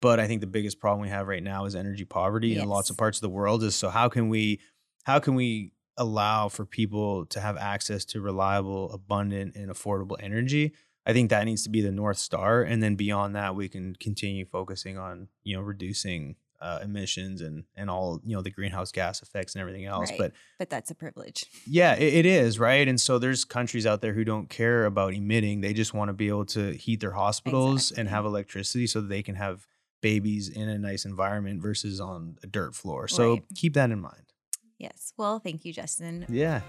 But 0.00 0.20
I 0.20 0.26
think 0.26 0.40
the 0.40 0.46
biggest 0.46 0.78
problem 0.78 1.02
we 1.02 1.08
have 1.08 1.26
right 1.26 1.42
now 1.42 1.64
is 1.64 1.74
energy 1.74 2.04
poverty 2.04 2.56
in 2.56 2.68
lots 2.68 2.88
of 2.88 2.96
parts 2.96 3.18
of 3.18 3.22
the 3.22 3.28
world. 3.28 3.64
Is 3.64 3.74
so 3.74 3.88
how 3.88 4.08
can 4.08 4.28
we, 4.28 4.60
how 5.04 5.18
can 5.18 5.34
we 5.34 5.72
allow 5.96 6.48
for 6.48 6.64
people 6.64 7.26
to 7.26 7.40
have 7.40 7.56
access 7.56 8.04
to 8.06 8.20
reliable, 8.20 8.92
abundant, 8.92 9.56
and 9.56 9.70
affordable 9.70 10.16
energy? 10.20 10.72
I 11.04 11.12
think 11.12 11.30
that 11.30 11.44
needs 11.44 11.64
to 11.64 11.70
be 11.70 11.80
the 11.80 11.90
north 11.90 12.18
star, 12.18 12.62
and 12.62 12.82
then 12.82 12.94
beyond 12.94 13.34
that, 13.34 13.56
we 13.56 13.68
can 13.68 13.96
continue 13.96 14.44
focusing 14.44 14.98
on 14.98 15.28
you 15.42 15.56
know 15.56 15.62
reducing 15.62 16.36
uh, 16.60 16.80
emissions 16.82 17.40
and 17.40 17.64
and 17.76 17.88
all 17.90 18.20
you 18.24 18.34
know 18.34 18.42
the 18.42 18.50
greenhouse 18.50 18.90
gas 18.92 19.22
effects 19.22 19.54
and 19.54 19.60
everything 19.60 19.84
else. 19.84 20.10
Right. 20.10 20.18
But 20.18 20.32
But 20.58 20.70
that's 20.70 20.90
a 20.90 20.94
privilege. 20.94 21.44
yeah, 21.66 21.94
it, 21.94 22.14
it 22.14 22.26
is 22.26 22.58
right. 22.58 22.86
And 22.88 23.00
so 23.00 23.18
there's 23.18 23.44
countries 23.44 23.86
out 23.86 24.00
there 24.00 24.12
who 24.12 24.24
don't 24.24 24.48
care 24.48 24.84
about 24.86 25.14
emitting; 25.14 25.60
they 25.60 25.72
just 25.72 25.94
want 25.94 26.08
to 26.08 26.12
be 26.12 26.28
able 26.28 26.46
to 26.46 26.72
heat 26.72 27.00
their 27.00 27.12
hospitals 27.12 27.90
and 27.92 28.08
have 28.08 28.24
electricity 28.24 28.86
so 28.86 29.00
that 29.00 29.08
they 29.08 29.22
can 29.22 29.34
have 29.36 29.66
babies 30.00 30.48
in 30.48 30.68
a 30.68 30.78
nice 30.78 31.04
environment 31.04 31.60
versus 31.60 32.00
on 32.00 32.36
a 32.42 32.46
dirt 32.46 32.74
floor. 32.74 33.08
So 33.08 33.32
Right. 33.34 33.44
keep 33.56 33.74
that 33.74 33.90
in 33.90 34.00
mind. 34.00 34.32
Yes. 34.78 35.12
Well, 35.16 35.40
thank 35.40 35.64
you, 35.64 35.72
Justin. 35.72 36.24
Yeah. 36.28 36.60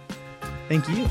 Thank 0.68 0.88
you. 0.90 1.08